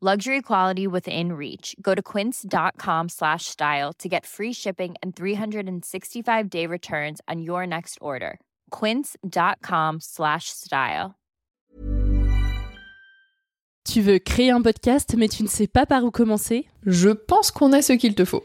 Luxury 0.00 0.42
quality 0.42 0.86
within 0.86 1.32
reach. 1.32 1.74
Go 1.82 1.92
to 1.92 2.00
quince.com 2.00 3.08
slash 3.08 3.46
style 3.46 3.92
to 3.94 4.08
get 4.08 4.24
free 4.24 4.52
shipping 4.52 4.94
and 5.02 5.16
365 5.16 6.48
day 6.48 6.68
returns 6.68 7.20
on 7.26 7.42
your 7.42 7.66
next 7.66 7.98
order. 8.00 8.38
Quince.com 8.70 9.98
slash 10.00 10.50
style. 10.50 11.16
Tu 13.84 14.00
veux 14.02 14.20
créer 14.20 14.52
un 14.52 14.62
podcast 14.62 15.16
mais 15.16 15.28
tu 15.28 15.42
ne 15.42 15.48
sais 15.48 15.66
pas 15.66 15.84
par 15.84 16.04
où 16.04 16.12
commencer? 16.12 16.68
Je 16.86 17.08
pense 17.08 17.50
qu'on 17.50 17.72
a 17.72 17.82
ce 17.82 17.94
qu'il 17.94 18.14
te 18.14 18.24
faut. 18.24 18.44